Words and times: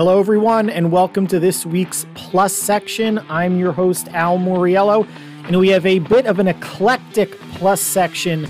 Hello, 0.00 0.18
everyone, 0.18 0.70
and 0.70 0.90
welcome 0.90 1.26
to 1.26 1.38
this 1.38 1.66
week's 1.66 2.06
Plus 2.14 2.54
section. 2.54 3.18
I'm 3.28 3.58
your 3.58 3.70
host, 3.70 4.08
Al 4.14 4.38
Moriello, 4.38 5.06
and 5.44 5.58
we 5.58 5.68
have 5.68 5.84
a 5.84 5.98
bit 5.98 6.24
of 6.24 6.38
an 6.38 6.48
eclectic 6.48 7.38
Plus 7.52 7.82
section 7.82 8.48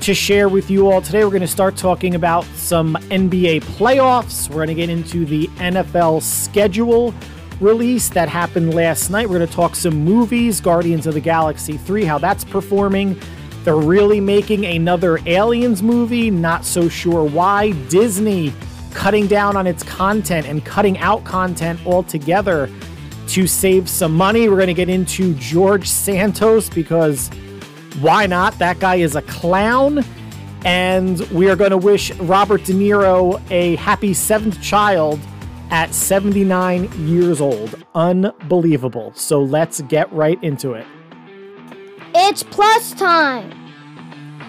to 0.00 0.14
share 0.14 0.48
with 0.48 0.70
you 0.70 0.90
all. 0.90 1.02
Today, 1.02 1.22
we're 1.22 1.28
going 1.28 1.42
to 1.42 1.46
start 1.46 1.76
talking 1.76 2.14
about 2.14 2.46
some 2.54 2.94
NBA 3.10 3.64
playoffs. 3.76 4.48
We're 4.48 4.64
going 4.64 4.68
to 4.68 4.74
get 4.74 4.88
into 4.88 5.26
the 5.26 5.48
NFL 5.58 6.22
schedule 6.22 7.12
release 7.60 8.08
that 8.08 8.30
happened 8.30 8.72
last 8.72 9.10
night. 9.10 9.28
We're 9.28 9.36
going 9.36 9.50
to 9.50 9.54
talk 9.54 9.76
some 9.76 9.96
movies, 9.96 10.62
Guardians 10.62 11.06
of 11.06 11.12
the 11.12 11.20
Galaxy 11.20 11.76
3, 11.76 12.06
how 12.06 12.16
that's 12.16 12.42
performing. 12.42 13.20
They're 13.64 13.76
really 13.76 14.20
making 14.20 14.64
another 14.64 15.18
Aliens 15.26 15.82
movie, 15.82 16.30
not 16.30 16.64
so 16.64 16.88
sure 16.88 17.22
why. 17.22 17.72
Disney 17.90 18.54
cutting 18.92 19.26
down 19.26 19.56
on 19.56 19.66
its 19.66 19.82
content 19.82 20.46
and 20.46 20.64
cutting 20.64 20.98
out 20.98 21.24
content 21.24 21.84
altogether 21.86 22.70
to 23.28 23.46
save 23.46 23.88
some 23.88 24.14
money. 24.14 24.48
We're 24.48 24.56
going 24.56 24.68
to 24.68 24.74
get 24.74 24.88
into 24.88 25.34
George 25.34 25.88
Santos 25.88 26.68
because 26.68 27.28
why 28.00 28.26
not? 28.26 28.58
That 28.58 28.78
guy 28.78 28.96
is 28.96 29.16
a 29.16 29.22
clown. 29.22 30.04
And 30.64 31.20
we 31.30 31.48
are 31.48 31.56
going 31.56 31.70
to 31.70 31.76
wish 31.76 32.12
Robert 32.14 32.64
De 32.64 32.72
Niro 32.72 33.40
a 33.50 33.76
happy 33.76 34.14
seventh 34.14 34.60
child 34.60 35.20
at 35.70 35.94
79 35.94 36.90
years 37.06 37.40
old. 37.40 37.84
Unbelievable. 37.94 39.12
So 39.14 39.42
let's 39.42 39.80
get 39.82 40.12
right 40.12 40.42
into 40.42 40.72
it. 40.72 40.86
It's 42.14 42.42
plus 42.42 42.92
time. 42.94 43.65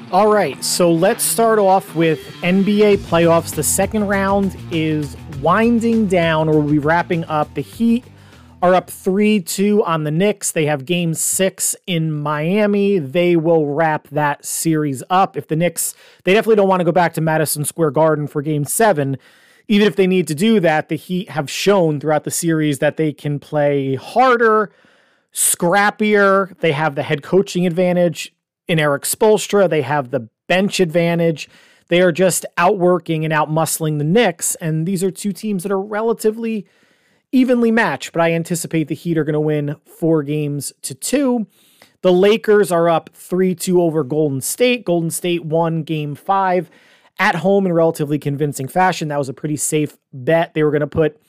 All 0.09 0.29
right, 0.29 0.63
so 0.63 0.89
let's 0.89 1.21
start 1.21 1.59
off 1.59 1.93
with 1.93 2.25
NBA 2.41 2.99
playoffs. 2.99 3.53
The 3.53 3.61
second 3.61 4.07
round 4.07 4.55
is 4.71 5.17
winding 5.41 6.07
down, 6.07 6.47
or 6.47 6.61
we'll 6.61 6.71
be 6.71 6.79
wrapping 6.79 7.25
up. 7.25 7.53
The 7.55 7.61
Heat 7.61 8.05
are 8.61 8.73
up 8.73 8.89
3 8.89 9.41
2 9.41 9.83
on 9.83 10.05
the 10.05 10.11
Knicks. 10.11 10.53
They 10.53 10.65
have 10.65 10.85
game 10.85 11.13
six 11.13 11.75
in 11.87 12.13
Miami. 12.13 12.99
They 12.99 13.35
will 13.35 13.65
wrap 13.65 14.07
that 14.07 14.45
series 14.45 15.03
up. 15.09 15.35
If 15.35 15.49
the 15.49 15.57
Knicks, 15.57 15.93
they 16.23 16.33
definitely 16.33 16.55
don't 16.55 16.69
want 16.69 16.79
to 16.79 16.85
go 16.85 16.93
back 16.93 17.13
to 17.15 17.21
Madison 17.21 17.65
Square 17.65 17.91
Garden 17.91 18.27
for 18.27 18.41
game 18.41 18.63
seven. 18.63 19.17
Even 19.67 19.87
if 19.87 19.97
they 19.97 20.07
need 20.07 20.25
to 20.29 20.35
do 20.35 20.61
that, 20.61 20.87
the 20.87 20.95
Heat 20.95 21.31
have 21.31 21.49
shown 21.49 21.99
throughout 21.99 22.23
the 22.23 22.31
series 22.31 22.79
that 22.79 22.95
they 22.95 23.11
can 23.11 23.39
play 23.39 23.95
harder, 23.95 24.71
scrappier. 25.33 26.57
They 26.59 26.71
have 26.71 26.95
the 26.95 27.03
head 27.03 27.23
coaching 27.23 27.67
advantage 27.67 28.33
in 28.67 28.79
Erik 28.79 29.03
Spoelstra. 29.03 29.69
They 29.69 29.81
have 29.81 30.11
the 30.11 30.29
bench 30.47 30.79
advantage. 30.79 31.49
They 31.89 32.01
are 32.01 32.11
just 32.11 32.45
outworking 32.57 33.23
and 33.23 33.33
outmuscling 33.33 33.97
the 33.97 34.03
Knicks. 34.03 34.55
And 34.55 34.85
these 34.85 35.03
are 35.03 35.11
two 35.11 35.31
teams 35.31 35.63
that 35.63 35.71
are 35.71 35.81
relatively 35.81 36.67
evenly 37.31 37.71
matched, 37.71 38.13
but 38.13 38.21
I 38.21 38.33
anticipate 38.33 38.87
the 38.87 38.95
Heat 38.95 39.17
are 39.17 39.23
going 39.23 39.33
to 39.33 39.39
win 39.39 39.75
four 39.85 40.23
games 40.23 40.73
to 40.83 40.93
two. 40.93 41.47
The 42.01 42.13
Lakers 42.13 42.71
are 42.71 42.87
up 42.87 43.09
3 43.13 43.55
2 43.55 43.81
over 43.81 44.03
Golden 44.03 44.41
State. 44.41 44.85
Golden 44.85 45.09
State 45.09 45.43
won 45.43 45.83
game 45.83 46.15
five 46.15 46.69
at 47.19 47.35
home 47.35 47.65
in 47.65 47.73
relatively 47.73 48.19
convincing 48.19 48.67
fashion. 48.67 49.07
That 49.07 49.17
was 49.17 49.29
a 49.29 49.33
pretty 49.33 49.57
safe 49.57 49.97
bet. 50.13 50.53
They 50.53 50.63
were 50.63 50.71
going 50.71 50.81
to 50.81 50.87
put 50.87 51.19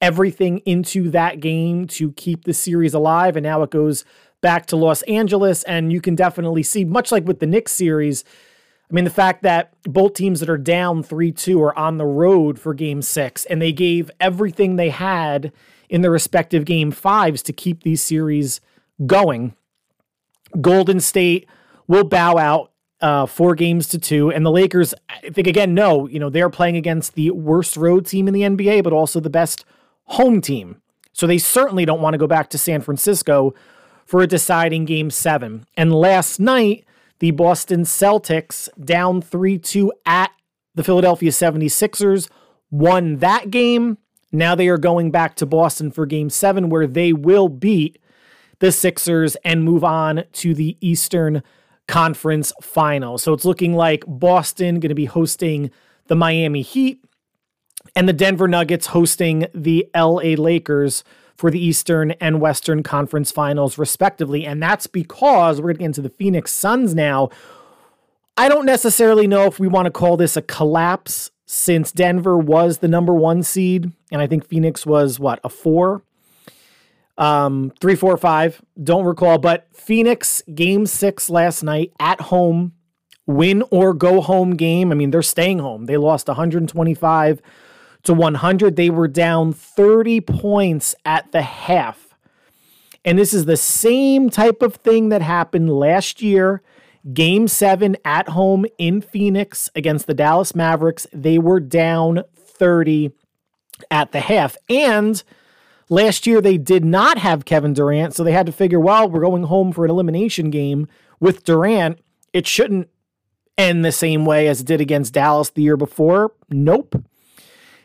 everything 0.00 0.58
into 0.66 1.10
that 1.10 1.40
game 1.40 1.86
to 1.86 2.12
keep 2.12 2.44
the 2.44 2.52
series 2.52 2.92
alive. 2.92 3.36
And 3.36 3.44
now 3.44 3.62
it 3.62 3.70
goes 3.70 4.04
back 4.40 4.66
to 4.66 4.76
Los 4.76 5.02
Angeles. 5.02 5.62
And 5.64 5.92
you 5.92 6.00
can 6.00 6.14
definitely 6.14 6.62
see, 6.62 6.84
much 6.84 7.10
like 7.12 7.26
with 7.26 7.40
the 7.40 7.46
Knicks 7.46 7.72
series, 7.72 8.24
I 8.90 8.94
mean, 8.94 9.04
the 9.04 9.10
fact 9.10 9.42
that 9.42 9.72
both 9.82 10.14
teams 10.14 10.40
that 10.40 10.48
are 10.48 10.58
down 10.58 11.02
3 11.02 11.32
2 11.32 11.60
are 11.60 11.76
on 11.76 11.96
the 11.96 12.06
road 12.06 12.58
for 12.58 12.72
game 12.72 13.02
six, 13.02 13.44
and 13.46 13.60
they 13.60 13.72
gave 13.72 14.10
everything 14.20 14.76
they 14.76 14.90
had 14.90 15.52
in 15.88 16.02
their 16.02 16.10
respective 16.10 16.64
game 16.64 16.92
fives 16.92 17.42
to 17.42 17.52
keep 17.52 17.82
these 17.82 18.02
series 18.02 18.60
going. 19.04 19.54
Golden 20.60 21.00
State 21.00 21.48
will 21.88 22.04
bow 22.04 22.38
out 22.38 22.70
uh, 23.00 23.26
four 23.26 23.54
games 23.54 23.88
to 23.88 23.98
two. 23.98 24.30
And 24.30 24.46
the 24.46 24.50
Lakers, 24.50 24.94
I 25.10 25.30
think, 25.30 25.46
again, 25.46 25.74
no, 25.74 26.06
you 26.06 26.18
know, 26.18 26.30
they're 26.30 26.50
playing 26.50 26.76
against 26.76 27.14
the 27.14 27.30
worst 27.30 27.76
road 27.76 28.06
team 28.06 28.28
in 28.28 28.34
the 28.34 28.42
NBA, 28.42 28.84
but 28.84 28.92
also 28.92 29.20
the 29.20 29.30
best 29.30 29.64
home 30.04 30.40
team. 30.40 30.80
So 31.12 31.26
they 31.26 31.38
certainly 31.38 31.84
don't 31.84 32.00
want 32.00 32.14
to 32.14 32.18
go 32.18 32.26
back 32.26 32.50
to 32.50 32.58
San 32.58 32.80
Francisco 32.80 33.54
for 34.06 34.22
a 34.22 34.26
deciding 34.26 34.86
game 34.86 35.10
seven. 35.10 35.66
And 35.76 35.92
last 35.92 36.40
night, 36.40 36.86
the 37.18 37.32
Boston 37.32 37.82
Celtics 37.82 38.68
down 38.82 39.20
3 39.20 39.58
2 39.58 39.92
at 40.06 40.30
the 40.74 40.84
Philadelphia 40.84 41.30
76ers 41.30 42.28
won 42.70 43.16
that 43.16 43.50
game. 43.50 43.98
Now 44.32 44.54
they 44.54 44.68
are 44.68 44.78
going 44.78 45.10
back 45.10 45.34
to 45.36 45.46
Boston 45.46 45.90
for 45.90 46.06
game 46.06 46.30
seven, 46.30 46.68
where 46.68 46.86
they 46.86 47.12
will 47.12 47.48
beat 47.48 47.98
the 48.58 48.72
Sixers 48.72 49.36
and 49.36 49.64
move 49.64 49.84
on 49.84 50.24
to 50.32 50.54
the 50.54 50.76
Eastern 50.80 51.42
Conference 51.88 52.52
final. 52.60 53.18
So 53.18 53.32
it's 53.32 53.44
looking 53.44 53.74
like 53.74 54.04
Boston 54.06 54.80
going 54.80 54.90
to 54.90 54.94
be 54.94 55.04
hosting 55.04 55.70
the 56.08 56.16
Miami 56.16 56.62
Heat 56.62 57.02
and 57.94 58.08
the 58.08 58.12
Denver 58.12 58.48
Nuggets 58.48 58.88
hosting 58.88 59.46
the 59.54 59.88
LA 59.94 60.34
Lakers 60.36 61.04
for 61.36 61.50
the 61.50 61.64
Eastern 61.64 62.12
and 62.12 62.40
Western 62.40 62.82
Conference 62.82 63.30
Finals, 63.30 63.78
respectively. 63.78 64.46
And 64.46 64.62
that's 64.62 64.86
because 64.86 65.60
we're 65.60 65.68
going 65.68 65.76
to 65.76 65.80
get 65.80 65.86
into 65.86 66.02
the 66.02 66.10
Phoenix 66.10 66.52
Suns 66.52 66.94
now. 66.94 67.28
I 68.36 68.48
don't 68.48 68.66
necessarily 68.66 69.26
know 69.26 69.44
if 69.44 69.58
we 69.58 69.68
want 69.68 69.86
to 69.86 69.90
call 69.90 70.16
this 70.16 70.36
a 70.36 70.42
collapse 70.42 71.30
since 71.46 71.92
Denver 71.92 72.36
was 72.36 72.78
the 72.78 72.88
number 72.88 73.14
one 73.14 73.42
seed, 73.42 73.92
and 74.10 74.20
I 74.20 74.26
think 74.26 74.46
Phoenix 74.46 74.84
was 74.84 75.18
what, 75.20 75.40
a 75.44 75.48
four? 75.48 76.02
Um, 77.18 77.72
three, 77.80 77.94
four, 77.94 78.16
five. 78.16 78.60
Don't 78.82 79.04
recall, 79.04 79.38
but 79.38 79.68
Phoenix 79.72 80.42
game 80.54 80.86
six 80.86 81.30
last 81.30 81.62
night 81.62 81.92
at 81.98 82.20
home, 82.20 82.72
win 83.26 83.62
or 83.70 83.94
go 83.94 84.20
home 84.20 84.56
game. 84.56 84.92
I 84.92 84.94
mean, 84.94 85.12
they're 85.12 85.22
staying 85.22 85.60
home. 85.60 85.86
They 85.86 85.96
lost 85.96 86.28
125 86.28 87.40
to 88.06 88.14
100. 88.14 88.76
They 88.76 88.90
were 88.90 89.08
down 89.08 89.52
30 89.52 90.20
points 90.22 90.94
at 91.04 91.30
the 91.32 91.42
half. 91.42 92.14
And 93.04 93.18
this 93.18 93.32
is 93.32 93.44
the 93.44 93.56
same 93.56 94.30
type 94.30 94.62
of 94.62 94.76
thing 94.76 95.10
that 95.10 95.22
happened 95.22 95.70
last 95.70 96.22
year. 96.22 96.62
Game 97.12 97.46
seven 97.46 97.96
at 98.04 98.30
home 98.30 98.66
in 98.78 99.00
Phoenix 99.00 99.70
against 99.76 100.08
the 100.08 100.14
Dallas 100.14 100.56
Mavericks. 100.56 101.06
They 101.12 101.38
were 101.38 101.60
down 101.60 102.24
30 102.34 103.12
at 103.92 104.10
the 104.10 104.20
half. 104.20 104.56
And 104.68 105.22
last 105.88 106.26
year 106.26 106.40
they 106.40 106.58
did 106.58 106.84
not 106.84 107.18
have 107.18 107.44
Kevin 107.44 107.74
Durant. 107.74 108.14
So 108.14 108.24
they 108.24 108.32
had 108.32 108.46
to 108.46 108.52
figure, 108.52 108.80
well, 108.80 109.08
we're 109.08 109.20
going 109.20 109.44
home 109.44 109.72
for 109.72 109.84
an 109.84 109.90
elimination 109.90 110.50
game 110.50 110.88
with 111.20 111.44
Durant. 111.44 112.00
It 112.32 112.46
shouldn't 112.46 112.88
end 113.56 113.84
the 113.84 113.92
same 113.92 114.24
way 114.24 114.48
as 114.48 114.60
it 114.60 114.66
did 114.66 114.80
against 114.80 115.14
Dallas 115.14 115.50
the 115.50 115.62
year 115.62 115.76
before. 115.76 116.32
Nope. 116.50 117.04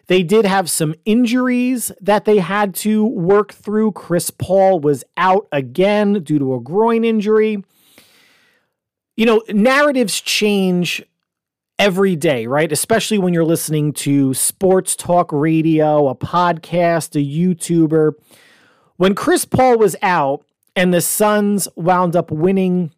They 0.07 0.23
did 0.23 0.45
have 0.45 0.69
some 0.69 0.95
injuries 1.05 1.91
that 2.01 2.25
they 2.25 2.39
had 2.39 2.75
to 2.75 3.05
work 3.05 3.53
through. 3.53 3.93
Chris 3.93 4.29
Paul 4.29 4.79
was 4.79 5.03
out 5.17 5.47
again 5.51 6.23
due 6.23 6.39
to 6.39 6.55
a 6.55 6.59
groin 6.59 7.03
injury. 7.03 7.63
You 9.15 9.25
know, 9.25 9.43
narratives 9.49 10.19
change 10.19 11.03
every 11.77 12.15
day, 12.15 12.45
right? 12.47 12.71
Especially 12.71 13.17
when 13.17 13.33
you're 13.33 13.45
listening 13.45 13.93
to 13.93 14.33
sports 14.33 14.95
talk 14.95 15.31
radio, 15.31 16.07
a 16.07 16.15
podcast, 16.15 17.15
a 17.15 17.25
YouTuber. 17.25 18.13
When 18.97 19.15
Chris 19.15 19.45
Paul 19.45 19.77
was 19.77 19.95
out 20.01 20.45
and 20.75 20.93
the 20.93 21.01
Suns 21.01 21.67
wound 21.75 22.15
up 22.15 22.31
winning 22.31 22.91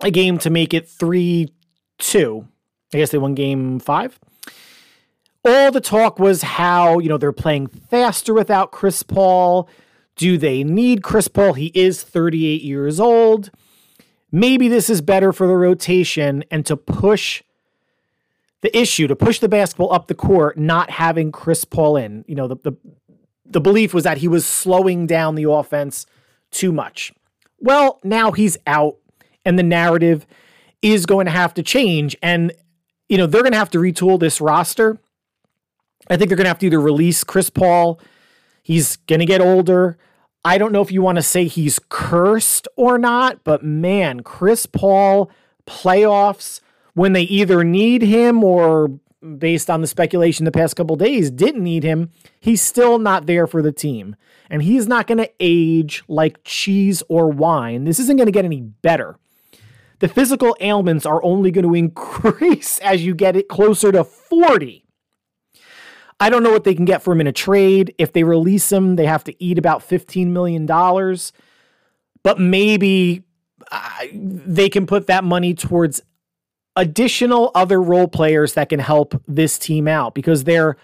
a 0.00 0.10
game 0.10 0.38
to 0.38 0.50
make 0.50 0.72
it 0.72 0.88
3 0.88 1.52
2, 1.98 2.48
I 2.94 2.96
guess 2.96 3.10
they 3.10 3.18
won 3.18 3.34
game 3.34 3.78
five 3.78 4.18
all 5.44 5.70
the 5.70 5.80
talk 5.80 6.18
was 6.18 6.42
how, 6.42 6.98
you 6.98 7.08
know, 7.08 7.18
they're 7.18 7.32
playing 7.32 7.68
faster 7.68 8.34
without 8.34 8.72
Chris 8.72 9.02
Paul. 9.02 9.68
Do 10.16 10.36
they 10.36 10.64
need 10.64 11.02
Chris 11.02 11.28
Paul? 11.28 11.54
He 11.54 11.72
is 11.74 12.02
38 12.02 12.62
years 12.62 13.00
old. 13.00 13.50
Maybe 14.30 14.68
this 14.68 14.90
is 14.90 15.00
better 15.00 15.32
for 15.32 15.46
the 15.46 15.56
rotation 15.56 16.44
and 16.50 16.64
to 16.66 16.76
push 16.76 17.42
the 18.60 18.76
issue, 18.78 19.06
to 19.06 19.16
push 19.16 19.38
the 19.38 19.48
basketball 19.48 19.92
up 19.92 20.06
the 20.06 20.14
court, 20.14 20.58
not 20.58 20.90
having 20.90 21.32
Chris 21.32 21.64
Paul 21.64 21.96
in. 21.96 22.24
You 22.28 22.34
know, 22.34 22.46
the, 22.46 22.56
the, 22.56 22.72
the 23.46 23.60
belief 23.60 23.94
was 23.94 24.04
that 24.04 24.18
he 24.18 24.28
was 24.28 24.44
slowing 24.44 25.06
down 25.06 25.34
the 25.34 25.50
offense 25.50 26.06
too 26.50 26.70
much. 26.70 27.12
Well, 27.58 27.98
now 28.04 28.32
he's 28.32 28.58
out, 28.66 28.96
and 29.44 29.58
the 29.58 29.62
narrative 29.62 30.26
is 30.82 31.06
going 31.06 31.26
to 31.26 31.32
have 31.32 31.54
to 31.54 31.62
change. 31.62 32.16
And, 32.22 32.52
you 33.08 33.16
know, 33.16 33.26
they're 33.26 33.42
going 33.42 33.52
to 33.52 33.58
have 33.58 33.70
to 33.70 33.78
retool 33.78 34.20
this 34.20 34.40
roster 34.40 34.98
I 36.10 36.16
think 36.16 36.28
they're 36.28 36.36
going 36.36 36.44
to 36.44 36.50
have 36.50 36.58
to 36.58 36.66
either 36.66 36.80
release 36.80 37.24
Chris 37.24 37.48
Paul. 37.48 38.00
He's 38.62 38.96
going 38.96 39.20
to 39.20 39.26
get 39.26 39.40
older. 39.40 39.96
I 40.44 40.58
don't 40.58 40.72
know 40.72 40.82
if 40.82 40.90
you 40.90 41.02
want 41.02 41.16
to 41.16 41.22
say 41.22 41.46
he's 41.46 41.78
cursed 41.88 42.66
or 42.76 42.98
not, 42.98 43.44
but 43.44 43.62
man, 43.62 44.20
Chris 44.20 44.66
Paul 44.66 45.30
playoffs 45.66 46.60
when 46.94 47.12
they 47.12 47.22
either 47.22 47.62
need 47.62 48.02
him 48.02 48.42
or 48.42 48.98
based 49.38 49.70
on 49.70 49.80
the 49.80 49.86
speculation 49.86 50.44
the 50.44 50.50
past 50.50 50.76
couple 50.76 50.96
days, 50.96 51.30
didn't 51.30 51.62
need 51.62 51.84
him, 51.84 52.10
he's 52.40 52.62
still 52.62 52.98
not 52.98 53.26
there 53.26 53.46
for 53.46 53.62
the 53.62 53.72
team. 53.72 54.16
And 54.48 54.62
he's 54.62 54.88
not 54.88 55.06
going 55.06 55.18
to 55.18 55.30
age 55.38 56.02
like 56.08 56.40
cheese 56.44 57.02
or 57.08 57.28
wine. 57.28 57.84
This 57.84 58.00
isn't 58.00 58.16
going 58.16 58.26
to 58.26 58.32
get 58.32 58.44
any 58.44 58.60
better. 58.60 59.16
The 60.00 60.08
physical 60.08 60.56
ailments 60.60 61.06
are 61.06 61.22
only 61.22 61.50
going 61.50 61.66
to 61.66 61.74
increase 61.74 62.78
as 62.82 63.04
you 63.04 63.14
get 63.14 63.36
it 63.36 63.48
closer 63.48 63.92
to 63.92 64.02
40. 64.02 64.84
I 66.20 66.28
don't 66.28 66.42
know 66.42 66.50
what 66.50 66.64
they 66.64 66.74
can 66.74 66.84
get 66.84 67.02
for 67.02 67.12
him 67.12 67.20
in 67.22 67.26
a 67.26 67.32
trade. 67.32 67.94
If 67.96 68.12
they 68.12 68.24
release 68.24 68.70
him, 68.70 68.96
they 68.96 69.06
have 69.06 69.24
to 69.24 69.42
eat 69.42 69.58
about 69.58 69.80
$15 69.80 70.28
million. 70.28 70.66
But 72.22 72.38
maybe 72.38 73.24
uh, 73.72 73.90
they 74.12 74.68
can 74.68 74.86
put 74.86 75.06
that 75.06 75.24
money 75.24 75.54
towards 75.54 76.02
additional 76.76 77.50
other 77.54 77.80
role 77.80 78.06
players 78.06 78.54
that 78.54 78.68
can 78.68 78.80
help 78.80 79.20
this 79.26 79.58
team 79.58 79.88
out 79.88 80.14
because 80.14 80.44
their 80.44 80.76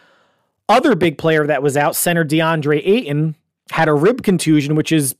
other 0.68 0.94
big 0.94 1.18
player 1.18 1.46
that 1.46 1.62
was 1.62 1.76
out, 1.76 1.94
center 1.94 2.24
DeAndre 2.24 2.80
Ayton, 2.84 3.36
had 3.70 3.88
a 3.88 3.94
rib 3.94 4.22
contusion, 4.22 4.74
which 4.74 4.90
is 4.90 5.14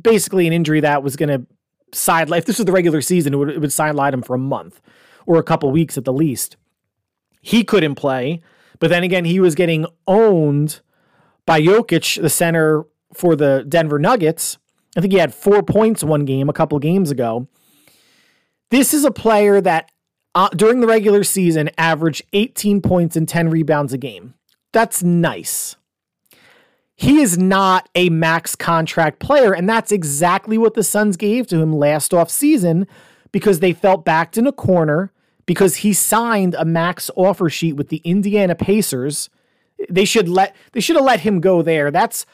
basically 0.00 0.46
an 0.46 0.52
injury 0.52 0.80
that 0.80 1.02
was 1.02 1.16
going 1.16 1.28
to 1.28 1.46
sideline. 1.92 2.38
If 2.38 2.46
this 2.46 2.58
was 2.58 2.66
the 2.66 2.72
regular 2.72 3.00
season, 3.00 3.34
it 3.34 3.36
would, 3.36 3.50
it 3.50 3.60
would 3.60 3.72
sideline 3.72 4.14
him 4.14 4.22
for 4.22 4.34
a 4.34 4.38
month 4.38 4.80
or 5.26 5.38
a 5.38 5.42
couple 5.42 5.70
weeks 5.70 5.98
at 5.98 6.04
the 6.04 6.12
least. 6.12 6.56
He 7.40 7.64
couldn't 7.64 7.94
play, 7.96 8.40
but 8.78 8.90
then 8.90 9.02
again, 9.02 9.24
he 9.24 9.40
was 9.40 9.54
getting 9.54 9.86
owned 10.06 10.80
by 11.46 11.60
Jokic, 11.60 12.20
the 12.20 12.30
center 12.30 12.84
for 13.14 13.36
the 13.36 13.64
Denver 13.68 13.98
Nuggets. 13.98 14.58
I 14.96 15.00
think 15.00 15.12
he 15.12 15.18
had 15.18 15.34
four 15.34 15.62
points 15.62 16.02
one 16.02 16.24
game 16.24 16.48
a 16.48 16.52
couple 16.52 16.78
games 16.78 17.10
ago. 17.10 17.48
This 18.70 18.92
is 18.92 19.04
a 19.04 19.10
player 19.10 19.60
that 19.60 19.90
uh, 20.34 20.48
during 20.50 20.80
the 20.80 20.86
regular 20.86 21.24
season 21.24 21.70
averaged 21.78 22.22
18 22.32 22.82
points 22.82 23.16
and 23.16 23.28
10 23.28 23.48
rebounds 23.48 23.92
a 23.92 23.98
game. 23.98 24.34
That's 24.72 25.02
nice. 25.02 25.76
He 26.94 27.20
is 27.20 27.38
not 27.38 27.88
a 27.94 28.08
max 28.08 28.56
contract 28.56 29.18
player, 29.18 29.54
and 29.54 29.68
that's 29.68 29.92
exactly 29.92 30.56
what 30.56 30.74
the 30.74 30.82
Suns 30.82 31.16
gave 31.16 31.46
to 31.48 31.58
him 31.58 31.72
last 31.72 32.14
off 32.14 32.30
season 32.30 32.86
because 33.32 33.60
they 33.60 33.72
felt 33.72 34.04
backed 34.04 34.38
in 34.38 34.46
a 34.46 34.52
corner 34.52 35.12
because 35.46 35.76
he 35.76 35.92
signed 35.92 36.54
a 36.54 36.64
max 36.64 37.10
offer 37.16 37.48
sheet 37.48 37.74
with 37.74 37.88
the 37.88 37.98
Indiana 37.98 38.54
Pacers. 38.54 39.30
They 39.88 40.04
should 40.04 40.28
let 40.28 40.54
they 40.72 40.80
should 40.80 40.96
have 40.96 41.04
let 41.04 41.20
him 41.20 41.40
go 41.40 41.62
there. 41.62 41.90
That's 41.90 42.26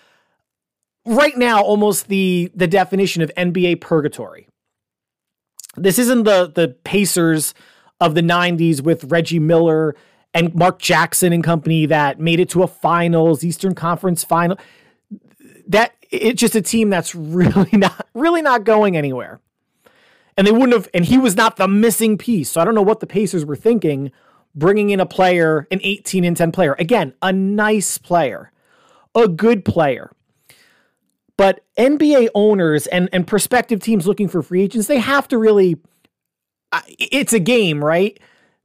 right 1.05 1.37
now 1.37 1.63
almost 1.63 2.09
the 2.09 2.51
the 2.55 2.67
definition 2.67 3.23
of 3.23 3.31
NBA 3.37 3.81
purgatory. 3.81 4.49
This 5.77 5.99
isn't 5.99 6.25
the 6.25 6.51
the 6.53 6.69
Pacers 6.85 7.55
of 8.01 8.15
the 8.15 8.21
90s 8.21 8.81
with 8.81 9.05
Reggie 9.05 9.39
Miller 9.39 9.95
and 10.35 10.55
Mark 10.55 10.81
Jackson 10.81 11.33
and 11.33 11.45
company 11.45 11.87
that 11.87 12.19
made 12.19 12.41
it 12.41 12.49
to 12.51 12.63
a 12.63 12.67
finals, 12.67 13.45
Eastern 13.45 13.75
Conference 13.75 14.25
final. 14.25 14.59
That 15.69 15.95
it's 16.11 16.41
just 16.41 16.55
a 16.55 16.63
team 16.63 16.91
that's 16.91 17.15
really 17.15 17.71
not 17.73 18.07
really 18.15 18.43
not 18.43 18.65
going 18.65 18.97
anywhere. 18.97 19.41
And 20.37 20.47
they 20.47 20.53
wouldn't 20.53 20.73
have 20.73 20.89
and 20.95 21.05
he 21.05 21.19
was 21.19 21.37
not 21.37 21.57
the 21.57 21.69
missing 21.69 22.17
piece. 22.17 22.51
So 22.51 22.61
I 22.61 22.65
don't 22.65 22.75
know 22.75 22.83
what 22.83 23.01
the 23.01 23.07
Pacers 23.07 23.45
were 23.45 23.57
thinking 23.57 24.13
bringing 24.55 24.91
in 24.91 25.01
a 25.01 25.07
player, 25.07 25.67
an 25.71 25.81
18 25.83 26.25
and 26.25 26.37
10 26.37 26.53
player. 26.53 26.77
Again, 26.79 27.15
a 27.23 27.33
nice 27.33 27.99
player, 27.99 28.53
a 29.15 29.29
good 29.29 29.65
player. 29.65 30.11
But 31.37 31.65
NBA 31.79 32.29
owners 32.35 32.87
and 32.87 33.09
and 33.13 33.27
prospective 33.27 33.81
teams 33.81 34.07
looking 34.07 34.29
for 34.29 34.43
free 34.43 34.63
agents, 34.63 34.87
they 34.87 34.99
have 34.99 35.27
to 35.29 35.39
really 35.39 35.81
it's 36.87 37.33
a 37.33 37.41
game, 37.41 37.85
right? 37.85 38.19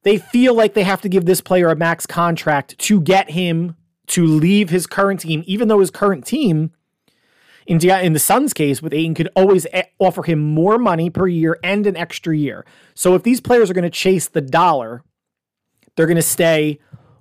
They 0.03 0.17
feel 0.17 0.53
like 0.53 0.73
they 0.73 0.83
have 0.83 1.01
to 1.01 1.09
give 1.09 1.25
this 1.25 1.41
player 1.41 1.69
a 1.69 1.75
max 1.75 2.05
contract 2.05 2.77
to 2.79 3.01
get 3.01 3.31
him 3.31 3.75
to 4.07 4.25
leave 4.25 4.69
his 4.69 4.87
current 4.87 5.21
team, 5.21 5.43
even 5.45 5.67
though 5.67 5.79
his 5.79 5.91
current 5.91 6.25
team, 6.25 6.71
in, 7.67 7.79
in 7.89 8.13
the 8.13 8.19
Suns' 8.19 8.53
case 8.53 8.81
with 8.81 8.93
Ayton, 8.93 9.13
could 9.13 9.29
always 9.35 9.67
eh, 9.71 9.83
offer 9.99 10.23
him 10.23 10.39
more 10.39 10.77
money 10.77 11.09
per 11.09 11.27
year 11.27 11.59
and 11.63 11.85
an 11.85 11.97
extra 11.97 12.35
year. 12.35 12.65
So 12.95 13.13
if 13.13 13.23
these 13.23 13.41
players 13.41 13.69
are 13.69 13.73
going 13.73 13.83
to 13.83 13.89
chase 13.89 14.27
the 14.27 14.41
dollar, 14.41 15.03
they're 15.95 16.07
going 16.07 16.15
to 16.15 16.21
stay 16.21 16.79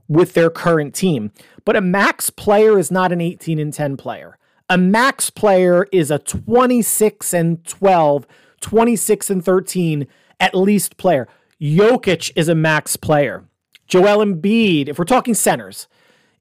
with 0.08 0.34
their 0.34 0.50
current 0.50 0.94
team. 0.94 1.32
But 1.64 1.76
a 1.76 1.81
max 1.81 2.31
player 2.31 2.78
is 2.78 2.90
not 2.90 3.12
an 3.12 3.20
18 3.20 3.58
and 3.58 3.72
10 3.72 3.96
player. 3.96 4.38
A 4.69 4.78
max 4.78 5.31
player 5.31 5.87
is 5.93 6.10
a 6.10 6.19
26 6.19 7.34
and 7.34 7.64
12, 7.64 8.26
26 8.60 9.31
and 9.31 9.44
13 9.44 10.06
at 10.38 10.54
least 10.54 10.96
player. 10.96 11.28
Jokic 11.60 12.31
is 12.37 12.49
a 12.49 12.54
max 12.54 12.96
player. 12.96 13.44
Joel 13.87 14.25
Embiid, 14.25 14.88
if 14.88 14.99
we're 14.99 15.04
talking 15.04 15.34
centers, 15.34 15.88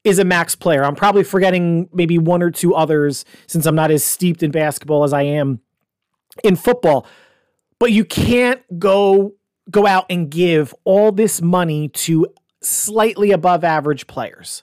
is 0.06 0.20
a 0.20 0.24
max 0.24 0.54
player. 0.54 0.84
I'm 0.84 0.94
probably 0.94 1.24
forgetting 1.24 1.88
maybe 1.92 2.16
one 2.16 2.40
or 2.40 2.52
two 2.52 2.76
others 2.76 3.24
since 3.48 3.66
I'm 3.66 3.74
not 3.74 3.90
as 3.90 4.04
steeped 4.04 4.40
in 4.44 4.52
basketball 4.52 5.02
as 5.02 5.12
I 5.12 5.22
am 5.22 5.60
in 6.44 6.54
football. 6.54 7.06
But 7.80 7.90
you 7.90 8.04
can't 8.04 8.62
go 8.78 9.34
go 9.68 9.84
out 9.84 10.06
and 10.08 10.30
give 10.30 10.72
all 10.84 11.10
this 11.10 11.42
money 11.42 11.88
to 11.88 12.28
slightly 12.62 13.32
above 13.32 13.64
average 13.64 14.06
players. 14.06 14.62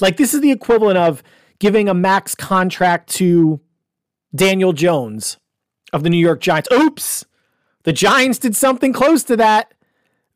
Like 0.00 0.18
this 0.18 0.34
is 0.34 0.42
the 0.42 0.50
equivalent 0.50 0.98
of 0.98 1.22
giving 1.58 1.88
a 1.88 1.94
max 1.94 2.34
contract 2.34 3.08
to 3.14 3.60
Daniel 4.34 4.74
Jones 4.74 5.38
of 5.94 6.02
the 6.02 6.10
New 6.10 6.18
York 6.18 6.40
Giants. 6.42 6.68
Oops. 6.70 7.24
The 7.84 7.92
Giants 7.92 8.38
did 8.38 8.54
something 8.54 8.92
close 8.92 9.22
to 9.24 9.36
that. 9.38 9.72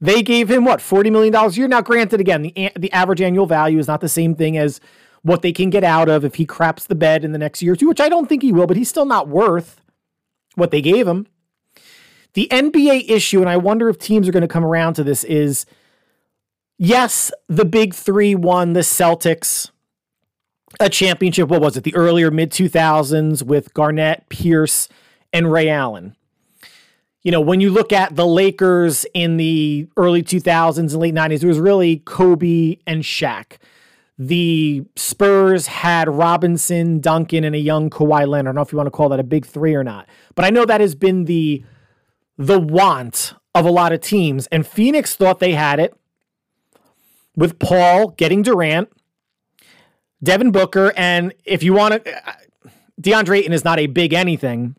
They 0.00 0.23
gave 0.23 0.50
him 0.50 0.65
what 0.65 0.81
$40 0.81 1.11
million 1.11 1.35
a 1.35 1.49
year. 1.50 1.69
Now, 1.69 1.81
granted, 1.81 2.21
again, 2.21 2.43
the 2.43 2.71
the 2.77 2.93
average 2.93 3.21
annual 3.21 3.47
value 3.47 3.79
is 3.79 3.89
not 3.89 4.00
the 4.00 4.09
same 4.09 4.35
thing 4.35 4.56
as 4.56 4.81
what 5.23 5.43
they 5.43 5.53
can 5.53 5.71
get 5.71 5.83
out 5.83 6.09
of 6.09 6.25
if 6.25 6.37
he 6.37 6.47
craps 6.47 6.87
the 6.87 6.95
bed 6.95 7.25
in 7.25 7.33
the 7.33 7.39
next 7.39 7.62
year 7.62 7.73
or 7.73 7.77
two, 7.77 7.89
which 7.89 8.00
I 8.00 8.09
don't 8.09 8.29
think 8.29 8.43
he 8.43 8.53
will, 8.53 8.67
but 8.67 8.77
he's 8.77 8.89
still 8.89 9.05
not 9.05 9.29
worth 9.29 9.81
what 10.55 10.71
they 10.71 10.81
gave 10.81 11.06
him. 11.09 11.27
The 12.35 12.47
NBA 12.53 13.11
issue, 13.11 13.41
and 13.41 13.49
I 13.49 13.56
wonder 13.56 13.89
if 13.89 13.99
teams 13.99 14.29
are 14.29 14.33
going 14.33 14.43
to 14.43 14.49
come 14.49 14.65
around 14.65 14.95
to 14.95 15.05
this, 15.05 15.25
is 15.25 15.67
yes, 16.79 17.33
the 17.49 17.65
big 17.65 17.94
three 17.94 18.35
won 18.35 18.75
the 18.75 18.81
Celtics 18.81 19.71
a 20.79 20.89
championship. 20.89 21.49
What 21.49 21.61
was 21.61 21.77
it? 21.77 21.85
The 21.85 21.94
earlier 21.97 22.31
mid 22.31 22.51
2000s 22.51 23.43
with 23.43 23.75
Garnett, 23.75 24.29
Pierce, 24.29 24.89
and 25.33 25.51
Ray 25.51 25.69
Allen 25.69 26.15
you 27.22 27.32
know, 27.32 27.41
when 27.41 27.60
you 27.60 27.70
look 27.70 27.93
at 27.93 28.15
the 28.15 28.27
Lakers 28.27 29.05
in 29.13 29.37
the 29.37 29.89
early 29.96 30.22
2000s 30.22 30.79
and 30.79 30.96
late 30.96 31.15
90s, 31.15 31.43
it 31.43 31.46
was 31.46 31.58
really 31.58 31.98
Kobe 31.98 32.77
and 32.87 33.03
Shaq. 33.03 33.58
The 34.19 34.84
Spurs 34.96 35.67
had 35.69 36.08
Robinson, 36.08 37.01
Duncan, 37.01 37.44
and 37.44 37.55
a 37.55 37.58
young 37.58 37.89
Kawhi 37.91 38.27
Leonard. 38.27 38.46
I 38.46 38.48
don't 38.48 38.55
know 38.56 38.63
if 38.63 38.72
you 38.72 38.77
want 38.77 38.89
to 38.89 38.93
call 38.93 39.08
that 39.10 39.20
a 39.20 39.25
big 39.25 39.46
three 39.46 39.75
or 39.75 39.84
not, 39.84 40.08
but 40.34 40.44
I 40.44 40.51
know 40.51 40.65
that 40.65 40.81
has 40.81 40.94
been 40.94 41.25
the 41.25 41.65
the 42.37 42.58
want 42.58 43.34
of 43.55 43.65
a 43.65 43.70
lot 43.70 43.93
of 43.93 44.01
teams. 44.01 44.46
And 44.48 44.67
Phoenix 44.67 45.15
thought 45.17 45.41
they 45.41 45.55
had 45.55 45.81
it 45.81 45.94
with 47.37 47.58
Paul 47.58 48.08
getting 48.10 48.43
Durant, 48.43 48.91
Devin 50.22 50.51
Booker, 50.51 50.93
and 50.96 51.32
if 51.44 51.63
you 51.63 51.72
want 51.72 52.05
to, 52.05 52.29
uh, 52.29 52.32
DeAndre 53.01 53.39
Ayton 53.39 53.53
is 53.53 53.65
not 53.65 53.79
a 53.79 53.87
big 53.87 54.13
anything, 54.13 54.77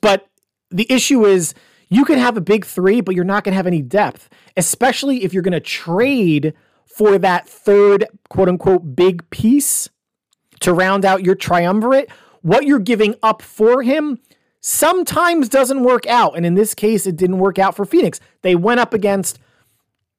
but 0.00 0.28
the 0.70 0.90
issue 0.90 1.24
is 1.24 1.54
you 1.88 2.04
can 2.04 2.18
have 2.18 2.36
a 2.36 2.40
big 2.40 2.64
three, 2.64 3.00
but 3.00 3.14
you're 3.14 3.24
not 3.24 3.44
going 3.44 3.52
to 3.52 3.56
have 3.56 3.66
any 3.66 3.82
depth, 3.82 4.28
especially 4.56 5.24
if 5.24 5.32
you're 5.32 5.42
going 5.42 5.52
to 5.52 5.60
trade 5.60 6.54
for 6.84 7.18
that 7.18 7.48
third 7.48 8.04
quote 8.28 8.48
unquote 8.48 8.96
big 8.96 9.28
piece 9.30 9.88
to 10.60 10.72
round 10.72 11.04
out 11.04 11.22
your 11.22 11.34
triumvirate. 11.34 12.10
What 12.42 12.64
you're 12.64 12.78
giving 12.78 13.14
up 13.22 13.42
for 13.42 13.82
him 13.82 14.18
sometimes 14.60 15.48
doesn't 15.48 15.82
work 15.82 16.06
out. 16.06 16.36
And 16.36 16.44
in 16.44 16.54
this 16.54 16.74
case, 16.74 17.06
it 17.06 17.16
didn't 17.16 17.38
work 17.38 17.58
out 17.58 17.76
for 17.76 17.84
Phoenix. 17.84 18.18
They 18.42 18.56
went 18.56 18.80
up 18.80 18.94
against 18.94 19.38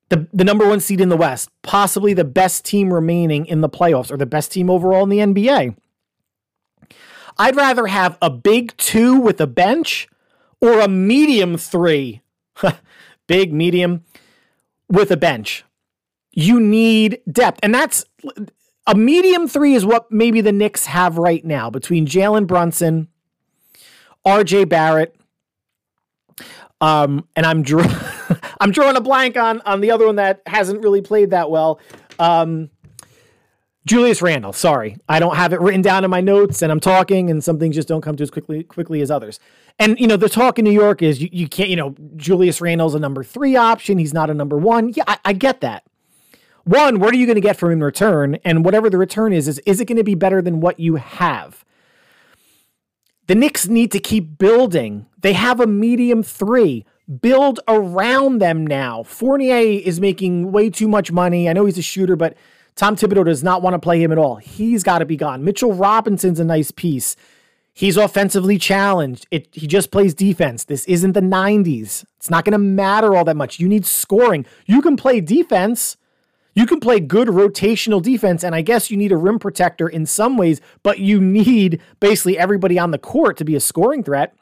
the, 0.09 0.27
the 0.31 0.45
number 0.45 0.67
one 0.67 0.79
seed 0.79 1.01
in 1.01 1.09
the 1.09 1.17
West, 1.17 1.49
possibly 1.63 2.13
the 2.13 2.23
best 2.23 2.63
team 2.63 2.93
remaining 2.93 3.45
in 3.45 3.61
the 3.61 3.69
playoffs 3.69 4.09
or 4.09 4.15
the 4.15 4.25
best 4.25 4.51
team 4.51 4.69
overall 4.69 5.03
in 5.03 5.09
the 5.09 5.17
NBA. 5.19 5.75
I'd 7.37 7.55
rather 7.55 7.87
have 7.87 8.17
a 8.21 8.29
big 8.29 8.75
two 8.77 9.19
with 9.19 9.41
a 9.41 9.47
bench 9.47 10.07
or 10.61 10.79
a 10.79 10.87
medium 10.87 11.57
three, 11.57 12.21
big, 13.27 13.53
medium, 13.53 14.03
with 14.89 15.11
a 15.11 15.17
bench. 15.17 15.63
You 16.31 16.59
need 16.59 17.19
depth. 17.31 17.59
And 17.63 17.73
that's 17.73 18.05
a 18.85 18.95
medium 18.95 19.47
three 19.47 19.73
is 19.73 19.85
what 19.85 20.11
maybe 20.11 20.41
the 20.41 20.51
Knicks 20.51 20.85
have 20.85 21.17
right 21.17 21.43
now 21.43 21.69
between 21.69 22.05
Jalen 22.05 22.47
Brunson, 22.47 23.09
RJ 24.25 24.69
Barrett. 24.69 25.15
Um, 26.79 27.27
and 27.35 27.45
I'm 27.45 27.63
draw- 27.63 27.83
I'm 28.59 28.71
drawing 28.71 28.95
a 28.95 29.01
blank 29.01 29.35
on 29.35 29.61
on 29.61 29.81
the 29.81 29.91
other 29.91 30.05
one 30.05 30.17
that 30.17 30.41
hasn't 30.45 30.81
really 30.83 31.01
played 31.01 31.31
that 31.31 31.49
well. 31.49 31.79
Um, 32.19 32.69
Julius 33.87 34.21
Randle. 34.21 34.53
Sorry, 34.53 34.97
I 35.09 35.19
don't 35.19 35.35
have 35.35 35.53
it 35.53 35.61
written 35.61 35.81
down 35.81 36.03
in 36.03 36.11
my 36.11 36.21
notes, 36.21 36.61
and 36.61 36.71
I'm 36.71 36.79
talking, 36.79 37.31
and 37.31 37.43
some 37.43 37.57
things 37.57 37.73
just 37.73 37.87
don't 37.87 38.01
come 38.01 38.15
to 38.17 38.23
as 38.23 38.29
quickly 38.29 38.63
quickly 38.63 39.01
as 39.01 39.09
others. 39.09 39.39
And 39.79 39.99
you 39.99 40.07
know, 40.07 40.17
the 40.17 40.29
talk 40.29 40.57
in 40.59 40.65
New 40.65 40.71
York 40.71 41.01
is 41.01 41.21
you, 41.21 41.29
you 41.31 41.47
can't. 41.47 41.69
You 41.69 41.75
know, 41.75 41.95
Julius 42.15 42.61
Randle's 42.61 42.95
a 42.95 42.99
number 42.99 43.23
three 43.23 43.55
option. 43.55 43.97
He's 43.97 44.13
not 44.13 44.29
a 44.29 44.33
number 44.33 44.57
one. 44.57 44.89
Yeah, 44.95 45.03
I, 45.07 45.17
I 45.25 45.33
get 45.33 45.61
that. 45.61 45.83
one, 46.63 46.99
what 46.99 47.13
are 47.13 47.17
you 47.17 47.25
going 47.25 47.35
to 47.35 47.41
get 47.41 47.57
from 47.57 47.71
in 47.71 47.81
return? 47.83 48.35
And 48.43 48.65
whatever 48.65 48.89
the 48.89 48.97
return 48.97 49.33
is, 49.33 49.47
is 49.47 49.59
is 49.59 49.79
it 49.79 49.85
going 49.85 49.97
to 49.97 50.03
be 50.03 50.15
better 50.15 50.41
than 50.41 50.59
what 50.61 50.79
you 50.79 50.95
have? 50.95 51.63
The 53.27 53.35
Knicks 53.35 53.67
need 53.67 53.91
to 53.91 53.99
keep 53.99 54.37
building. 54.37 55.05
They 55.21 55.33
have 55.33 55.59
a 55.59 55.67
medium 55.67 56.23
three. 56.23 56.85
Build 57.21 57.59
around 57.67 58.39
them 58.39 58.67
now. 58.67 59.03
Fournier 59.03 59.81
is 59.85 59.99
making 60.01 60.51
way 60.51 60.69
too 60.69 60.87
much 60.87 61.11
money. 61.11 61.49
I 61.49 61.53
know 61.53 61.65
he's 61.65 61.77
a 61.77 61.81
shooter, 61.81 62.15
but 62.17 62.35
Tom 62.75 62.95
Thibodeau 62.95 63.25
does 63.25 63.43
not 63.43 63.61
want 63.61 63.73
to 63.75 63.79
play 63.79 64.01
him 64.01 64.11
at 64.11 64.17
all. 64.17 64.37
He's 64.37 64.83
got 64.83 64.99
to 64.99 65.05
be 65.05 65.15
gone. 65.17 65.43
Mitchell 65.43 65.73
Robinson's 65.73 66.39
a 66.39 66.43
nice 66.45 66.71
piece. 66.71 67.15
He's 67.77 67.95
offensively 67.95 68.57
challenged. 68.57 69.27
It, 69.29 69.49
he 69.51 69.67
just 69.67 69.91
plays 69.91 70.15
defense. 70.15 70.63
This 70.63 70.83
isn't 70.85 71.11
the 71.11 71.21
90s. 71.21 72.05
It's 72.15 72.27
not 72.27 72.43
going 72.43 72.53
to 72.53 72.57
matter 72.57 73.15
all 73.15 73.23
that 73.25 73.37
much. 73.37 73.59
You 73.59 73.67
need 73.67 73.85
scoring. 73.85 74.47
You 74.65 74.81
can 74.81 74.97
play 74.97 75.21
defense. 75.21 75.95
You 76.55 76.65
can 76.65 76.79
play 76.79 76.99
good 76.99 77.27
rotational 77.27 78.01
defense, 78.01 78.43
and 78.43 78.55
I 78.55 78.63
guess 78.63 78.89
you 78.89 78.97
need 78.97 79.11
a 79.11 79.15
rim 79.15 79.37
protector 79.37 79.87
in 79.87 80.07
some 80.07 80.37
ways, 80.37 80.59
but 80.81 80.97
you 80.97 81.21
need 81.21 81.79
basically 81.99 82.35
everybody 82.35 82.79
on 82.79 82.89
the 82.89 82.97
court 82.97 83.37
to 83.37 83.45
be 83.45 83.55
a 83.55 83.59
scoring 83.59 84.03
threat. 84.03 84.33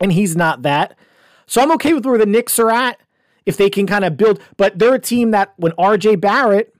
And 0.00 0.12
he's 0.12 0.34
not 0.34 0.62
that. 0.62 0.98
So 1.46 1.62
I'm 1.62 1.70
okay 1.74 1.92
with 1.92 2.04
where 2.04 2.18
the 2.18 2.26
Knicks 2.26 2.58
are 2.58 2.72
at 2.72 2.98
if 3.46 3.56
they 3.56 3.70
can 3.70 3.86
kind 3.86 4.04
of 4.04 4.16
build. 4.16 4.40
But 4.56 4.80
they're 4.80 4.94
a 4.94 4.98
team 4.98 5.30
that 5.30 5.54
when 5.56 5.70
RJ 5.78 6.20
Barrett 6.20 6.73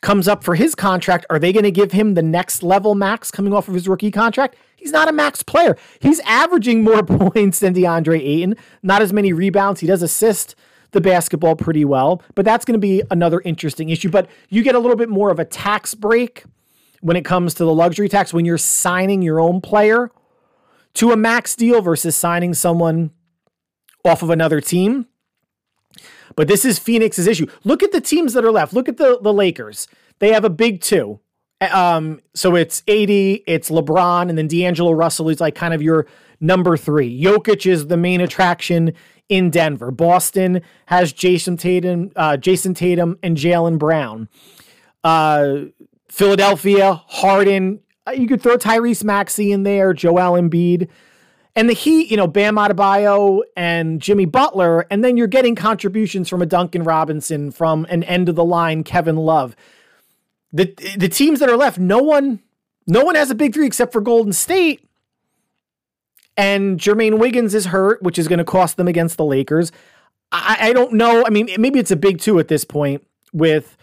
comes 0.00 0.28
up 0.28 0.44
for 0.44 0.54
his 0.54 0.74
contract, 0.74 1.26
are 1.30 1.38
they 1.38 1.52
going 1.52 1.64
to 1.64 1.70
give 1.70 1.92
him 1.92 2.14
the 2.14 2.22
next 2.22 2.62
level 2.62 2.94
max 2.94 3.30
coming 3.30 3.52
off 3.52 3.68
of 3.68 3.74
his 3.74 3.88
rookie 3.88 4.10
contract? 4.10 4.56
He's 4.76 4.92
not 4.92 5.08
a 5.08 5.12
max 5.12 5.42
player. 5.42 5.76
He's 6.00 6.20
averaging 6.20 6.84
more 6.84 7.02
points 7.04 7.60
than 7.60 7.74
DeAndre 7.74 8.20
Ayton, 8.20 8.54
not 8.82 9.02
as 9.02 9.12
many 9.12 9.32
rebounds. 9.32 9.80
He 9.80 9.86
does 9.86 10.02
assist 10.02 10.54
the 10.92 11.00
basketball 11.00 11.56
pretty 11.56 11.84
well, 11.84 12.22
but 12.34 12.44
that's 12.44 12.64
going 12.64 12.74
to 12.74 12.78
be 12.78 13.02
another 13.10 13.42
interesting 13.44 13.90
issue. 13.90 14.08
But 14.08 14.28
you 14.48 14.62
get 14.62 14.74
a 14.74 14.78
little 14.78 14.96
bit 14.96 15.08
more 15.08 15.30
of 15.30 15.38
a 15.38 15.44
tax 15.44 15.94
break 15.94 16.44
when 17.00 17.16
it 17.16 17.24
comes 17.24 17.54
to 17.54 17.64
the 17.64 17.74
luxury 17.74 18.08
tax 18.08 18.32
when 18.32 18.44
you're 18.44 18.58
signing 18.58 19.22
your 19.22 19.40
own 19.40 19.60
player 19.60 20.10
to 20.94 21.12
a 21.12 21.16
max 21.16 21.54
deal 21.54 21.82
versus 21.82 22.16
signing 22.16 22.54
someone 22.54 23.10
off 24.04 24.22
of 24.22 24.30
another 24.30 24.60
team. 24.60 25.06
But 26.38 26.46
this 26.46 26.64
is 26.64 26.78
Phoenix's 26.78 27.26
issue. 27.26 27.48
Look 27.64 27.82
at 27.82 27.90
the 27.90 28.00
teams 28.00 28.32
that 28.34 28.44
are 28.44 28.52
left. 28.52 28.72
Look 28.72 28.88
at 28.88 28.96
the, 28.96 29.18
the 29.20 29.32
Lakers. 29.32 29.88
They 30.20 30.32
have 30.32 30.44
a 30.44 30.48
big 30.48 30.80
two. 30.80 31.18
Um, 31.60 32.20
so 32.32 32.54
it's 32.54 32.78
AD, 32.86 33.10
it's 33.10 33.70
LeBron, 33.70 34.28
and 34.28 34.38
then 34.38 34.46
D'Angelo 34.46 34.92
Russell 34.92 35.30
is 35.30 35.40
like 35.40 35.56
kind 35.56 35.74
of 35.74 35.82
your 35.82 36.06
number 36.38 36.76
three. 36.76 37.20
Jokic 37.20 37.68
is 37.68 37.88
the 37.88 37.96
main 37.96 38.20
attraction 38.20 38.92
in 39.28 39.50
Denver. 39.50 39.90
Boston 39.90 40.62
has 40.86 41.12
Jason 41.12 41.56
Tatum, 41.56 42.12
uh, 42.14 42.36
Jayson 42.36 42.72
Tatum, 42.72 43.18
and 43.20 43.36
Jaylen 43.36 43.76
Brown. 43.76 44.28
Uh, 45.02 45.62
Philadelphia, 46.08 47.02
Harden. 47.08 47.80
Uh, 48.06 48.12
you 48.12 48.28
could 48.28 48.40
throw 48.40 48.56
Tyrese 48.56 49.02
Maxey 49.02 49.50
in 49.50 49.64
there, 49.64 49.92
Joel 49.92 50.40
Embiid. 50.40 50.88
And 51.58 51.68
the 51.68 51.74
Heat, 51.74 52.10
you 52.10 52.16
know, 52.16 52.28
Bam 52.28 52.54
Adebayo 52.54 53.42
and 53.56 54.00
Jimmy 54.00 54.24
Butler, 54.24 54.86
and 54.90 55.04
then 55.04 55.16
you're 55.16 55.26
getting 55.26 55.54
contributions 55.54 56.28
from 56.28 56.40
a 56.40 56.46
Duncan 56.46 56.84
Robinson, 56.84 57.50
from 57.50 57.84
an 57.90 58.04
end 58.04 58.28
of 58.28 58.36
the 58.36 58.44
line 58.44 58.84
Kevin 58.84 59.16
Love 59.16 59.56
the 60.52 60.64
the 60.96 61.08
teams 61.08 61.40
that 61.40 61.48
are 61.48 61.56
left, 61.56 61.78
no 61.78 61.98
one 61.98 62.40
no 62.86 63.04
one 63.04 63.14
has 63.14 63.30
a 63.30 63.34
big 63.34 63.54
three 63.54 63.66
except 63.66 63.92
for 63.92 64.00
Golden 64.00 64.32
State. 64.32 64.84
And 66.36 66.78
Jermaine 66.78 67.18
Wiggins 67.18 67.52
is 67.52 67.66
hurt, 67.66 68.00
which 68.02 68.16
is 68.16 68.28
going 68.28 68.38
to 68.38 68.44
cost 68.44 68.76
them 68.76 68.86
against 68.86 69.16
the 69.16 69.24
Lakers. 69.24 69.72
I, 70.30 70.68
I 70.68 70.72
don't 70.72 70.92
know. 70.92 71.24
I 71.26 71.30
mean, 71.30 71.48
maybe 71.58 71.80
it's 71.80 71.90
a 71.90 71.96
big 71.96 72.20
two 72.20 72.38
at 72.38 72.46
this 72.46 72.64
point 72.64 73.04
with 73.32 73.76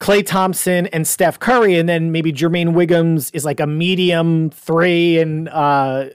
Klay 0.00 0.24
Thompson 0.24 0.86
and 0.86 1.06
Steph 1.06 1.38
Curry, 1.38 1.76
and 1.76 1.86
then 1.86 2.10
maybe 2.10 2.32
Jermaine 2.32 2.72
Wiggins 2.72 3.30
is 3.32 3.44
like 3.44 3.60
a 3.60 3.66
medium 3.66 4.48
three, 4.48 5.18
and 5.18 5.50
uh, 5.50 6.06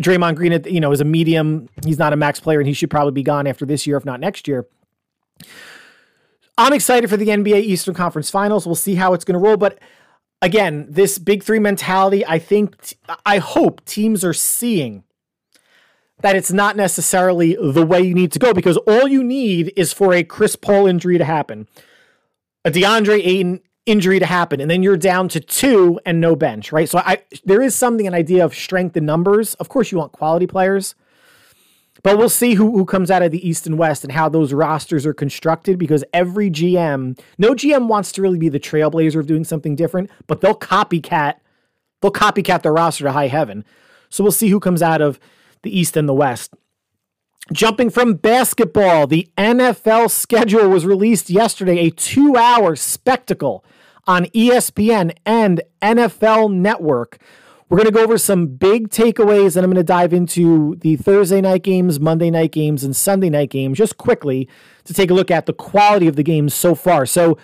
Draymond 0.00 0.36
Green, 0.36 0.62
you 0.66 0.80
know, 0.80 0.92
is 0.92 1.00
a 1.00 1.04
medium. 1.04 1.68
He's 1.84 1.98
not 1.98 2.12
a 2.12 2.16
max 2.16 2.40
player, 2.40 2.58
and 2.58 2.68
he 2.68 2.74
should 2.74 2.90
probably 2.90 3.12
be 3.12 3.22
gone 3.22 3.46
after 3.46 3.64
this 3.64 3.86
year, 3.86 3.96
if 3.96 4.04
not 4.04 4.20
next 4.20 4.46
year. 4.46 4.66
I'm 6.58 6.72
excited 6.72 7.10
for 7.10 7.16
the 7.16 7.28
NBA 7.28 7.60
Eastern 7.60 7.94
Conference 7.94 8.30
Finals. 8.30 8.66
We'll 8.66 8.74
see 8.74 8.94
how 8.94 9.12
it's 9.12 9.24
going 9.24 9.34
to 9.34 9.44
roll. 9.44 9.56
But 9.56 9.78
again, 10.40 10.86
this 10.88 11.18
big 11.18 11.42
three 11.42 11.58
mentality, 11.58 12.24
I 12.26 12.38
think, 12.38 12.96
I 13.24 13.38
hope 13.38 13.84
teams 13.84 14.24
are 14.24 14.32
seeing 14.32 15.04
that 16.20 16.34
it's 16.34 16.52
not 16.52 16.76
necessarily 16.76 17.56
the 17.60 17.84
way 17.84 18.00
you 18.00 18.14
need 18.14 18.32
to 18.32 18.38
go 18.38 18.54
because 18.54 18.78
all 18.78 19.06
you 19.06 19.22
need 19.22 19.72
is 19.76 19.92
for 19.92 20.14
a 20.14 20.24
Chris 20.24 20.56
Paul 20.56 20.86
injury 20.86 21.18
to 21.18 21.24
happen, 21.24 21.68
a 22.64 22.70
DeAndre 22.70 23.20
Ayton 23.24 23.60
injury 23.86 24.18
to 24.18 24.26
happen, 24.26 24.60
and 24.60 24.70
then 24.70 24.82
you're 24.82 24.96
down 24.96 25.28
to 25.28 25.40
two 25.40 25.98
and 26.04 26.20
no 26.20 26.36
bench, 26.36 26.72
right? 26.72 26.88
So 26.88 26.98
I 26.98 27.22
there 27.44 27.62
is 27.62 27.74
something 27.74 28.06
an 28.06 28.14
idea 28.14 28.44
of 28.44 28.54
strength 28.54 28.96
in 28.96 29.06
numbers. 29.06 29.54
Of 29.54 29.68
course, 29.68 29.90
you 29.90 29.98
want 29.98 30.12
quality 30.12 30.46
players, 30.46 30.94
but 32.02 32.18
we'll 32.18 32.28
see 32.28 32.54
who, 32.54 32.76
who 32.76 32.84
comes 32.84 33.10
out 33.10 33.22
of 33.22 33.30
the 33.30 33.48
East 33.48 33.66
and 33.66 33.78
West 33.78 34.04
and 34.04 34.12
how 34.12 34.28
those 34.28 34.52
rosters 34.52 35.06
are 35.06 35.14
constructed 35.14 35.78
because 35.78 36.04
every 36.12 36.50
GM, 36.50 37.18
no 37.38 37.54
GM 37.54 37.88
wants 37.88 38.12
to 38.12 38.22
really 38.22 38.38
be 38.38 38.48
the 38.48 38.60
trailblazer 38.60 39.20
of 39.20 39.26
doing 39.26 39.44
something 39.44 39.74
different, 39.74 40.10
but 40.26 40.40
they'll 40.40 40.58
copycat, 40.58 41.36
they'll 42.00 42.12
copycat 42.12 42.62
their 42.62 42.72
roster 42.72 43.04
to 43.04 43.12
high 43.12 43.28
heaven. 43.28 43.64
So 44.08 44.22
we'll 44.22 44.32
see 44.32 44.48
who 44.48 44.60
comes 44.60 44.82
out 44.82 45.00
of 45.00 45.18
the 45.62 45.76
East 45.76 45.96
and 45.96 46.08
the 46.08 46.14
West. 46.14 46.54
Jumping 47.52 47.90
from 47.90 48.14
basketball, 48.14 49.06
the 49.06 49.28
NFL 49.38 50.10
schedule 50.10 50.68
was 50.68 50.84
released 50.84 51.30
yesterday, 51.30 51.78
a 51.78 51.90
two 51.90 52.36
hour 52.36 52.74
spectacle 52.74 53.64
on 54.06 54.26
ESPN 54.26 55.12
and 55.24 55.62
NFL 55.82 56.52
Network. 56.52 57.18
We're 57.68 57.78
going 57.78 57.86
to 57.86 57.92
go 57.92 58.04
over 58.04 58.16
some 58.16 58.46
big 58.46 58.90
takeaways 58.90 59.56
and 59.56 59.64
I'm 59.64 59.70
going 59.72 59.76
to 59.76 59.82
dive 59.82 60.12
into 60.12 60.76
the 60.76 60.94
Thursday 60.96 61.40
night 61.40 61.64
games, 61.64 61.98
Monday 61.98 62.30
night 62.30 62.52
games, 62.52 62.84
and 62.84 62.94
Sunday 62.94 63.28
night 63.28 63.50
games 63.50 63.78
just 63.78 63.96
quickly 63.96 64.48
to 64.84 64.94
take 64.94 65.10
a 65.10 65.14
look 65.14 65.32
at 65.32 65.46
the 65.46 65.52
quality 65.52 66.06
of 66.06 66.14
the 66.14 66.22
games 66.22 66.54
so 66.54 66.74
far. 66.76 67.06
So, 67.06 67.36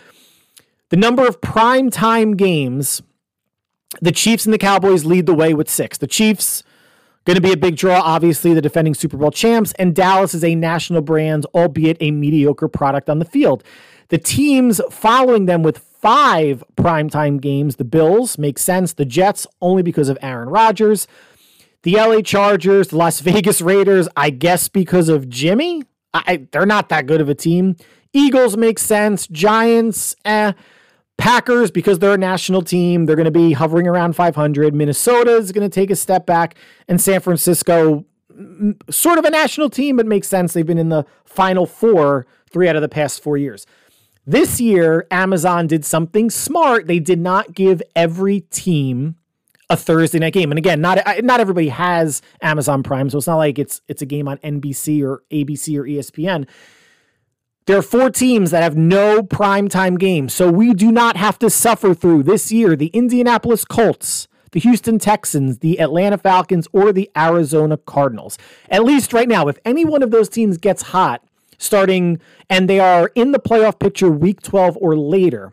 the 0.90 0.97
number 0.99 1.26
of 1.26 1.40
prime 1.40 1.90
time 1.90 2.37
games, 2.37 3.02
the 4.02 4.12
Chiefs 4.12 4.45
and 4.45 4.52
the 4.52 4.59
Cowboys 4.59 5.07
lead 5.07 5.25
the 5.25 5.35
way 5.35 5.54
with 5.54 5.71
six. 5.71 5.97
The 5.97 6.07
Chiefs, 6.07 6.62
going 7.25 7.35
to 7.35 7.40
be 7.40 7.50
a 7.50 7.57
big 7.57 7.76
draw, 7.76 8.00
obviously, 8.00 8.52
the 8.52 8.61
defending 8.61 8.92
Super 8.95 9.16
Bowl 9.16 9.31
champs, 9.31 9.73
and 9.78 9.95
Dallas 9.95 10.35
is 10.35 10.45
a 10.45 10.54
national 10.54 11.00
brand, 11.00 11.47
albeit 11.54 11.97
a 12.00 12.11
mediocre 12.11 12.69
product 12.69 13.09
on 13.09 13.21
the 13.21 13.25
field. 13.25 13.64
The 14.09 14.19
teams 14.19 14.83
following 14.90 15.47
them 15.47 15.62
with 15.62 15.78
five 16.02 16.64
primetime 16.76 17.40
games. 17.40 17.76
The 17.76 17.85
Bills 17.85 18.37
make 18.37 18.59
sense. 18.59 18.92
The 18.92 19.04
Jets 19.04 19.47
only 19.62 19.82
because 19.82 20.09
of 20.09 20.18
Aaron 20.21 20.49
Rodgers. 20.49 21.06
The 21.85 21.94
LA 21.94 22.21
Chargers, 22.21 22.88
the 22.88 22.97
Las 22.97 23.21
Vegas 23.23 23.61
Raiders, 23.61 24.09
I 24.16 24.30
guess 24.30 24.68
because 24.68 25.09
of 25.09 25.28
Jimmy. 25.28 25.85
I, 26.12 26.47
they're 26.50 26.66
not 26.66 26.90
that 26.90 27.06
good 27.06 27.21
of 27.23 27.28
a 27.28 27.35
team. 27.35 27.76
Eagles 28.12 28.56
make 28.56 28.78
sense. 28.78 29.26
Giants, 29.28 30.14
eh. 30.25 30.52
Packers, 31.18 31.71
because 31.71 32.00
they're 32.00 32.14
a 32.14 32.18
national 32.18 32.62
team, 32.62 33.06
they're 33.06 33.16
going 33.16 33.26
to 33.26 33.30
be 33.30 33.52
hovering 33.52 33.87
around 33.87 34.16
500. 34.16 34.75
Minnesota 34.75 35.37
is 35.37 35.52
going 35.52 35.68
to 35.68 35.73
take 35.73 35.90
a 35.90 35.94
step 35.94 36.26
back. 36.26 36.56
And 36.88 37.00
San 37.00 37.21
Francisco, 37.21 38.04
sort 38.90 39.18
of 39.18 39.25
a 39.25 39.30
national 39.30 39.71
team, 39.71 39.97
but 39.97 40.06
makes 40.06 40.26
sense. 40.26 40.52
They've 40.52 40.66
been 40.66 40.78
in 40.78 40.88
the 40.88 41.06
final 41.25 41.64
four 41.64 42.26
three 42.50 42.68
out 42.68 42.76
of 42.76 42.82
the 42.82 42.88
past 42.88 43.23
four 43.23 43.37
years. 43.37 43.66
This 44.24 44.60
year, 44.60 45.06
Amazon 45.10 45.66
did 45.66 45.84
something 45.84 46.30
smart. 46.30 46.86
They 46.86 47.00
did 47.00 47.18
not 47.18 47.54
give 47.54 47.82
every 47.96 48.40
team 48.40 49.16
a 49.68 49.76
Thursday 49.76 50.20
night 50.20 50.32
game. 50.34 50.52
And 50.52 50.58
again, 50.58 50.80
not 50.80 50.98
not 51.24 51.40
everybody 51.40 51.70
has 51.70 52.22
Amazon 52.40 52.82
Prime, 52.82 53.10
so 53.10 53.18
it's 53.18 53.26
not 53.26 53.36
like 53.36 53.58
it's 53.58 53.80
it's 53.88 54.02
a 54.02 54.06
game 54.06 54.28
on 54.28 54.38
NBC 54.38 55.02
or 55.02 55.22
ABC 55.32 55.76
or 55.76 55.84
ESPN. 55.84 56.46
There 57.66 57.78
are 57.78 57.82
four 57.82 58.10
teams 58.10 58.50
that 58.50 58.62
have 58.62 58.76
no 58.76 59.22
primetime 59.22 59.98
games. 59.98 60.34
So 60.34 60.50
we 60.50 60.74
do 60.74 60.92
not 60.92 61.16
have 61.16 61.38
to 61.40 61.48
suffer 61.48 61.94
through 61.94 62.24
this 62.24 62.52
year 62.52 62.76
the 62.76 62.88
Indianapolis 62.88 63.64
Colts, 63.64 64.28
the 64.50 64.60
Houston 64.60 64.98
Texans, 64.98 65.58
the 65.58 65.80
Atlanta 65.80 66.18
Falcons, 66.18 66.68
or 66.72 66.92
the 66.92 67.10
Arizona 67.16 67.76
Cardinals. 67.76 68.36
At 68.68 68.84
least 68.84 69.12
right 69.12 69.28
now, 69.28 69.48
if 69.48 69.58
any 69.64 69.84
one 69.84 70.02
of 70.02 70.10
those 70.10 70.28
teams 70.28 70.58
gets 70.58 70.82
hot, 70.82 71.24
starting, 71.62 72.21
and 72.50 72.69
they 72.69 72.81
are 72.81 73.11
in 73.14 73.33
the 73.33 73.38
playoff 73.38 73.78
picture 73.78 74.11
week 74.11 74.42
12 74.42 74.76
or 74.81 74.97
later, 74.97 75.52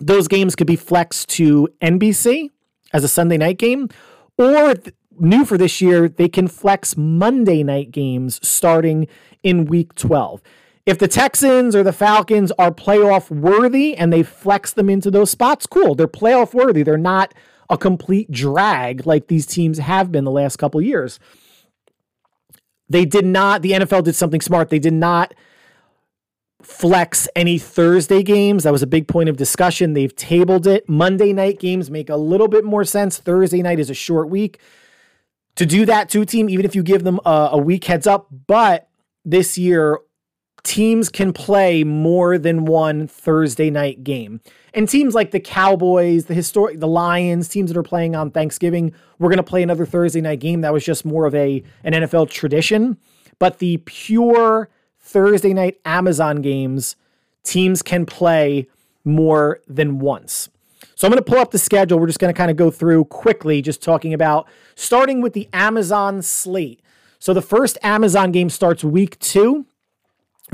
those 0.00 0.28
games 0.28 0.56
could 0.56 0.66
be 0.66 0.76
flexed 0.76 1.28
to 1.30 1.68
NBC 1.80 2.50
as 2.92 3.04
a 3.04 3.08
Sunday 3.08 3.36
night 3.36 3.58
game, 3.58 3.88
or 4.36 4.74
new 5.18 5.44
for 5.44 5.56
this 5.56 5.80
year, 5.80 6.08
they 6.08 6.28
can 6.28 6.48
flex 6.48 6.96
Monday 6.96 7.62
night 7.62 7.90
games 7.90 8.46
starting 8.46 9.06
in 9.42 9.64
week 9.66 9.94
12. 9.94 10.42
If 10.86 10.98
the 10.98 11.08
Texans 11.08 11.74
or 11.74 11.82
the 11.82 11.92
Falcons 11.92 12.52
are 12.58 12.70
playoff 12.70 13.30
worthy 13.30 13.96
and 13.96 14.12
they 14.12 14.22
flex 14.22 14.72
them 14.72 14.90
into 14.90 15.10
those 15.10 15.30
spots, 15.30 15.66
cool. 15.66 15.94
They're 15.94 16.06
playoff 16.06 16.52
worthy. 16.52 16.82
They're 16.82 16.98
not 16.98 17.32
a 17.70 17.78
complete 17.78 18.30
drag 18.30 19.06
like 19.06 19.28
these 19.28 19.46
teams 19.46 19.78
have 19.78 20.12
been 20.12 20.24
the 20.24 20.30
last 20.30 20.56
couple 20.56 20.82
years. 20.82 21.18
They 22.88 23.04
did 23.04 23.24
not, 23.24 23.62
the 23.62 23.72
NFL 23.72 24.04
did 24.04 24.14
something 24.14 24.40
smart. 24.40 24.68
They 24.68 24.78
did 24.78 24.92
not 24.92 25.34
flex 26.62 27.28
any 27.36 27.58
Thursday 27.58 28.22
games. 28.22 28.64
That 28.64 28.72
was 28.72 28.82
a 28.82 28.86
big 28.86 29.06
point 29.08 29.28
of 29.28 29.36
discussion. 29.36 29.92
They've 29.92 30.14
tabled 30.14 30.66
it. 30.66 30.88
Monday 30.88 31.32
night 31.32 31.60
games 31.60 31.90
make 31.90 32.08
a 32.08 32.16
little 32.16 32.48
bit 32.48 32.64
more 32.64 32.84
sense. 32.84 33.18
Thursday 33.18 33.62
night 33.62 33.78
is 33.78 33.90
a 33.90 33.94
short 33.94 34.28
week. 34.28 34.58
To 35.56 35.66
do 35.66 35.86
that 35.86 36.08
to 36.10 36.22
a 36.22 36.26
team, 36.26 36.48
even 36.48 36.64
if 36.64 36.74
you 36.74 36.82
give 36.82 37.04
them 37.04 37.20
a, 37.24 37.50
a 37.52 37.58
week 37.58 37.84
heads 37.84 38.06
up, 38.06 38.28
but 38.46 38.88
this 39.24 39.56
year, 39.56 40.00
teams 40.64 41.10
can 41.10 41.32
play 41.32 41.84
more 41.84 42.36
than 42.38 42.64
one 42.64 43.06
Thursday 43.06 43.70
night 43.70 44.02
game. 44.02 44.40
And 44.72 44.88
teams 44.88 45.14
like 45.14 45.30
the 45.30 45.38
Cowboys, 45.38 46.24
the 46.24 46.34
historic 46.34 46.80
the 46.80 46.88
Lions, 46.88 47.48
teams 47.48 47.70
that 47.70 47.78
are 47.78 47.84
playing 47.84 48.16
on 48.16 48.30
Thanksgiving, 48.30 48.92
we're 49.18 49.28
going 49.28 49.36
to 49.36 49.42
play 49.44 49.62
another 49.62 49.86
Thursday 49.86 50.20
night 50.20 50.40
game. 50.40 50.62
That 50.62 50.72
was 50.72 50.84
just 50.84 51.04
more 51.04 51.26
of 51.26 51.34
a 51.34 51.62
an 51.84 51.92
NFL 51.92 52.30
tradition. 52.30 52.98
But 53.38 53.58
the 53.58 53.76
pure 53.84 54.68
Thursday 54.98 55.52
night 55.52 55.78
Amazon 55.84 56.42
games, 56.42 56.96
teams 57.44 57.82
can 57.82 58.06
play 58.06 58.66
more 59.04 59.60
than 59.68 59.98
once. 59.98 60.48
So 60.96 61.06
I'm 61.06 61.12
going 61.12 61.22
to 61.22 61.30
pull 61.30 61.40
up 61.40 61.50
the 61.50 61.58
schedule. 61.58 61.98
We're 61.98 62.06
just 62.06 62.18
going 62.18 62.32
to 62.32 62.36
kind 62.36 62.50
of 62.50 62.56
go 62.56 62.70
through 62.70 63.06
quickly, 63.06 63.60
just 63.60 63.82
talking 63.82 64.14
about 64.14 64.48
starting 64.74 65.20
with 65.20 65.34
the 65.34 65.48
Amazon 65.52 66.22
slate. 66.22 66.80
So 67.18 67.34
the 67.34 67.42
first 67.42 67.76
Amazon 67.82 68.32
game 68.32 68.48
starts 68.48 68.82
week 68.82 69.18
two. 69.18 69.66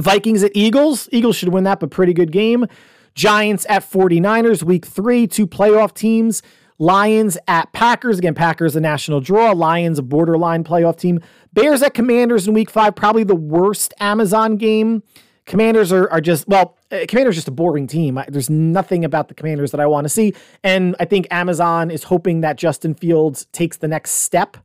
Vikings 0.01 0.43
at 0.43 0.53
Eagles. 0.55 1.09
Eagles 1.13 1.37
should 1.37 1.51
win 1.51 1.65
that, 1.65 1.81
but 1.81 1.91
pretty 1.91 2.13
good 2.13 2.33
game. 2.33 2.67
Giants 3.15 3.67
at 3.69 3.83
49ers, 3.83 4.63
week 4.63 4.87
three, 4.87 5.27
two 5.27 5.47
playoff 5.47 5.95
teams. 5.95 6.43
Lions 6.79 7.37
at 7.47 7.73
Packers. 7.73 8.19
Again, 8.19 8.35
Packers 8.35 8.75
a 8.75 8.81
national 8.81 9.21
draw. 9.21 9.53
Lions 9.53 9.99
a 9.99 10.03
borderline 10.03 10.65
playoff 10.65 10.97
team. 10.97 11.21
Bears 11.53 11.83
at 11.83 11.93
Commanders 11.93 12.49
in 12.49 12.55
week 12.55 12.71
five, 12.71 12.97
probably 12.97 13.23
the 13.23 13.37
worst 13.37 13.93
Amazon 14.01 14.57
game. 14.57 15.03
Commanders 15.45 15.93
are, 15.93 16.09
are 16.11 16.21
just, 16.21 16.49
well, 16.49 16.79
uh, 16.91 17.01
Commanders 17.09 17.35
just 17.35 17.49
a 17.49 17.53
boring 17.53 17.87
team. 17.87 18.19
There's 18.29 18.49
nothing 18.49 19.05
about 19.05 19.29
the 19.29 19.35
Commanders 19.35 19.73
that 19.73 19.81
I 19.81 19.87
want 19.87 20.05
to 20.07 20.09
see. 20.09 20.33
And 20.63 20.97
I 20.99 21.05
think 21.05 21.27
Amazon 21.31 21.91
is 21.91 22.05
hoping 22.05 22.41
that 22.41 22.57
Justin 22.57 22.95
Fields 22.95 23.47
takes 23.53 23.77
the 23.77 23.89
next 23.89 24.13
step 24.13 24.57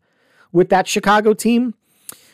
with 0.51 0.70
that 0.70 0.88
Chicago 0.88 1.34
team. 1.34 1.74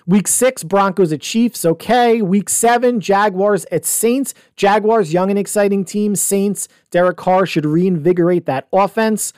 Week 0.08 0.28
six, 0.28 0.64
Broncos 0.64 1.14
at 1.14 1.22
Chiefs. 1.22 1.66
Okay. 1.66 2.22
Week 2.22 2.50
seven, 2.50 3.00
Jaguars 3.00 3.66
at 3.72 3.86
Saints. 3.86 4.34
Jaguars, 4.56 5.14
young 5.14 5.30
and 5.30 5.40
exciting 5.40 5.86
team. 5.86 6.16
Saints, 6.16 6.68
Derek 6.90 7.18
Carr 7.18 7.46
should 7.46 7.66
reinvigorate 7.66 8.46
that 8.46 8.68
offense. 8.74 9.34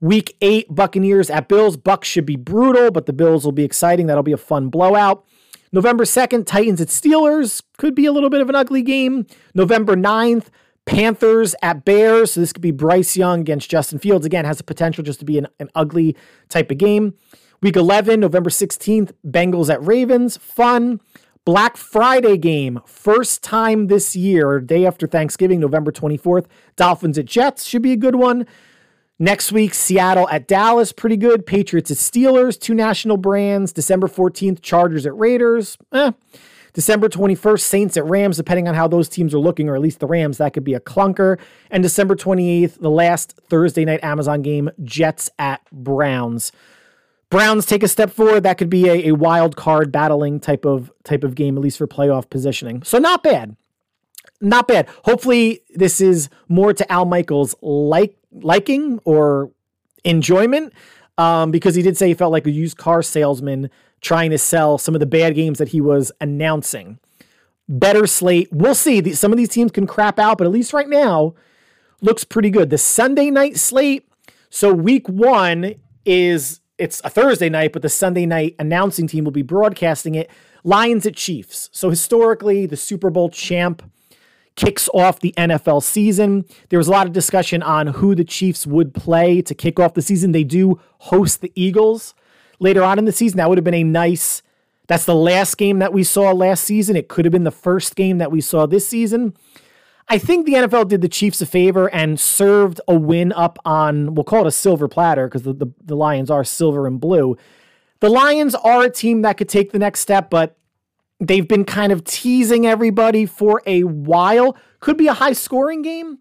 Week 0.00 0.36
eight, 0.40 0.66
Buccaneers 0.74 1.30
at 1.30 1.48
Bills. 1.48 1.76
Bucks 1.76 2.08
should 2.08 2.26
be 2.26 2.36
brutal, 2.36 2.90
but 2.90 3.06
the 3.06 3.12
Bills 3.12 3.44
will 3.44 3.52
be 3.52 3.64
exciting. 3.64 4.06
That'll 4.06 4.22
be 4.22 4.32
a 4.32 4.36
fun 4.36 4.68
blowout. 4.68 5.24
November 5.72 6.04
2nd, 6.04 6.44
Titans 6.44 6.80
at 6.80 6.88
Steelers. 6.88 7.62
Could 7.78 7.94
be 7.94 8.04
a 8.04 8.12
little 8.12 8.28
bit 8.28 8.40
of 8.40 8.48
an 8.48 8.54
ugly 8.54 8.82
game. 8.82 9.26
November 9.54 9.96
9th, 9.96 10.46
Panthers 10.84 11.54
at 11.62 11.84
Bears. 11.84 12.32
So 12.32 12.40
this 12.40 12.52
could 12.52 12.62
be 12.62 12.72
Bryce 12.72 13.16
Young 13.16 13.40
against 13.40 13.70
Justin 13.70 13.98
Fields. 13.98 14.26
Again, 14.26 14.44
has 14.44 14.58
the 14.58 14.64
potential 14.64 15.02
just 15.02 15.20
to 15.20 15.24
be 15.24 15.38
an, 15.38 15.46
an 15.60 15.70
ugly 15.74 16.14
type 16.48 16.70
of 16.70 16.78
game. 16.78 17.14
Week 17.62 17.76
11, 17.76 18.18
November 18.18 18.50
16th, 18.50 19.12
Bengals 19.24 19.72
at 19.72 19.80
Ravens. 19.86 20.36
Fun. 20.36 21.00
Black 21.44 21.76
Friday 21.76 22.36
game, 22.36 22.80
first 22.86 23.42
time 23.42 23.88
this 23.88 24.14
year, 24.14 24.60
day 24.60 24.86
after 24.86 25.08
Thanksgiving, 25.08 25.58
November 25.58 25.90
24th. 25.90 26.46
Dolphins 26.76 27.18
at 27.18 27.24
Jets 27.24 27.64
should 27.64 27.82
be 27.82 27.92
a 27.92 27.96
good 27.96 28.14
one. 28.14 28.46
Next 29.18 29.50
week, 29.52 29.74
Seattle 29.74 30.28
at 30.28 30.46
Dallas, 30.48 30.92
pretty 30.92 31.16
good. 31.16 31.46
Patriots 31.46 31.90
at 31.90 31.96
Steelers, 31.96 32.58
two 32.58 32.74
national 32.74 33.16
brands. 33.16 33.72
December 33.72 34.08
14th, 34.08 34.60
Chargers 34.60 35.06
at 35.06 35.16
Raiders. 35.16 35.78
Eh. 35.92 36.12
December 36.72 37.08
21st, 37.08 37.60
Saints 37.60 37.96
at 37.96 38.04
Rams, 38.06 38.38
depending 38.38 38.66
on 38.66 38.74
how 38.74 38.88
those 38.88 39.08
teams 39.08 39.34
are 39.34 39.38
looking, 39.38 39.68
or 39.68 39.74
at 39.74 39.80
least 39.80 40.00
the 40.00 40.06
Rams, 40.06 40.38
that 40.38 40.54
could 40.54 40.64
be 40.64 40.74
a 40.74 40.80
clunker. 40.80 41.38
And 41.70 41.82
December 41.82 42.16
28th, 42.16 42.80
the 42.80 42.90
last 42.90 43.38
Thursday 43.48 43.84
night 43.84 44.02
Amazon 44.02 44.42
game, 44.42 44.70
Jets 44.82 45.30
at 45.38 45.60
Browns. 45.70 46.50
Browns 47.32 47.64
take 47.64 47.82
a 47.82 47.88
step 47.88 48.10
forward. 48.10 48.42
That 48.42 48.58
could 48.58 48.68
be 48.68 48.86
a, 48.90 49.08
a 49.08 49.12
wild 49.12 49.56
card 49.56 49.90
battling 49.90 50.38
type 50.38 50.66
of 50.66 50.92
type 51.02 51.24
of 51.24 51.34
game, 51.34 51.56
at 51.56 51.62
least 51.62 51.78
for 51.78 51.86
playoff 51.86 52.28
positioning. 52.28 52.82
So 52.82 52.98
not 52.98 53.22
bad. 53.22 53.56
Not 54.42 54.68
bad. 54.68 54.86
Hopefully, 55.06 55.62
this 55.74 56.02
is 56.02 56.28
more 56.48 56.74
to 56.74 56.92
Al 56.92 57.06
Michaels' 57.06 57.54
like 57.62 58.18
liking 58.32 59.00
or 59.06 59.50
enjoyment 60.04 60.74
um, 61.16 61.50
because 61.50 61.74
he 61.74 61.80
did 61.80 61.96
say 61.96 62.08
he 62.08 62.12
felt 62.12 62.32
like 62.32 62.46
a 62.46 62.50
used 62.50 62.76
car 62.76 63.02
salesman 63.02 63.70
trying 64.02 64.30
to 64.30 64.36
sell 64.36 64.76
some 64.76 64.94
of 64.94 65.00
the 65.00 65.06
bad 65.06 65.34
games 65.34 65.56
that 65.56 65.68
he 65.68 65.80
was 65.80 66.12
announcing. 66.20 66.98
Better 67.66 68.06
slate. 68.06 68.48
We'll 68.52 68.74
see. 68.74 69.14
Some 69.14 69.32
of 69.32 69.38
these 69.38 69.48
teams 69.48 69.72
can 69.72 69.86
crap 69.86 70.18
out, 70.18 70.36
but 70.36 70.44
at 70.46 70.50
least 70.50 70.74
right 70.74 70.88
now, 70.88 71.34
looks 72.02 72.24
pretty 72.24 72.50
good. 72.50 72.68
The 72.68 72.76
Sunday 72.76 73.30
night 73.30 73.56
slate. 73.56 74.06
So 74.50 74.74
week 74.74 75.08
one 75.08 75.76
is 76.04 76.60
it's 76.82 77.00
a 77.04 77.10
Thursday 77.10 77.48
night, 77.48 77.72
but 77.72 77.82
the 77.82 77.88
Sunday 77.88 78.26
night 78.26 78.56
announcing 78.58 79.06
team 79.06 79.22
will 79.22 79.30
be 79.30 79.42
broadcasting 79.42 80.16
it. 80.16 80.28
Lions 80.64 81.06
at 81.06 81.14
Chiefs. 81.14 81.70
So 81.72 81.90
historically, 81.90 82.66
the 82.66 82.76
Super 82.76 83.08
Bowl 83.08 83.30
champ 83.30 83.88
kicks 84.56 84.88
off 84.92 85.20
the 85.20 85.32
NFL 85.38 85.84
season. 85.84 86.44
There 86.70 86.78
was 86.80 86.88
a 86.88 86.90
lot 86.90 87.06
of 87.06 87.12
discussion 87.12 87.62
on 87.62 87.86
who 87.86 88.16
the 88.16 88.24
Chiefs 88.24 88.66
would 88.66 88.94
play 88.94 89.40
to 89.42 89.54
kick 89.54 89.78
off 89.78 89.94
the 89.94 90.02
season. 90.02 90.32
They 90.32 90.42
do 90.42 90.80
host 90.98 91.40
the 91.40 91.52
Eagles 91.54 92.14
later 92.58 92.82
on 92.82 92.98
in 92.98 93.04
the 93.04 93.12
season. 93.12 93.36
That 93.38 93.48
would 93.48 93.58
have 93.58 93.64
been 93.64 93.74
a 93.74 93.84
nice. 93.84 94.42
That's 94.88 95.04
the 95.04 95.14
last 95.14 95.56
game 95.58 95.78
that 95.78 95.92
we 95.92 96.02
saw 96.02 96.32
last 96.32 96.64
season. 96.64 96.96
It 96.96 97.08
could 97.08 97.24
have 97.24 97.32
been 97.32 97.44
the 97.44 97.52
first 97.52 97.94
game 97.94 98.18
that 98.18 98.32
we 98.32 98.40
saw 98.40 98.66
this 98.66 98.88
season. 98.88 99.36
I 100.12 100.18
think 100.18 100.46
the 100.46 100.54
NFL 100.54 100.88
did 100.88 101.00
the 101.00 101.08
Chiefs 101.08 101.40
a 101.40 101.46
favor 101.46 101.88
and 101.88 102.20
served 102.20 102.80
a 102.86 102.94
win 102.94 103.32
up 103.32 103.58
on, 103.64 104.14
we'll 104.14 104.24
call 104.24 104.42
it 104.42 104.46
a 104.46 104.52
silver 104.52 104.86
platter 104.86 105.26
because 105.26 105.42
the, 105.42 105.54
the, 105.54 105.66
the 105.82 105.96
Lions 105.96 106.30
are 106.30 106.44
silver 106.44 106.86
and 106.86 107.00
blue. 107.00 107.36
The 108.00 108.10
Lions 108.10 108.54
are 108.54 108.82
a 108.82 108.90
team 108.90 109.22
that 109.22 109.38
could 109.38 109.48
take 109.48 109.72
the 109.72 109.78
next 109.78 110.00
step, 110.00 110.28
but 110.28 110.56
They've 111.22 111.46
been 111.46 111.64
kind 111.64 111.92
of 111.92 112.02
teasing 112.02 112.66
everybody 112.66 113.26
for 113.26 113.62
a 113.64 113.84
while. 113.84 114.56
Could 114.80 114.96
be 114.96 115.06
a 115.06 115.12
high 115.12 115.34
scoring 115.34 115.80
game, 115.80 116.18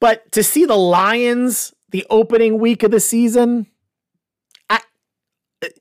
but 0.00 0.30
to 0.32 0.42
see 0.42 0.66
the 0.66 0.76
Lions 0.76 1.72
the 1.90 2.06
opening 2.10 2.58
week 2.58 2.82
of 2.82 2.90
the 2.90 3.00
season, 3.00 3.66
I 4.68 4.80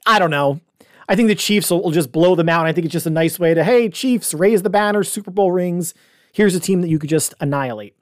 I 0.05 0.17
don't 0.17 0.31
know. 0.31 0.61
I 1.09 1.17
think 1.17 1.27
the 1.27 1.35
Chiefs 1.35 1.69
will, 1.69 1.83
will 1.83 1.91
just 1.91 2.13
blow 2.13 2.35
them 2.35 2.47
out. 2.47 2.65
I 2.65 2.71
think 2.71 2.85
it's 2.85 2.93
just 2.93 3.05
a 3.05 3.09
nice 3.09 3.37
way 3.37 3.53
to, 3.53 3.65
hey, 3.65 3.89
Chiefs, 3.89 4.33
raise 4.33 4.61
the 4.61 4.69
banner, 4.69 5.03
Super 5.03 5.31
Bowl 5.31 5.51
rings. 5.51 5.93
Here's 6.31 6.55
a 6.55 6.59
team 6.59 6.81
that 6.81 6.89
you 6.89 6.99
could 6.99 7.09
just 7.09 7.33
annihilate. 7.39 7.95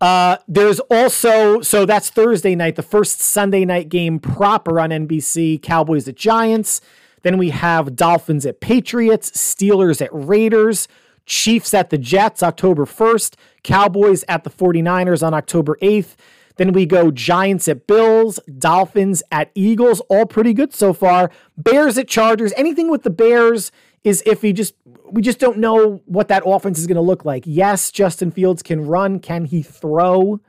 Uh, 0.00 0.36
there's 0.46 0.78
also, 0.80 1.60
so 1.60 1.84
that's 1.84 2.08
Thursday 2.10 2.54
night, 2.54 2.76
the 2.76 2.82
first 2.82 3.20
Sunday 3.20 3.64
night 3.64 3.88
game 3.88 4.20
proper 4.20 4.78
on 4.78 4.90
NBC, 4.90 5.60
Cowboys 5.60 6.06
at 6.06 6.14
Giants. 6.14 6.80
Then 7.22 7.36
we 7.36 7.50
have 7.50 7.96
Dolphins 7.96 8.46
at 8.46 8.60
Patriots, 8.60 9.30
Steelers 9.32 10.00
at 10.00 10.10
Raiders, 10.12 10.86
Chiefs 11.26 11.74
at 11.74 11.90
the 11.90 11.98
Jets 11.98 12.42
October 12.42 12.86
1st, 12.86 13.34
Cowboys 13.64 14.24
at 14.28 14.44
the 14.44 14.50
49ers 14.50 15.26
on 15.26 15.34
October 15.34 15.76
8th. 15.82 16.14
Then 16.56 16.72
we 16.72 16.86
go 16.86 17.10
Giants 17.10 17.68
at 17.68 17.86
Bills, 17.86 18.40
Dolphins 18.58 19.22
at 19.30 19.50
Eagles, 19.54 20.00
all 20.08 20.26
pretty 20.26 20.54
good 20.54 20.72
so 20.72 20.92
far. 20.92 21.30
Bears 21.56 21.98
at 21.98 22.08
Chargers. 22.08 22.52
Anything 22.56 22.90
with 22.90 23.02
the 23.02 23.10
Bears 23.10 23.70
is 24.04 24.22
if 24.26 24.40
iffy. 24.40 24.54
Just 24.54 24.74
we 25.10 25.22
just 25.22 25.38
don't 25.38 25.58
know 25.58 26.02
what 26.06 26.28
that 26.28 26.42
offense 26.46 26.78
is 26.78 26.86
going 26.86 26.96
to 26.96 27.00
look 27.00 27.24
like. 27.24 27.44
Yes, 27.46 27.90
Justin 27.90 28.30
Fields 28.30 28.62
can 28.62 28.86
run. 28.86 29.20
Can 29.20 29.44
he 29.44 29.62
throw 29.62 30.40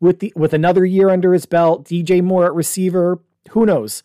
with 0.00 0.20
the 0.20 0.32
with 0.36 0.52
another 0.52 0.84
year 0.84 1.10
under 1.10 1.32
his 1.32 1.46
belt? 1.46 1.84
DJ 1.84 2.22
Moore 2.22 2.46
at 2.46 2.54
receiver. 2.54 3.20
Who 3.50 3.66
knows? 3.66 4.02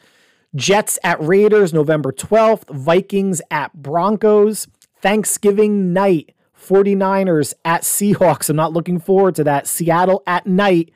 Jets 0.55 0.97
at 1.03 1.21
Raiders 1.21 1.73
November 1.73 2.13
12th, 2.13 2.73
Vikings 2.73 3.41
at 3.51 3.73
Broncos, 3.73 4.67
Thanksgiving 5.01 5.91
night, 5.91 6.33
49ers 6.57 7.53
at 7.65 7.81
Seahawks. 7.81 8.49
I'm 8.49 8.55
not 8.55 8.71
looking 8.71 8.99
forward 8.99 9.35
to 9.35 9.43
that. 9.43 9.67
Seattle 9.67 10.23
at 10.25 10.47
night, 10.47 10.91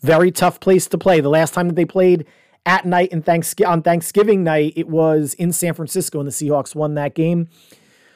very 0.00 0.30
tough 0.30 0.60
place 0.60 0.86
to 0.88 0.96
play. 0.96 1.20
The 1.20 1.28
last 1.28 1.52
time 1.52 1.68
that 1.68 1.76
they 1.76 1.84
played 1.84 2.26
at 2.66 2.84
night 2.84 3.10
in 3.10 3.22
Thanksgiving 3.22 3.70
on 3.72 3.82
Thanksgiving 3.82 4.44
night, 4.44 4.74
it 4.76 4.88
was 4.88 5.34
in 5.34 5.52
San 5.52 5.72
Francisco 5.72 6.18
and 6.18 6.26
the 6.26 6.32
Seahawks 6.32 6.74
won 6.74 6.94
that 6.94 7.14
game. 7.14 7.48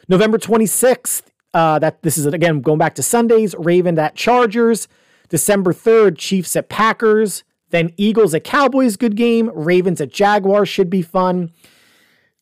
November 0.09 0.39
26th, 0.39 1.23
uh, 1.55 1.79
that 1.79 2.03
this 2.03 2.19
is 2.19 2.27
again 2.27 2.61
going 2.61 2.79
back 2.79 2.95
to 2.97 3.03
Sundays, 3.03 3.55
Raven 3.59 3.99
at 3.99 4.17
Chargers. 4.17 4.89
December 5.29 5.73
3rd, 5.73 6.19
Chiefs 6.19 6.57
at 6.57 6.69
Packers. 6.69 7.45
Then 7.71 7.93
Eagles 7.97 8.35
at 8.35 8.43
Cowboys, 8.43 8.97
good 8.97 9.17
game. 9.17 9.49
Ravens 9.55 10.01
at 10.01 10.11
Jaguars 10.11 10.69
should 10.69 10.91
be 10.91 11.03
fun. 11.03 11.53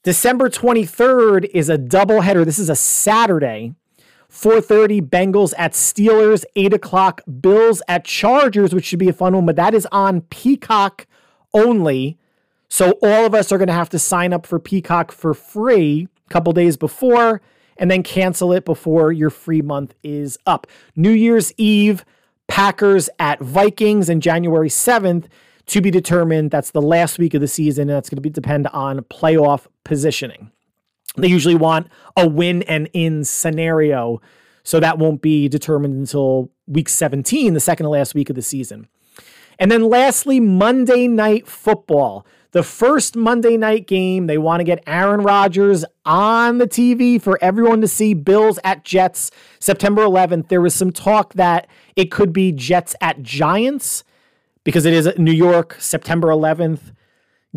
December 0.03 0.49
23rd 0.49 1.51
is 1.53 1.69
a 1.69 1.77
doubleheader. 1.77 2.47
This 2.47 2.59
is 2.59 2.71
a 2.71 2.77
Saturday. 2.77 3.75
4:30 4.31 5.03
Bengals 5.03 5.53
at 5.59 5.73
Steelers, 5.73 6.45
8 6.57 6.73
o'clock 6.73 7.23
Bills 7.41 7.83
at 7.89 8.05
Chargers, 8.05 8.75
which 8.75 8.85
should 8.85 8.99
be 8.99 9.09
a 9.09 9.13
fun 9.13 9.35
one, 9.35 9.47
but 9.47 9.57
that 9.57 9.75
is 9.75 9.87
on 9.91 10.23
Peacock 10.23 11.07
only. 11.55 12.19
So 12.69 12.93
all 13.03 13.25
of 13.25 13.35
us 13.35 13.51
are 13.51 13.59
going 13.59 13.69
to 13.69 13.75
have 13.75 13.91
to 13.91 13.99
sign 13.99 14.33
up 14.33 14.47
for 14.47 14.59
Peacock 14.59 15.13
for 15.13 15.35
free 15.35 16.09
a 16.27 16.33
couple 16.33 16.53
days 16.53 16.77
before, 16.77 17.41
and 17.77 17.91
then 17.91 18.03
cancel 18.03 18.53
it 18.53 18.65
before 18.65 19.13
your 19.13 19.31
free 19.31 19.63
month 19.63 19.95
is 20.03 20.39
up. 20.47 20.67
New 20.97 21.13
Year's 21.13 21.53
Eve, 21.57 22.05
Packers 22.49 23.09
at 23.19 23.41
Vikings, 23.41 24.09
and 24.09 24.21
January 24.21 24.69
7th 24.69 25.27
to 25.67 25.81
be 25.81 25.91
determined. 25.91 26.51
That's 26.51 26.73
the 26.73 26.83
last 26.83 27.19
week 27.19 27.35
of 27.35 27.41
the 27.41 27.49
season, 27.49 27.83
and 27.83 27.97
that's 27.97 28.11
going 28.11 28.17
to 28.17 28.23
be 28.23 28.31
depend 28.31 28.67
on 28.69 29.01
playoff 29.05 29.67
positioning. 29.85 30.51
They 31.17 31.29
usually 31.29 31.55
want 31.55 31.89
a 32.17 32.27
win 32.29 32.63
and 32.65 32.89
in 32.93 33.25
scenario, 33.25 34.21
so 34.63 34.81
that 34.81 34.99
won't 34.99 35.23
be 35.23 35.49
determined 35.49 35.95
until 35.95 36.51
week 36.67 36.89
17, 36.89 37.55
the 37.55 37.61
second 37.61 37.85
to 37.85 37.91
last 37.91 38.15
week 38.15 38.29
of 38.29 38.37
the 38.37 38.43
season. 38.43 38.89
And 39.59 39.71
then 39.71 39.89
lastly, 39.89 40.41
Monday 40.41 41.09
Night 41.09 41.47
Football. 41.47 42.27
The 42.53 42.63
first 42.63 43.15
Monday 43.15 43.59
night 43.59 43.87
game, 43.87 44.27
they 44.27 44.39
want 44.39 44.61
to 44.61 44.65
get 44.65 44.83
Aaron 44.87 45.21
Rodgers 45.21 45.85
on 46.07 46.57
the 46.57 46.67
TV 46.67 47.21
for 47.21 47.39
everyone 47.43 47.83
to 47.83 47.89
see. 47.89 48.15
Bills 48.15 48.59
at 48.65 48.85
Jets, 48.85 49.31
September 49.61 50.03
11th. 50.03 50.49
There 50.49 50.63
was 50.63 50.75
some 50.75 50.91
talk 50.91 51.35
that 51.35 51.67
it 51.95 52.11
could 52.11 52.33
be 52.33 52.53
Jets 52.53 52.97
at 53.03 53.23
Giants 53.23 54.03
because 54.65 54.87
it 54.87 54.95
is 54.95 55.05
a 55.05 55.19
New 55.19 55.33
York, 55.33 55.77
September 55.79 56.29
11th 56.29 56.93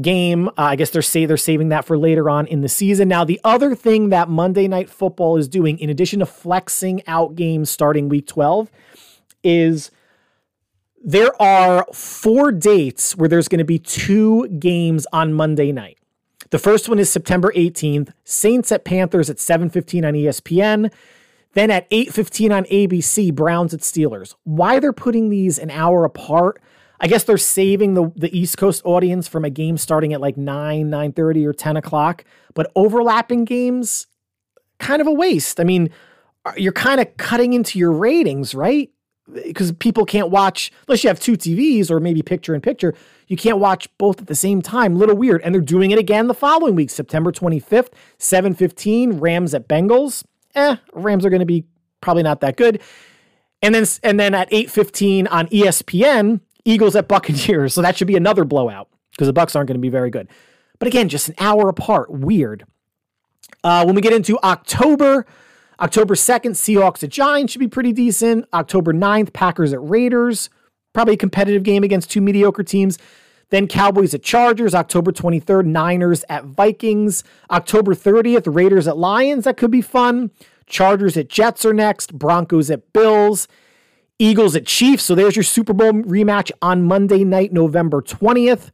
game. 0.02 0.50
Uh, 0.50 0.52
I 0.58 0.76
guess 0.76 0.90
they're 0.90 1.02
say 1.02 1.26
they're 1.26 1.38
saving 1.38 1.70
that 1.70 1.86
for 1.86 1.98
later 1.98 2.30
on 2.30 2.46
in 2.48 2.62
the 2.62 2.70
season. 2.70 3.08
Now, 3.08 3.24
the 3.24 3.40
other 3.44 3.76
thing 3.76 4.10
that 4.10 4.30
Monday 4.30 4.68
Night 4.68 4.90
Football 4.90 5.38
is 5.38 5.48
doing, 5.48 5.80
in 5.80 5.90
addition 5.90 6.20
to 6.20 6.26
flexing 6.26 7.02
out 7.08 7.36
games 7.36 7.70
starting 7.70 8.10
Week 8.10 8.28
12, 8.28 8.70
is 9.44 9.92
there 11.04 11.40
are 11.42 11.86
four 11.94 12.52
dates 12.52 13.16
where 13.16 13.28
there's 13.28 13.48
going 13.48 13.60
to 13.60 13.66
be 13.66 13.80
two 13.80 14.48
games 14.48 15.08
on 15.12 15.34
Monday 15.34 15.72
night. 15.72 15.98
The 16.52 16.60
first 16.60 16.90
one 16.90 17.00
is 17.00 17.10
September 17.10 17.52
18th, 17.56 18.12
Saints 18.24 18.72
at 18.72 18.84
Panthers 18.84 19.30
at 19.30 19.38
7:15 19.38 20.06
on 20.06 20.14
ESPN. 20.14 20.92
Then 21.54 21.72
at 21.72 21.90
8:15 21.90 22.52
on 22.52 22.66
ABC, 22.66 23.34
Browns 23.34 23.74
at 23.74 23.82
Steelers. 23.82 24.36
Why 24.44 24.80
they're 24.80 24.94
putting 24.94 25.30
these 25.30 25.58
an 25.58 25.72
hour 25.72 26.04
apart? 26.06 26.62
I 27.00 27.08
guess 27.08 27.24
they're 27.24 27.38
saving 27.38 27.96
the, 27.96 28.12
the 28.16 28.38
East 28.38 28.58
Coast 28.58 28.82
audience 28.86 29.28
from 29.28 29.44
a 29.44 29.50
game 29.50 29.78
starting 29.78 30.14
at 30.14 30.22
like 30.22 30.38
9, 30.38 30.90
9:30 30.90 31.46
or 31.46 31.54
10 31.54 31.78
o'clock. 31.78 32.24
But 32.54 32.72
overlapping 32.76 33.46
games, 33.46 34.08
kind 34.78 35.02
of 35.02 35.08
a 35.08 35.14
waste. 35.14 35.60
I 35.60 35.64
mean, 35.64 35.90
uh, 36.46 36.52
you're 36.58 36.74
kind 36.74 37.00
of 37.00 37.18
cutting 37.18 37.54
into 37.54 37.80
your 37.80 37.92
ratings, 37.92 38.54
right? 38.54 38.92
Because 39.44 39.72
people 39.74 40.06
can't 40.06 40.30
watch 40.30 40.72
unless 40.88 41.04
you 41.04 41.08
have 41.08 41.20
two 41.20 41.34
TVs 41.34 41.90
or 41.90 42.00
maybe 42.00 42.22
picture 42.22 42.54
in 42.54 42.62
picture. 42.62 42.94
You 43.28 43.38
can't 43.38 43.60
watch 43.60 43.88
both 43.98 44.20
at 44.20 44.28
the 44.28 44.36
same 44.36 44.62
time. 44.62 44.96
Little 44.96 45.16
weird. 45.16 45.42
And 45.44 45.54
they're 45.54 45.62
doing 45.62 45.92
it 45.92 46.00
again 46.00 46.28
the 46.28 46.34
following 46.34 46.76
week, 46.76 46.90
September 46.90 47.32
25th, 47.32 47.90
7:15, 48.20 49.22
Rams 49.22 49.54
at 49.54 49.68
Bengals. 49.68 50.24
Eh, 50.56 50.76
Rams 50.94 51.26
are 51.26 51.30
going 51.30 51.40
to 51.40 51.46
be 51.46 51.66
probably 52.02 52.24
not 52.24 52.42
that 52.42 52.58
good. 52.58 52.82
And 53.62 53.74
then 53.74 53.86
and 54.04 54.20
then 54.20 54.34
at 54.34 54.50
8:15 54.52 55.28
on 55.32 55.48
ESPN, 55.48 56.42
Eagles 56.66 56.96
at 56.96 57.08
Buccaneers. 57.08 57.74
So 57.76 57.82
that 57.82 57.98
should 57.98 58.08
be 58.08 58.16
another 58.16 58.44
blowout 58.44 58.90
because 59.12 59.28
the 59.28 59.34
Bucks 59.34 59.56
aren't 59.56 59.68
going 59.68 59.76
to 59.76 59.82
be 59.82 59.90
very 59.90 60.10
good. 60.10 60.28
But 60.80 60.88
again, 60.88 61.10
just 61.10 61.30
an 61.30 61.36
hour 61.38 61.70
apart. 61.70 62.10
Weird. 62.12 62.66
Uh, 63.64 63.84
when 63.84 63.96
we 63.96 64.02
get 64.02 64.14
into 64.14 64.40
October, 64.44 65.26
October 65.82 66.14
2nd, 66.14 66.52
Seahawks 66.52 67.04
at 67.04 67.10
Giants 67.10 67.54
should 67.54 67.60
be 67.60 67.68
pretty 67.68 67.92
decent. 67.92 68.48
October 68.54 68.94
9th, 68.94 69.34
Packers 69.34 69.74
at 69.74 69.80
Raiders. 69.82 70.50
Probably 70.94 71.16
a 71.16 71.18
competitive 71.18 71.64
game 71.64 71.84
against 71.84 72.12
two 72.12 72.22
mediocre 72.22 72.64
teams. 72.64 73.00
Then 73.50 73.68
Cowboys 73.68 74.14
at 74.14 74.22
Chargers. 74.22 74.76
October 74.76 75.12
23rd, 75.12 75.66
Niners 75.66 76.24
at 76.30 76.46
Vikings. 76.46 77.24
October 77.50 77.96
30th, 77.96 78.54
Raiders 78.54 78.88
at 78.88 78.98
Lions. 78.98 79.46
That 79.46 79.58
could 79.58 79.72
be 79.72 79.82
fun. 79.82 80.30
Chargers 80.68 81.18
at 81.18 81.28
Jets 81.28 81.66
are 81.66 81.74
next. 81.74 82.18
Broncos 82.18 82.70
at 82.70 82.94
Bills. 82.94 83.48
Eagles 84.20 84.56
at 84.56 84.68
Chiefs. 84.68 85.04
So 85.04 85.16
there's 85.16 85.36
your 85.36 85.44
Super 85.44 85.74
Bowl 85.74 85.92
rematch 85.92 86.52
on 86.62 86.84
Monday 86.84 87.24
night, 87.24 87.52
November 87.52 88.02
20th. 88.02 88.70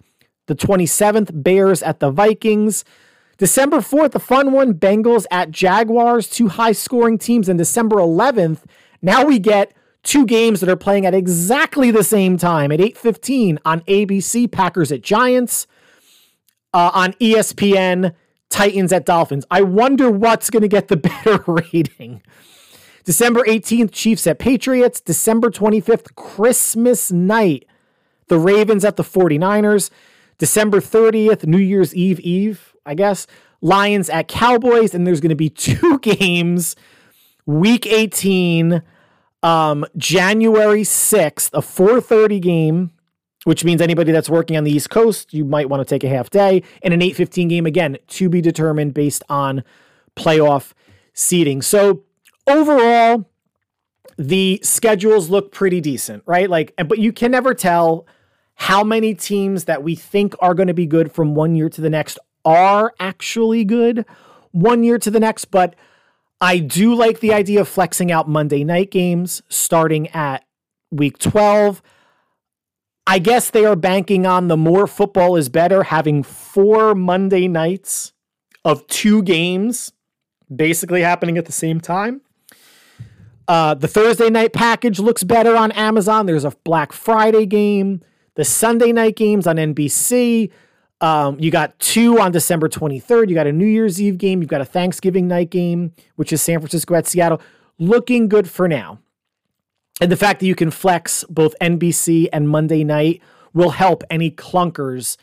The 0.48 0.56
27th, 0.56 1.44
Bears 1.44 1.82
at 1.82 2.00
the 2.00 2.12
Vikings. 2.12 2.84
December 3.38 3.78
4th, 3.78 4.16
a 4.16 4.20
fun 4.20 4.52
one 4.52 4.74
Bengals 4.74 5.26
at 5.30 5.52
Jaguars, 5.52 6.30
two 6.30 6.48
high 6.48 6.72
scoring 6.72 7.18
teams. 7.18 7.48
And 7.48 7.58
December 7.58 7.98
11th, 7.98 8.64
now 9.02 9.26
we 9.26 9.40
get 9.40 9.74
two 10.04 10.26
games 10.26 10.60
that 10.60 10.70
are 10.70 10.76
playing 10.76 11.06
at 11.06 11.14
exactly 11.14 11.92
the 11.92 12.04
same 12.04 12.38
time 12.38 12.72
at 12.72 12.80
8:15 12.80 13.60
on 13.66 13.82
ABC 13.82 14.52
Packers 14.52 14.92
at 14.92 15.02
Giants 15.02 15.68
uh, 16.74 16.92
on 16.94 17.14
ESPN 17.14 18.14
Titans 18.50 18.92
at 18.92 19.06
Dolphins. 19.06 19.46
I 19.52 19.62
wonder 19.62 20.10
what's 20.10 20.50
going 20.50 20.62
to 20.62 20.68
get 20.68 20.88
the 20.88 20.98
better 21.26 21.44
rating. 21.48 22.22
December 23.04 23.44
18th 23.44 23.92
Chiefs 23.92 24.28
at 24.28 24.40
Patriots, 24.40 25.00
December 25.00 25.50
25th 25.50 26.16
Christmas 26.16 27.12
night 27.12 27.66
the 28.28 28.38
Ravens 28.38 28.84
at 28.84 28.98
the 28.98 29.04
49ers, 29.04 29.90
December 30.38 30.80
30th 30.80 31.46
New 31.46 31.58
Year's 31.58 31.96
Eve 31.96 32.20
Eve 32.20 32.67
I 32.88 32.96
guess. 32.96 33.28
Lions 33.62 34.10
at 34.10 34.28
Cowboys, 34.28 34.94
and 34.94 35.06
there's 35.06 35.20
going 35.20 35.30
to 35.30 35.36
be 35.36 35.50
two 35.52 36.00
games. 36.00 36.76
Week 37.46 37.86
18, 37.86 38.82
um, 39.44 39.86
January 39.96 40.82
6th, 40.82 41.50
a 41.54 41.62
4:30 41.62 42.42
game, 42.42 42.92
which 43.46 43.64
means 43.64 43.82
anybody 43.82 44.12
that's 44.12 44.30
working 44.30 44.58
on 44.58 44.64
the 44.64 44.72
East 44.72 44.90
Coast, 44.90 45.34
you 45.34 45.46
might 45.46 45.70
want 45.70 45.82
to 45.82 45.86
take 45.86 46.04
a 46.04 46.10
half 46.10 46.30
day, 46.30 46.64
and 46.82 46.94
an 46.94 47.02
8:15 47.02 47.48
game 47.50 47.66
again 47.66 47.98
to 48.08 48.30
be 48.30 48.42
determined 48.42 48.94
based 48.94 49.24
on 49.30 49.64
playoff 50.16 50.74
seeding. 51.14 51.62
So 51.62 52.04
overall, 52.48 53.30
the 54.18 54.60
schedules 54.64 55.30
look 55.30 55.52
pretty 55.52 55.80
decent, 55.80 56.24
right? 56.26 56.50
Like, 56.50 56.74
but 56.88 56.98
you 56.98 57.14
can 57.14 57.32
never 57.32 57.54
tell 57.54 58.08
how 58.56 58.84
many 58.84 59.14
teams 59.14 59.66
that 59.66 59.84
we 59.84 59.94
think 59.96 60.34
are 60.40 60.56
going 60.56 60.68
to 60.68 60.74
be 60.74 60.88
good 60.88 61.12
from 61.12 61.36
one 61.36 61.56
year 61.56 61.70
to 61.70 61.80
the 61.80 61.90
next 61.92 62.18
are 62.48 62.94
actually 62.98 63.66
good 63.66 64.06
one 64.52 64.82
year 64.82 64.98
to 64.98 65.12
the 65.12 65.20
next, 65.20 65.46
but 65.46 65.76
I 66.40 66.60
do 66.60 66.96
like 66.96 67.20
the 67.20 67.34
idea 67.34 67.62
of 67.62 67.68
flexing 67.68 68.12
out 68.12 68.30
Monday 68.30 68.64
night 68.64 68.90
games 68.90 69.44
starting 69.50 70.08
at 70.10 70.46
week 70.90 71.18
12. 71.18 71.82
I 73.06 73.20
guess 73.20 73.50
they 73.50 73.66
are 73.66 73.76
banking 73.76 74.26
on 74.26 74.48
the 74.48 74.58
more 74.58 74.88
football 74.88 75.36
is 75.36 75.50
better, 75.50 75.84
having 75.84 76.24
four 76.24 76.96
Monday 76.96 77.48
nights 77.48 78.14
of 78.64 78.88
two 78.88 79.22
games 79.24 79.92
basically 80.54 81.02
happening 81.02 81.38
at 81.38 81.46
the 81.46 81.52
same 81.52 81.82
time. 81.82 82.22
Uh, 83.48 83.74
the 83.74 83.88
Thursday 83.88 84.30
night 84.30 84.54
package 84.54 85.00
looks 85.00 85.24
better 85.24 85.56
on 85.56 85.72
Amazon. 85.74 86.26
There's 86.26 86.46
a 86.46 86.52
Black 86.64 86.94
Friday 86.94 87.46
game. 87.46 88.02
The 88.36 88.46
Sunday 88.46 88.92
night 88.92 89.16
games 89.16 89.48
on 89.48 89.56
NBC. 89.56 90.52
Um, 91.00 91.40
you 91.40 91.52
got 91.52 91.78
two 91.80 92.20
on 92.20 92.32
December 92.32 92.70
23rd. 92.70 93.30
You 93.30 93.36
got 93.36 93.48
a 93.48 93.52
New 93.52 93.68
Year's 93.68 94.02
Eve 94.02 94.18
game. 94.18 94.42
You've 94.42 94.50
got 94.50 94.62
a 94.62 94.66
Thanksgiving 94.66 95.28
night 95.28 95.50
game, 95.50 95.94
which 96.16 96.34
is 96.34 96.42
San 96.42 96.60
Francisco 96.60 96.96
at 96.96 97.08
Seattle. 97.08 97.42
Looking 97.78 98.28
good 98.28 98.50
for 98.50 98.68
now. 98.68 99.00
And 100.02 100.12
the 100.12 100.18
fact 100.18 100.40
that 100.40 100.46
you 100.48 100.56
can 100.56 100.72
flex 100.72 101.24
both 101.26 101.56
NBC 101.62 102.28
and 102.32 102.50
Monday 102.50 102.84
night 102.84 103.22
will 103.54 103.72
help 103.72 104.04
any 104.10 104.32
clunkers 104.32 105.18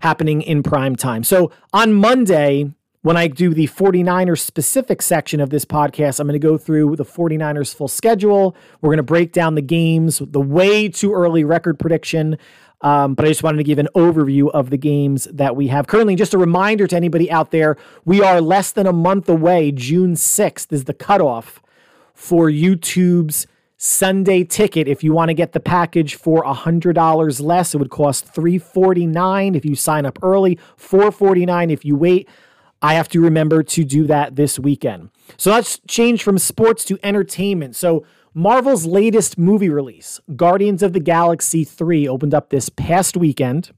happening 0.00 0.42
in 0.42 0.62
prime 0.62 0.96
time. 0.96 1.24
So 1.24 1.50
on 1.72 1.92
Monday, 1.92 2.72
when 3.02 3.16
I 3.18 3.28
do 3.28 3.52
the 3.52 3.66
49ers 3.66 4.40
specific 4.40 5.02
section 5.02 5.40
of 5.40 5.50
this 5.50 5.64
podcast, 5.64 6.20
I'm 6.20 6.26
going 6.26 6.40
to 6.40 6.46
go 6.46 6.56
through 6.56 6.96
the 6.96 7.04
49ers 7.04 7.74
full 7.74 7.86
schedule. 7.86 8.56
We're 8.80 8.88
going 8.88 8.96
to 8.96 9.02
break 9.02 9.32
down 9.32 9.56
the 9.56 9.62
games, 9.62 10.22
the 10.24 10.40
way 10.40 10.88
too 10.88 11.12
early 11.12 11.44
record 11.44 11.78
prediction. 11.78 12.38
Um, 12.84 13.14
but 13.14 13.24
I 13.24 13.28
just 13.28 13.42
wanted 13.42 13.56
to 13.56 13.64
give 13.64 13.78
an 13.78 13.88
overview 13.94 14.50
of 14.50 14.68
the 14.68 14.76
games 14.76 15.24
that 15.32 15.56
we 15.56 15.68
have 15.68 15.86
currently. 15.86 16.16
Just 16.16 16.34
a 16.34 16.38
reminder 16.38 16.86
to 16.86 16.94
anybody 16.94 17.30
out 17.30 17.50
there, 17.50 17.78
we 18.04 18.20
are 18.22 18.42
less 18.42 18.72
than 18.72 18.86
a 18.86 18.92
month 18.92 19.26
away. 19.26 19.72
June 19.72 20.14
6th 20.14 20.70
is 20.70 20.84
the 20.84 20.92
cutoff 20.92 21.62
for 22.12 22.50
YouTube's 22.50 23.46
Sunday 23.78 24.44
ticket. 24.44 24.86
If 24.86 25.02
you 25.02 25.14
want 25.14 25.30
to 25.30 25.34
get 25.34 25.52
the 25.52 25.60
package 25.60 26.16
for 26.16 26.44
$100 26.44 27.40
less, 27.40 27.74
it 27.74 27.78
would 27.78 27.90
cost 27.90 28.26
349 28.26 29.54
if 29.54 29.64
you 29.64 29.74
sign 29.74 30.04
up 30.04 30.18
early, 30.22 30.58
449 30.76 31.70
if 31.70 31.86
you 31.86 31.96
wait. 31.96 32.28
I 32.82 32.92
have 32.94 33.08
to 33.08 33.20
remember 33.22 33.62
to 33.62 33.82
do 33.82 34.06
that 34.08 34.36
this 34.36 34.58
weekend. 34.58 35.08
So 35.38 35.50
let's 35.50 35.80
change 35.88 36.22
from 36.22 36.36
sports 36.36 36.84
to 36.84 36.98
entertainment. 37.02 37.76
So 37.76 38.04
Marvel's 38.36 38.84
latest 38.84 39.38
movie 39.38 39.68
release, 39.68 40.20
Guardians 40.34 40.82
of 40.82 40.92
the 40.92 40.98
Galaxy 40.98 41.62
3, 41.62 42.08
opened 42.08 42.34
up 42.34 42.50
this 42.50 42.68
past 42.68 43.16
weekend. 43.16 43.70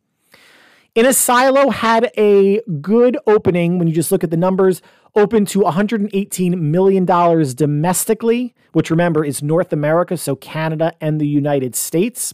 In 0.95 1.05
a 1.05 1.12
Silo 1.12 1.69
had 1.69 2.11
a 2.16 2.62
good 2.81 3.19
opening 3.27 3.79
when 3.79 3.87
you 3.87 3.92
just 3.92 4.11
look 4.11 4.25
at 4.25 4.31
the 4.31 4.37
numbers, 4.38 4.81
open 5.14 5.45
to 5.45 5.59
$118 5.59 6.59
million 6.59 7.05
domestically, 7.05 8.55
which 8.73 8.90
remember 8.90 9.23
is 9.27 9.42
North 9.42 9.75
America, 9.75 10.16
so 10.16 10.35
Canada 10.35 10.95
and 11.03 11.21
the 11.21 11.29
United 11.29 11.75
States. 11.75 12.33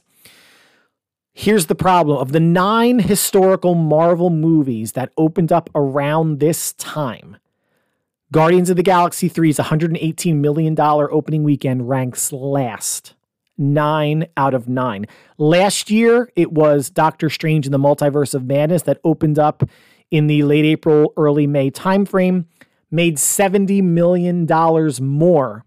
Here's 1.33 1.67
the 1.67 1.75
problem 1.75 2.19
of 2.19 2.31
the 2.31 2.39
nine 2.39 3.01
historical 3.01 3.75
Marvel 3.75 4.31
movies 4.31 4.93
that 4.93 5.13
opened 5.17 5.51
up 5.51 5.71
around 5.75 6.39
this 6.39 6.73
time, 6.75 7.37
Guardians 8.33 8.71
of 8.71 8.77
the 8.79 8.83
Galaxy 8.83 9.29
3's 9.29 9.59
$118 9.59 10.37
million 10.37 10.75
opening 10.81 11.43
weekend 11.43 11.87
ranks 11.87 12.33
last. 12.33 13.13
Nine 13.59 14.27
out 14.39 14.55
of 14.55 14.71
nine. 14.71 15.05
Last 15.37 15.91
year, 15.91 16.33
it 16.35 16.51
was 16.51 16.89
Doctor 16.89 17.29
Strange 17.29 17.67
in 17.67 17.73
the 17.73 17.79
Multiverse 17.79 18.33
of 18.35 18.47
Madness 18.47 18.83
that 18.85 19.01
opened 19.05 19.39
up 19.39 19.63
in 20.11 20.29
the 20.29 20.45
late 20.45 20.65
April, 20.65 21.13
early 21.19 21.47
May 21.47 21.71
timeframe, 21.71 22.47
made 22.91 23.19
$70 23.19 23.83
million 23.83 24.47
more 25.03 25.67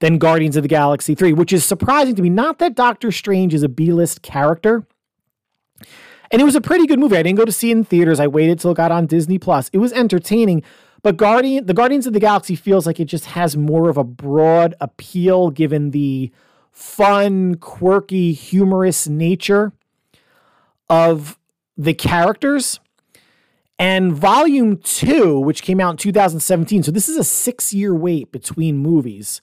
than 0.00 0.18
Guardians 0.18 0.56
of 0.56 0.64
the 0.64 0.68
Galaxy 0.68 1.14
3, 1.14 1.34
which 1.34 1.52
is 1.52 1.64
surprising 1.64 2.16
to 2.16 2.22
me. 2.22 2.30
Not 2.30 2.58
that 2.58 2.74
Doctor 2.74 3.12
Strange 3.12 3.54
is 3.54 3.62
a 3.62 3.68
B 3.68 3.92
list 3.92 4.22
character. 4.22 4.88
And 6.32 6.40
it 6.40 6.44
was 6.44 6.56
a 6.56 6.60
pretty 6.60 6.86
good 6.86 6.98
movie. 6.98 7.16
I 7.16 7.22
didn't 7.22 7.38
go 7.38 7.44
to 7.44 7.52
see 7.52 7.70
it 7.70 7.76
in 7.76 7.84
theaters. 7.84 8.18
I 8.20 8.26
waited 8.26 8.58
till 8.58 8.72
it 8.72 8.76
got 8.76 8.92
on 8.92 9.06
Disney 9.06 9.38
Plus. 9.38 9.68
It 9.72 9.78
was 9.78 9.92
entertaining, 9.92 10.62
but 11.02 11.16
Guardian 11.16 11.66
the 11.66 11.74
Guardians 11.74 12.06
of 12.06 12.12
the 12.12 12.20
Galaxy 12.20 12.54
feels 12.54 12.86
like 12.86 13.00
it 13.00 13.06
just 13.06 13.26
has 13.26 13.56
more 13.56 13.88
of 13.88 13.96
a 13.96 14.04
broad 14.04 14.74
appeal 14.80 15.50
given 15.50 15.90
the 15.90 16.30
fun, 16.72 17.56
quirky, 17.56 18.32
humorous 18.32 19.08
nature 19.08 19.72
of 20.88 21.38
the 21.76 21.94
characters. 21.94 22.80
And 23.78 24.12
volume 24.12 24.76
two, 24.76 25.40
which 25.40 25.62
came 25.62 25.80
out 25.80 25.92
in 25.92 25.96
2017, 25.96 26.82
so 26.82 26.90
this 26.90 27.08
is 27.08 27.16
a 27.16 27.24
six 27.24 27.72
year 27.72 27.94
wait 27.94 28.30
between 28.30 28.76
movies, 28.76 29.40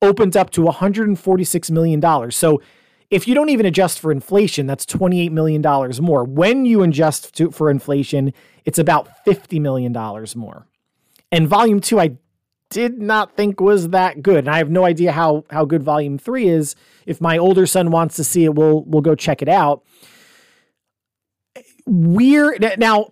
opened 0.00 0.36
up 0.36 0.50
to 0.50 0.62
$146 0.62 1.70
million. 1.72 2.30
So 2.30 2.62
if 3.10 3.26
you 3.26 3.34
don't 3.34 3.48
even 3.48 3.66
adjust 3.66 3.98
for 3.98 4.12
inflation, 4.12 4.68
that's 4.68 4.86
$28 4.86 5.32
million 5.32 5.60
more. 6.00 6.22
When 6.22 6.64
you 6.64 6.82
adjust 6.82 7.34
to, 7.34 7.50
for 7.50 7.68
inflation, 7.68 8.32
it's 8.64 8.78
about 8.78 9.08
$50 9.26 9.60
million 9.60 9.92
more. 10.36 10.68
And 11.32 11.48
volume 11.48 11.80
two, 11.80 12.00
I 12.00 12.16
did 12.70 13.00
not 13.00 13.36
think 13.36 13.60
was 13.60 13.88
that 13.90 14.22
good. 14.22 14.38
And 14.38 14.48
I 14.48 14.58
have 14.58 14.70
no 14.70 14.84
idea 14.84 15.12
how 15.12 15.44
how 15.50 15.64
good 15.64 15.82
volume 15.82 16.18
three 16.18 16.48
is. 16.48 16.74
If 17.06 17.20
my 17.20 17.36
older 17.36 17.66
son 17.66 17.90
wants 17.90 18.16
to 18.16 18.24
see 18.24 18.44
it, 18.44 18.54
we'll 18.54 18.84
we'll 18.84 19.02
go 19.02 19.14
check 19.14 19.42
it 19.42 19.48
out. 19.48 19.84
Weird 21.86 22.78
now, 22.78 23.08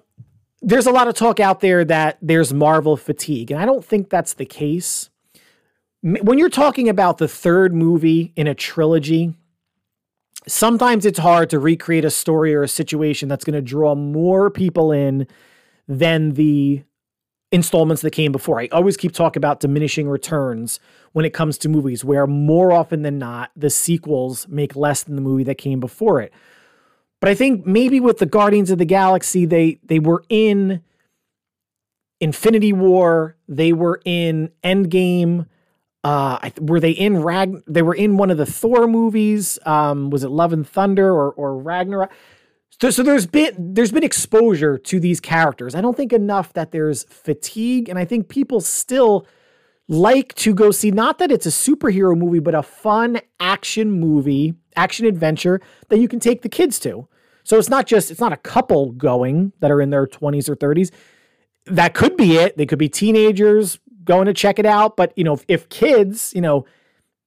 there's 0.63 0.87
a 0.87 0.93
lot 0.93 1.09
of 1.09 1.15
talk 1.15 1.41
out 1.41 1.61
there 1.61 1.85
that 1.85 2.19
there's 2.23 2.55
Marvel 2.55 2.97
fatigue, 2.97 3.51
and 3.51 3.61
I 3.61 3.67
don't 3.67 3.85
think 3.85 4.11
that's 4.11 4.35
the 4.35 4.47
case. 4.47 5.11
When 6.03 6.39
you're 6.39 6.49
talking 6.49 6.89
about 6.89 7.19
the 7.19 7.27
third 7.27 7.75
movie 7.75 8.33
in 8.37 8.47
a 8.47 8.55
trilogy, 8.55 9.35
sometimes 10.47 11.05
it's 11.05 11.19
hard 11.19 11.51
to 11.51 11.59
recreate 11.59 12.05
a 12.05 12.11
story 12.11 12.55
or 12.55 12.63
a 12.63 12.69
situation 12.69 13.29
that's 13.29 13.45
going 13.45 13.55
to 13.55 13.63
draw 13.63 13.97
more 13.97 14.49
people 14.49 14.93
in 14.93 15.27
than 15.89 16.35
the 16.35 16.85
installments 17.51 18.03
that 18.03 18.11
came 18.11 18.33
before. 18.33 18.61
I 18.61 18.69
always 18.73 18.97
keep 18.97 19.13
talking 19.13 19.41
about 19.41 19.61
diminishing 19.61 20.09
returns 20.09 20.81
when 21.13 21.25
it 21.25 21.33
comes 21.33 21.57
to 21.59 21.69
movies, 21.69 22.05
where 22.05 22.27
more 22.27 22.73
often 22.73 23.03
than 23.03 23.19
not, 23.19 23.51
the 23.57 23.71
sequels 23.71 24.47
make 24.49 24.77
less 24.77 25.03
than 25.03 25.17
the 25.17 25.23
movie 25.23 25.45
that 25.45 25.57
came 25.57 25.81
before 25.81 26.21
it. 26.21 26.33
But 27.21 27.31
I 27.31 27.35
think 27.35 27.67
maybe 27.67 28.01
with 28.01 28.19
the 28.19 28.27
Guardians 28.27 28.71
of 28.71 28.79
the 28.79 28.85
Galaxy, 28.85 29.45
they 29.45 29.81
they 29.85 29.99
were 29.99 30.25
in 30.29 30.83
Infinity 32.21 32.73
War, 32.73 33.37
they 33.49 33.73
were 33.73 34.01
in 34.05 34.51
Endgame, 34.63 35.47
uh, 36.05 36.51
were 36.61 36.81
they 36.81 36.93
in 36.93 37.23
Rag? 37.23 37.63
They 37.67 37.83
were 37.83 37.95
in 37.95 38.17
one 38.17 38.31
of 38.31 38.39
the 38.39 38.47
Thor 38.47 38.87
movies. 38.87 39.59
Um, 39.67 40.11
was 40.11 40.23
it 40.23 40.29
Love 40.31 40.53
and 40.53 40.67
Thunder 40.69 41.11
or 41.11 41.33
or 41.33 41.57
Ragnarok? 41.57 42.13
So, 42.81 42.91
so 42.91 43.03
there's 43.03 43.27
been 43.27 43.75
there's 43.75 43.91
been 43.91 44.05
exposure 44.05 44.79
to 44.79 45.01
these 45.01 45.21
characters. 45.21 45.75
I 45.75 45.81
don't 45.81 45.97
think 45.97 46.13
enough 46.13 46.53
that 46.53 46.71
there's 46.71 47.05
fatigue, 47.05 47.89
and 47.89 47.99
I 47.99 48.05
think 48.05 48.29
people 48.29 48.61
still 48.61 49.27
like 49.89 50.35
to 50.35 50.55
go 50.55 50.71
see 50.71 50.91
not 50.91 51.19
that 51.19 51.33
it's 51.33 51.47
a 51.47 51.51
superhero 51.51 52.17
movie, 52.17 52.39
but 52.39 52.55
a 52.55 52.63
fun 52.63 53.21
action 53.41 53.91
movie, 53.91 54.55
action 54.77 55.07
adventure 55.07 55.61
that 55.89 55.99
you 55.99 56.07
can 56.07 56.21
take 56.21 56.43
the 56.43 56.49
kids 56.49 56.79
to. 56.81 57.09
So 57.43 57.59
it's 57.59 57.71
not 57.71 57.87
just 57.87 58.11
it's 58.11 58.21
not 58.21 58.33
a 58.33 58.37
couple 58.37 58.93
going 58.93 59.53
that 59.61 59.71
are 59.71 59.81
in 59.81 59.91
their 59.91 60.07
20s 60.07 60.49
or 60.49 60.55
30s. 60.55 60.93
That 61.67 61.95
could 61.95 62.17
be 62.17 62.37
it. 62.37 62.57
They 62.57 62.67
could 62.67 62.79
be 62.79 62.89
teenagers 62.89 63.79
going 64.05 64.27
to 64.27 64.35
check 64.35 64.59
it 64.59 64.67
out. 64.67 64.97
But 64.97 65.13
you 65.17 65.25
know, 65.25 65.35
if, 65.35 65.45
if 65.49 65.69
kids, 65.69 66.33
you 66.35 66.41
know, 66.41 66.65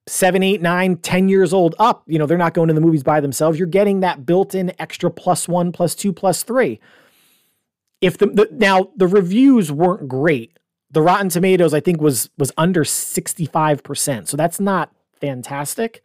seven, 0.08 0.44
eight, 0.44 0.62
nine, 0.62 0.98
ten 0.98 1.30
years 1.30 1.54
old 1.54 1.76
up, 1.80 2.04
you 2.08 2.18
know, 2.18 2.26
they're 2.26 2.38
not 2.38 2.54
going 2.54 2.68
to 2.68 2.74
the 2.74 2.82
movies 2.82 3.04
by 3.04 3.20
themselves. 3.20 3.58
You're 3.58 3.68
getting 3.68 4.00
that 4.02 4.26
built-in 4.26 4.74
extra 4.80 5.12
plus 5.12 5.48
one, 5.48 5.72
plus 5.72 5.96
two, 5.96 6.12
plus 6.12 6.44
three. 6.44 6.80
If 8.02 8.18
the, 8.18 8.28
the 8.28 8.50
now 8.52 8.92
the 8.96 9.08
reviews 9.08 9.72
weren't 9.72 10.08
great, 10.08 10.58
the 10.90 11.02
Rotten 11.02 11.30
Tomatoes 11.30 11.74
I 11.74 11.80
think 11.80 12.02
was 12.02 12.30
was 12.38 12.52
under 12.58 12.84
65%. 12.84 14.28
So 14.28 14.36
that's 14.38 14.60
not 14.60 14.92
fantastic. 15.20 16.04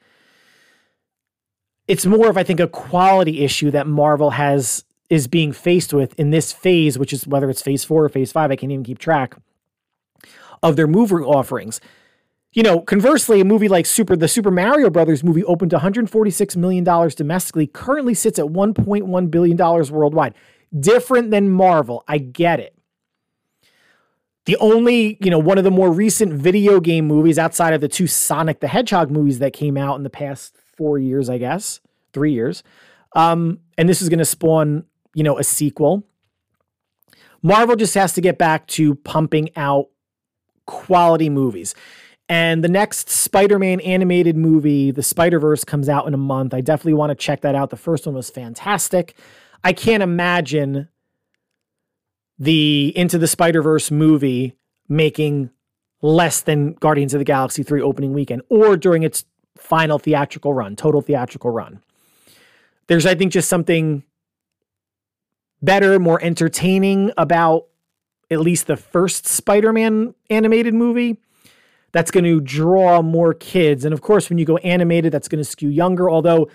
It's 1.89 2.05
more 2.05 2.29
of 2.29 2.37
I 2.37 2.43
think 2.43 2.61
a 2.61 2.69
quality 2.69 3.45
issue 3.45 3.71
that 3.71 3.87
Marvel 3.87 4.31
has 4.31 4.85
is 5.09 5.27
being 5.27 5.53
faced 5.53 5.95
with 5.95 6.19
in 6.19 6.31
this 6.31 6.53
phase, 6.53 6.99
which 6.99 7.13
is 7.13 7.27
whether 7.27 7.49
it's 7.49 7.63
phase 7.63 7.85
4 7.85 8.05
or 8.05 8.09
phase 8.09 8.33
5, 8.33 8.51
I 8.51 8.57
can't 8.57 8.73
even 8.73 8.85
keep 8.85 8.99
track 8.99 9.37
of 10.63 10.77
their 10.77 10.87
movie 10.87 11.15
offerings. 11.15 11.81
You 12.57 12.63
know, 12.63 12.81
conversely, 12.81 13.43
a 13.43 13.45
movie 13.45 13.69
like 13.69 13.85
Super 13.85 14.17
the 14.17 14.29
Super 14.29 14.51
Mario 14.51 14.89
Brothers 14.89 15.23
movie 15.23 15.45
opened 15.45 15.73
to 15.73 15.77
146 15.77 16.57
million 16.57 16.85
dollars 16.85 17.15
domestically, 17.15 17.67
currently 17.67 18.15
sits 18.15 18.39
at 18.39 18.47
1.1 18.47 19.31
billion 19.31 19.57
dollars 19.59 19.93
worldwide. 19.93 20.33
Different 20.81 21.31
than 21.31 21.51
Marvel, 21.51 22.03
I 22.09 22.17
get 22.17 22.59
it. 22.59 22.75
The 24.47 24.57
only, 24.57 25.19
you 25.21 25.31
know, 25.31 25.39
one 25.39 25.59
of 25.59 25.65
the 25.65 25.71
more 25.71 25.93
recent 25.93 26.33
video 26.33 26.81
game 26.81 27.07
movies 27.07 27.39
outside 27.39 27.75
of 27.75 27.83
the 27.83 27.89
two 27.89 28.07
Sonic 28.07 28.61
the 28.61 28.69
Hedgehog 28.69 29.11
movies 29.11 29.39
that 29.41 29.53
came 29.53 29.77
out 29.77 29.97
in 29.97 30.03
the 30.03 30.09
past 30.09 30.57
four 30.79 30.99
years, 30.99 31.29
I 31.29 31.37
guess, 31.37 31.81
three 32.15 32.33
years. 32.33 32.63
Um, 33.15 33.59
and 33.77 33.87
this 33.87 34.01
is 34.01 34.09
going 34.09 34.19
to 34.21 34.25
spawn, 34.25 34.87
you 35.13 35.25
know, 35.25 35.37
a 35.37 35.45
sequel. 35.45 36.05
Marvel 37.43 37.77
just 37.77 37.95
has 37.97 38.15
to 38.15 38.23
get 38.23 38.39
back 38.39 38.67
to 38.69 38.95
pumping 38.95 39.51
out 39.57 39.89
quality 40.65 41.29
movies. 41.29 41.75
And 42.29 42.65
the 42.65 42.69
next 42.69 43.09
Spider 43.09 43.59
Man 43.59 43.81
animated 43.81 44.37
movie, 44.37 44.91
The 44.91 45.03
Spider 45.03 45.39
Verse, 45.39 45.65
comes 45.65 45.89
out 45.89 46.07
in 46.07 46.15
a 46.15 46.19
month. 46.19 46.55
I 46.55 46.61
definitely 46.61 46.95
want 46.95 47.11
to 47.11 47.15
check 47.15 47.43
that 47.43 47.55
out. 47.55 47.71
The 47.71 47.77
first 47.77 48.07
one 48.07 48.17
was 48.17 48.31
fantastic. 48.31 49.17
I 49.63 49.73
can't 49.73 50.03
imagine 50.03 50.89
the 52.39 52.93
Into 52.97 53.19
the 53.19 53.29
Spider 53.29 53.63
Verse 53.63 53.91
movie 53.91 54.57
making 54.89 55.51
less 56.03 56.41
than 56.41 56.73
Guardians 56.75 57.15
of 57.15 57.19
the 57.19 57.25
Galaxy 57.25 57.63
3 57.63 57.81
opening 57.81 58.13
weekend 58.13 58.43
or 58.49 58.77
during 58.77 59.03
its 59.03 59.25
final 59.57 59.99
theatrical 59.99 60.53
run, 60.53 60.77
total 60.77 61.01
theatrical 61.01 61.51
run. 61.51 61.81
There's, 62.89 63.07
I 63.07 63.15
think, 63.15 63.33
just 63.33 63.49
something 63.49 64.03
better, 65.63 65.99
more 65.99 66.23
entertaining 66.23 67.13
about 67.17 67.67
at 68.31 68.41
least 68.41 68.67
the 68.67 68.77
first 68.77 69.27
Spider 69.27 69.73
Man 69.73 70.15
animated 70.29 70.75
movie 70.75 71.19
that's 71.93 72.11
going 72.11 72.25
to 72.25 72.41
draw 72.41 73.03
more 73.03 73.35
kids. 73.35 73.85
And 73.85 73.93
of 73.93 74.03
course, 74.03 74.29
when 74.29 74.39
you 74.39 74.45
go 74.45 74.57
animated, 74.59 75.13
that's 75.13 75.29
going 75.29 75.43
to 75.43 75.45
skew 75.45 75.69
younger. 75.69 76.11
Although 76.11 76.51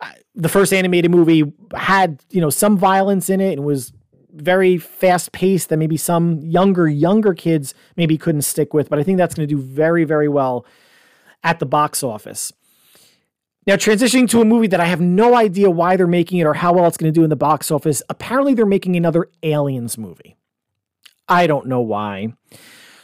uh, 0.00 0.10
the 0.34 0.48
first 0.48 0.72
animated 0.72 1.10
movie 1.10 1.52
had, 1.74 2.22
you 2.30 2.40
know, 2.40 2.50
some 2.50 2.76
violence 2.76 3.28
in 3.28 3.40
it 3.40 3.52
and 3.52 3.64
was 3.64 3.92
very 4.34 4.78
fast 4.78 5.32
paced 5.32 5.68
that 5.68 5.76
maybe 5.76 5.96
some 5.96 6.40
younger, 6.40 6.88
younger 6.88 7.34
kids 7.34 7.74
maybe 7.96 8.16
couldn't 8.16 8.42
stick 8.42 8.72
with. 8.72 8.88
But 8.88 8.98
I 8.98 9.02
think 9.02 9.18
that's 9.18 9.34
going 9.34 9.46
to 9.46 9.54
do 9.54 9.60
very, 9.60 10.04
very 10.04 10.28
well 10.28 10.64
at 11.44 11.58
the 11.58 11.66
box 11.66 12.02
office. 12.02 12.52
Now, 13.66 13.76
transitioning 13.76 14.28
to 14.30 14.40
a 14.40 14.44
movie 14.44 14.66
that 14.68 14.80
I 14.80 14.86
have 14.86 15.00
no 15.00 15.36
idea 15.36 15.70
why 15.70 15.96
they're 15.96 16.06
making 16.06 16.38
it 16.38 16.46
or 16.46 16.54
how 16.54 16.72
well 16.72 16.86
it's 16.86 16.96
going 16.96 17.12
to 17.12 17.18
do 17.18 17.22
in 17.22 17.30
the 17.30 17.36
box 17.36 17.70
office. 17.70 18.02
Apparently, 18.08 18.54
they're 18.54 18.66
making 18.66 18.96
another 18.96 19.28
Aliens 19.42 19.96
movie. 19.96 20.36
I 21.28 21.46
don't 21.46 21.66
know 21.66 21.80
why. 21.80 22.34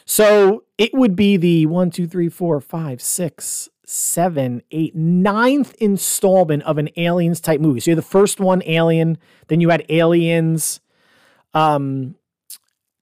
So 0.04 0.64
it 0.78 0.94
would 0.94 1.16
be 1.16 1.36
the 1.36 1.66
one, 1.66 1.90
two, 1.90 2.06
three, 2.06 2.28
four, 2.28 2.60
five, 2.60 3.02
six, 3.02 3.68
seven, 3.84 4.62
eight, 4.70 4.94
ninth 4.94 5.74
installment 5.80 6.62
of 6.62 6.78
an 6.78 6.88
Aliens 6.96 7.40
type 7.40 7.60
movie. 7.60 7.80
So 7.80 7.90
you 7.90 7.96
had 7.96 8.04
the 8.04 8.08
first 8.08 8.38
one, 8.38 8.62
Alien, 8.64 9.18
then 9.48 9.60
you 9.60 9.70
had 9.70 9.84
Aliens, 9.88 10.80
um, 11.52 12.14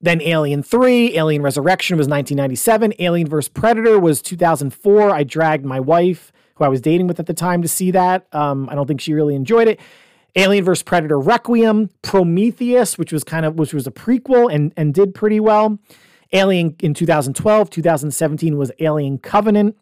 then 0.01 0.21
Alien 0.23 0.63
3, 0.63 1.17
Alien 1.17 1.43
Resurrection 1.43 1.97
was 1.97 2.07
1997, 2.07 2.95
Alien 2.99 3.29
vs. 3.29 3.49
Predator 3.49 3.99
was 3.99 4.23
2004. 4.23 5.11
I 5.11 5.25
dragged 5.25 5.65
my 5.65 5.81
wife, 5.81 6.33
who 6.55 6.65
I 6.65 6.69
was 6.69 6.81
dating 6.81 7.07
with 7.07 7.19
at 7.19 7.27
the 7.27 7.35
time, 7.35 7.63
to 7.63 7.69
see 7.69 7.91
that. 7.91 8.27
Um, 8.33 8.69
I 8.71 8.75
don't 8.75 8.87
think 8.87 9.01
she 9.01 9.15
really 9.15 9.35
enjoyed 9.35 9.69
it. 9.69 9.81
Alien 10.37 10.65
vs. 10.65 10.83
Predator 10.83 11.19
Requiem, 11.19 11.91
Prometheus, 12.03 12.99
which 12.99 13.11
was 13.11 13.25
kind 13.25 13.47
of 13.47 13.59
which 13.59 13.73
was 13.73 13.87
a 13.87 13.91
prequel 13.91 14.53
and 14.53 14.73
and 14.77 14.93
did 14.93 15.15
pretty 15.15 15.41
well. 15.41 15.79
Alien 16.33 16.77
in 16.81 16.95
2012, 16.95 17.71
2017 17.71 18.57
was 18.57 18.73
Alien 18.81 19.19
Covenant. 19.19 19.77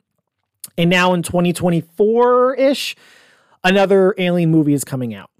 And 0.76 0.90
now 0.90 1.12
in 1.14 1.22
2024-ish, 1.22 2.96
another 3.62 4.14
Alien 4.18 4.50
movie 4.50 4.72
is 4.74 4.84
coming 4.84 5.14
out. 5.14 5.30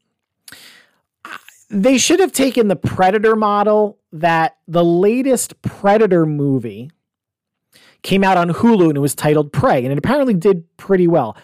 they 1.70 1.98
should 1.98 2.20
have 2.20 2.32
taken 2.32 2.68
the 2.68 2.76
Predator 2.76 3.34
model 3.36 3.98
that 4.12 4.58
the 4.68 4.84
latest 4.84 5.60
Predator 5.62 6.24
movie 6.26 6.90
came 8.02 8.22
out 8.22 8.36
on 8.36 8.50
Hulu 8.50 8.88
and 8.88 8.96
it 8.96 9.00
was 9.00 9.14
titled 9.14 9.52
Prey, 9.52 9.82
and 9.82 9.90
it 9.90 9.98
apparently 9.98 10.34
did 10.34 10.64
pretty 10.76 11.08
well, 11.08 11.36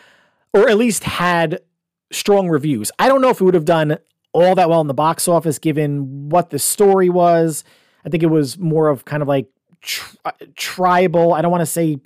or 0.53 0.69
at 0.69 0.77
least 0.77 1.05
had 1.05 1.61
strong 2.13 2.49
reviews. 2.49 2.93
I 2.99 3.09
don't 3.09 3.21
know 3.21 3.31
if 3.31 3.41
it 3.41 3.45
would 3.45 3.55
have 3.55 3.65
done 3.65 3.99
all 4.33 4.55
that 4.55 4.69
well 4.69 4.81
in 4.81 4.87
the 4.87 4.95
box 4.95 5.27
office 5.27 5.59
given 5.59 6.29
what 6.29 6.51
the 6.51 6.59
story 6.59 7.09
was. 7.09 7.65
I 8.05 8.09
think 8.09 8.23
it 8.23 8.29
was 8.29 8.59
more 8.59 8.89
of 8.89 9.05
kind 9.05 9.23
of 9.23 9.29
like 9.29 9.47
tri- 9.81 10.33
tribal. 10.57 11.33
I 11.33 11.43
don't 11.43 11.51
want 11.51 11.63
to 11.63 11.67
say 11.67 11.99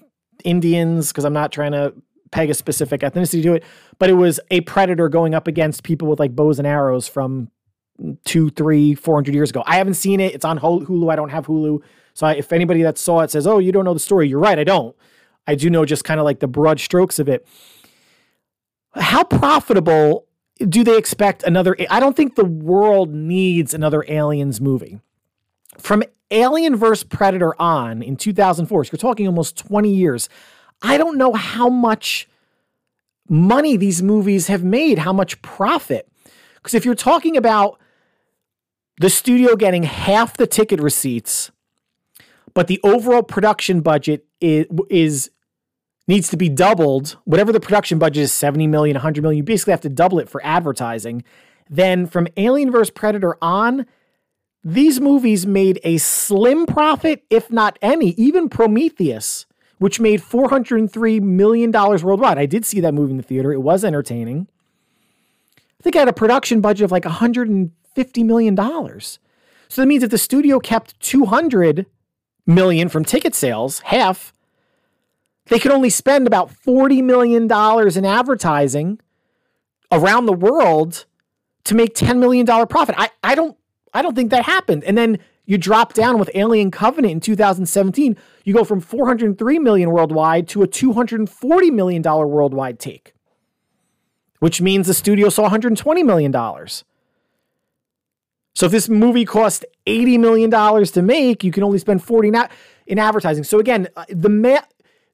Indians 0.44 1.08
because 1.08 1.24
I'm 1.24 1.32
not 1.32 1.52
trying 1.52 1.72
to 1.72 1.94
peg 2.30 2.50
a 2.50 2.54
specific 2.54 3.02
ethnicity 3.02 3.42
to 3.44 3.54
it, 3.54 3.64
but 3.98 4.10
it 4.10 4.14
was 4.14 4.40
a 4.50 4.60
predator 4.62 5.08
going 5.08 5.34
up 5.34 5.46
against 5.46 5.84
people 5.84 6.08
with 6.08 6.18
like 6.18 6.34
bows 6.34 6.58
and 6.58 6.66
arrows 6.66 7.06
from 7.06 7.50
two, 8.24 8.50
three, 8.50 8.94
four 8.94 9.14
hundred 9.14 9.34
years 9.34 9.50
ago. 9.50 9.62
I 9.66 9.76
haven't 9.76 9.94
seen 9.94 10.20
it. 10.20 10.34
It's 10.34 10.44
on 10.44 10.58
Hulu. 10.58 11.12
I 11.12 11.16
don't 11.16 11.28
have 11.30 11.46
Hulu. 11.46 11.80
So 12.14 12.26
I, 12.26 12.34
if 12.34 12.52
anybody 12.52 12.82
that 12.82 12.98
saw 12.98 13.20
it 13.20 13.30
says, 13.30 13.46
"Oh, 13.46 13.58
you 13.58 13.72
don't 13.72 13.84
know 13.84 13.94
the 13.94 14.00
story," 14.00 14.28
you're 14.28 14.40
right. 14.40 14.58
I 14.58 14.64
don't. 14.64 14.96
I 15.46 15.54
do 15.54 15.70
know 15.70 15.84
just 15.84 16.04
kind 16.04 16.18
of 16.20 16.24
like 16.24 16.40
the 16.40 16.46
broad 16.48 16.80
strokes 16.80 17.18
of 17.18 17.28
it. 17.28 17.46
How 18.94 19.24
profitable 19.24 20.26
do 20.68 20.84
they 20.84 20.96
expect 20.96 21.42
another? 21.42 21.76
I 21.90 22.00
don't 22.00 22.16
think 22.16 22.36
the 22.36 22.44
world 22.44 23.12
needs 23.12 23.74
another 23.74 24.04
Aliens 24.08 24.60
movie. 24.60 25.00
From 25.78 26.02
Alien 26.30 26.76
vs. 26.76 27.04
Predator 27.04 27.60
on 27.60 28.02
in 28.02 28.16
2004, 28.16 28.84
so 28.84 28.90
you're 28.92 28.98
talking 28.98 29.26
almost 29.26 29.56
20 29.58 29.92
years. 29.92 30.28
I 30.82 30.98
don't 30.98 31.16
know 31.16 31.32
how 31.32 31.68
much 31.68 32.28
money 33.28 33.76
these 33.76 34.02
movies 34.02 34.48
have 34.48 34.64
made, 34.64 34.98
how 34.98 35.12
much 35.12 35.40
profit. 35.42 36.08
Because 36.56 36.74
if 36.74 36.84
you're 36.84 36.94
talking 36.94 37.36
about 37.36 37.78
the 39.00 39.10
studio 39.10 39.56
getting 39.56 39.82
half 39.82 40.36
the 40.36 40.46
ticket 40.46 40.80
receipts, 40.80 41.50
but 42.54 42.68
the 42.68 42.80
overall 42.82 43.22
production 43.22 43.80
budget 43.80 44.26
is, 44.40 44.66
is 44.88 45.30
needs 46.06 46.28
to 46.28 46.36
be 46.36 46.48
doubled. 46.48 47.16
Whatever 47.24 47.52
the 47.52 47.60
production 47.60 47.98
budget 47.98 48.22
is 48.22 48.32
70 48.32 48.66
million, 48.66 48.94
100 48.94 49.22
million, 49.22 49.38
you 49.38 49.42
basically 49.42 49.72
have 49.72 49.80
to 49.82 49.88
double 49.88 50.18
it 50.18 50.28
for 50.28 50.44
advertising. 50.44 51.24
Then 51.68 52.06
from 52.06 52.28
Alien 52.36 52.70
vs. 52.70 52.90
Predator 52.90 53.36
on, 53.42 53.86
these 54.64 54.98
movies 54.98 55.46
made 55.46 55.78
a 55.84 55.98
slim 55.98 56.64
profit, 56.64 57.24
if 57.28 57.50
not 57.50 57.78
any. 57.82 58.10
Even 58.12 58.48
Prometheus, 58.48 59.44
which 59.78 60.00
made 60.00 60.22
$403 60.22 61.20
million 61.20 61.70
worldwide. 61.70 62.38
I 62.38 62.46
did 62.46 62.64
see 62.64 62.80
that 62.80 62.94
movie 62.94 63.10
in 63.10 63.18
the 63.18 63.22
theater. 63.22 63.52
It 63.52 63.60
was 63.60 63.84
entertaining. 63.84 64.48
I 65.58 65.82
think 65.82 65.96
I 65.96 65.98
had 65.98 66.08
a 66.08 66.14
production 66.14 66.62
budget 66.62 66.86
of 66.86 66.92
like 66.92 67.02
$150 67.04 68.24
million. 68.24 68.56
So 68.56 69.82
that 69.82 69.86
means 69.86 70.02
if 70.02 70.10
the 70.10 70.16
studio 70.16 70.58
kept 70.58 70.98
200 71.00 71.84
million 72.46 72.88
from 72.88 73.04
ticket 73.04 73.34
sales, 73.34 73.80
half, 73.80 74.32
they 75.46 75.58
could 75.58 75.72
only 75.72 75.90
spend 75.90 76.26
about 76.26 76.50
$40 76.50 77.02
million 77.02 77.44
in 77.44 78.04
advertising 78.06 78.98
around 79.92 80.24
the 80.24 80.32
world 80.32 81.04
to 81.64 81.74
make 81.74 81.94
$10 81.94 82.18
million 82.18 82.46
profit. 82.66 82.94
I, 82.96 83.10
I 83.22 83.34
don't 83.34 83.58
I 83.94 84.02
don't 84.02 84.14
think 84.14 84.30
that 84.32 84.44
happened. 84.44 84.84
And 84.84 84.98
then 84.98 85.18
you 85.46 85.56
drop 85.56 85.94
down 85.94 86.18
with 86.18 86.30
Alien 86.34 86.70
Covenant 86.70 87.12
in 87.12 87.20
2017, 87.20 88.16
you 88.44 88.52
go 88.52 88.64
from 88.64 88.80
403 88.80 89.58
million 89.58 89.90
worldwide 89.90 90.48
to 90.48 90.62
a 90.62 90.66
240 90.66 91.70
million 91.70 92.02
dollar 92.02 92.26
worldwide 92.26 92.78
take. 92.78 93.14
Which 94.40 94.60
means 94.60 94.86
the 94.86 94.94
studio 94.94 95.28
saw 95.28 95.42
120 95.42 96.02
million 96.02 96.30
dollars. 96.30 96.84
So 98.54 98.66
if 98.66 98.72
this 98.72 98.88
movie 98.88 99.24
cost 99.24 99.64
80 99.86 100.18
million 100.18 100.50
dollars 100.50 100.90
to 100.92 101.02
make, 101.02 101.44
you 101.44 101.52
can 101.52 101.62
only 101.62 101.78
spend 101.78 102.02
40 102.02 102.30
na- 102.30 102.48
in 102.86 102.98
advertising. 102.98 103.44
So 103.44 103.58
again, 103.58 103.88
uh, 103.96 104.04
the 104.08 104.28
math 104.28 104.68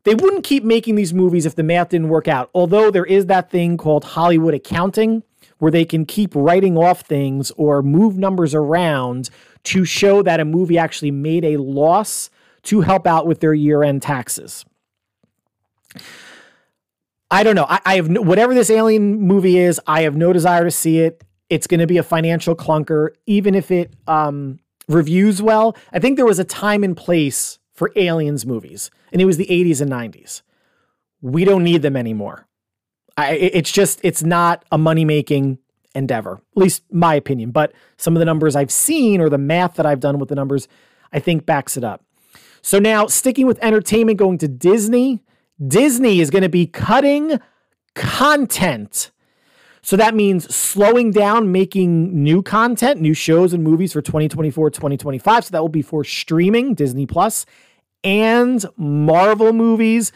they 0.05 0.15
wouldn't 0.15 0.45
keep 0.45 0.65
making 0.65 0.95
these 0.95 1.13
movies 1.13 1.45
if 1.45 1.57
the 1.57 1.63
math 1.63 1.91
didn't 1.91 2.09
work 2.09 2.27
out. 2.27 2.49
Although 2.55 2.91
there 2.91 3.05
is 3.05 3.27
that 3.27 3.51
thing 3.51 3.77
called 3.77 4.05
Hollywood 4.05 4.55
accounting 4.55 5.23
where 5.61 5.71
they 5.71 5.85
can 5.85 6.05
keep 6.05 6.35
writing 6.35 6.77
off 6.77 7.03
things 7.03 7.53
or 7.53 7.83
move 7.83 8.19
numbers 8.19 8.55
around 8.55 9.31
to 9.63 9.85
show 9.85 10.23
that 10.23 10.41
a 10.41 10.45
movie 10.45 10.77
actually 10.77 11.11
made 11.11 11.45
a 11.45 11.57
loss 11.59 12.29
to 12.63 12.81
help 12.81 13.07
out 13.07 13.27
with 13.27 13.41
their 13.41 13.55
year 13.55 13.83
end 13.83 14.03
taxes. 14.03 14.65
I 17.31 17.43
don't 17.43 17.55
know. 17.55 17.67
I, 17.69 17.81
I 17.85 17.97
have 17.97 18.09
no, 18.09 18.23
whatever 18.23 18.55
this 18.55 18.71
alien 18.71 19.21
movie 19.21 19.59
is. 19.59 19.81
I 19.87 20.03
have 20.03 20.17
no 20.17 20.33
desire 20.33 20.65
to 20.65 20.71
see 20.71 20.99
it. 20.99 21.23
It's 21.49 21.67
going 21.67 21.81
to 21.81 21.87
be 21.87 21.99
a 21.99 22.03
financial 22.03 22.57
clunker, 22.57 23.11
even 23.27 23.55
if 23.55 23.71
it 23.71 23.93
um, 24.07 24.61
reviews 24.89 25.41
well. 25.41 25.77
I 25.93 25.99
think 25.99 26.17
there 26.17 26.27
was 26.27 26.39
a 26.39 26.45
time 26.45 26.83
and 26.83 26.97
place 26.97 27.59
for 27.73 27.93
aliens 27.97 28.45
movies, 28.45 28.91
and 29.13 29.23
it 29.23 29.25
was 29.25 29.37
the 29.37 29.47
80s 29.47 29.81
and 29.81 29.91
90s. 29.91 30.43
We 31.23 31.45
don't 31.45 31.65
need 31.65 31.83
them 31.83 31.97
anymore. 31.97 32.47
I, 33.21 33.33
it's 33.33 33.71
just 33.71 34.01
it's 34.03 34.23
not 34.23 34.65
a 34.73 34.79
money 34.79 35.05
making 35.05 35.59
endeavor, 35.95 36.35
at 36.35 36.57
least 36.57 36.83
my 36.93 37.15
opinion. 37.15 37.51
But 37.51 37.73
some 37.97 38.17
of 38.17 38.21
the 38.21 38.25
numbers 38.25 38.57
I've 38.57 38.71
seen 38.71 39.21
or 39.21 39.29
the 39.29 39.39
math 39.39 39.75
that 39.75 39.87
I've 39.87 40.01
done 40.01 40.19
with 40.19 40.29
the 40.29 40.35
numbers, 40.35 40.69
I 41.13 41.19
think 41.19 41.47
backs 41.47 41.77
it 41.77 41.85
up. 41.85 42.05
So 42.63 42.79
now 42.79 43.07
sticking 43.07 43.47
with 43.47 43.59
entertainment, 43.63 44.19
going 44.19 44.39
to 44.39 44.49
Disney. 44.49 45.23
Disney 45.67 46.21
is 46.21 46.31
going 46.31 46.43
to 46.43 46.49
be 46.49 46.67
cutting 46.67 47.41
content. 47.95 49.11
So 49.83 49.97
that 49.97 50.15
means 50.15 50.55
slowing 50.55 51.11
down 51.11 51.53
making 51.53 52.23
new 52.23 52.43
content, 52.43 53.01
new 53.01 53.15
shows 53.15 53.53
and 53.55 53.65
movies 53.65 53.93
for 53.93 54.03
2024, 54.03 54.71
2025. 54.71 55.45
So 55.47 55.51
that 55.53 55.61
will 55.61 55.69
be 55.69 55.83
for 55.83 56.05
streaming, 56.05 56.75
Disney 56.75 57.07
Plus, 57.07 57.47
and 58.05 58.65
Marvel 58.77 59.53
movies 59.53 60.13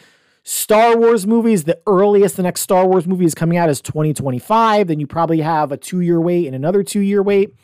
Star 0.47 0.99
Wars 0.99 1.27
movies, 1.27 1.65
the 1.65 1.81
earliest 1.87 2.37
the 2.37 2.43
next 2.43 2.61
Star 2.61 2.87
Wars 2.87 3.07
movie 3.07 3.25
is 3.25 3.35
coming 3.35 3.57
out 3.57 3.71
is 3.71 3.81
2025. 3.81 4.87
Then 4.87 5.01
you 5.01 5.07
probably 5.07 5.41
have 5.41 5.73
a 5.73 5.79
two 5.79 6.01
year 6.01 6.21
wait 6.21 6.47
and 6.47 6.55
another 6.55 6.83
two 6.83 7.01
year 7.01 7.23
wait. 7.23 7.55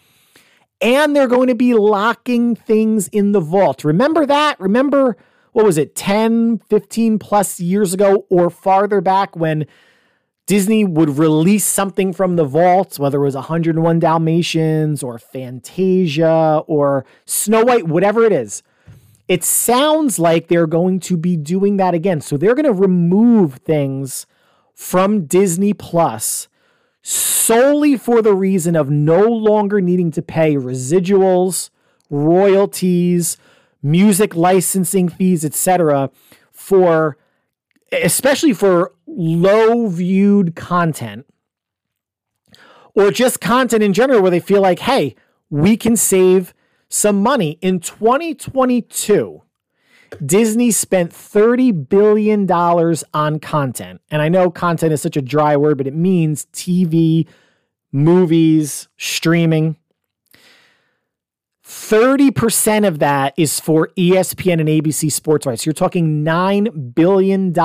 And 0.80 1.14
they're 1.14 1.28
going 1.28 1.48
to 1.48 1.54
be 1.54 1.74
locking 1.74 2.56
things 2.56 3.08
in 3.08 3.32
the 3.32 3.40
vault. 3.40 3.84
Remember 3.84 4.24
that? 4.24 4.58
Remember, 4.58 5.18
what 5.52 5.66
was 5.66 5.76
it, 5.76 5.94
10, 5.94 6.62
15 6.70 7.18
plus 7.18 7.60
years 7.60 7.92
ago 7.92 8.24
or 8.30 8.48
farther 8.48 9.02
back 9.02 9.36
when 9.36 9.66
Disney 10.46 10.82
would 10.82 11.18
release 11.18 11.66
something 11.66 12.14
from 12.14 12.36
the 12.36 12.44
vault, 12.44 12.98
whether 12.98 13.18
it 13.20 13.24
was 13.24 13.34
101 13.34 13.98
Dalmatians 13.98 15.02
or 15.02 15.18
Fantasia 15.18 16.62
or 16.66 17.04
Snow 17.26 17.62
White, 17.62 17.88
whatever 17.88 18.24
it 18.24 18.32
is 18.32 18.62
it 19.30 19.44
sounds 19.44 20.18
like 20.18 20.48
they're 20.48 20.66
going 20.66 20.98
to 20.98 21.16
be 21.16 21.36
doing 21.36 21.76
that 21.76 21.94
again. 21.94 22.20
So 22.20 22.36
they're 22.36 22.56
going 22.56 22.66
to 22.66 22.72
remove 22.72 23.54
things 23.58 24.26
from 24.74 25.26
Disney 25.26 25.72
Plus 25.72 26.48
solely 27.00 27.96
for 27.96 28.22
the 28.22 28.34
reason 28.34 28.74
of 28.74 28.90
no 28.90 29.22
longer 29.22 29.80
needing 29.80 30.10
to 30.10 30.20
pay 30.20 30.56
residuals, 30.56 31.70
royalties, 32.10 33.36
music 33.84 34.34
licensing 34.34 35.08
fees, 35.08 35.44
etc. 35.44 36.10
for 36.50 37.16
especially 37.92 38.52
for 38.52 38.92
low 39.06 39.86
viewed 39.86 40.56
content 40.56 41.24
or 42.96 43.12
just 43.12 43.40
content 43.40 43.84
in 43.84 43.92
general 43.92 44.22
where 44.22 44.30
they 44.32 44.40
feel 44.40 44.60
like, 44.60 44.80
hey, 44.80 45.14
we 45.50 45.76
can 45.76 45.94
save 45.94 46.52
some 46.90 47.22
money. 47.22 47.58
In 47.62 47.80
2022, 47.80 49.42
Disney 50.24 50.70
spent 50.70 51.12
$30 51.12 51.88
billion 51.88 52.50
on 52.50 53.38
content. 53.40 54.02
And 54.10 54.20
I 54.20 54.28
know 54.28 54.50
content 54.50 54.92
is 54.92 55.00
such 55.00 55.16
a 55.16 55.22
dry 55.22 55.56
word, 55.56 55.78
but 55.78 55.86
it 55.86 55.94
means 55.94 56.46
TV, 56.52 57.26
movies, 57.92 58.88
streaming. 58.98 59.76
30% 61.64 62.86
of 62.86 62.98
that 62.98 63.32
is 63.36 63.60
for 63.60 63.90
ESPN 63.96 64.58
and 64.58 64.68
ABC 64.68 65.10
sports 65.10 65.46
rights. 65.46 65.64
You're 65.64 65.72
talking 65.72 66.24
$9 66.24 66.94
billion. 66.94 67.56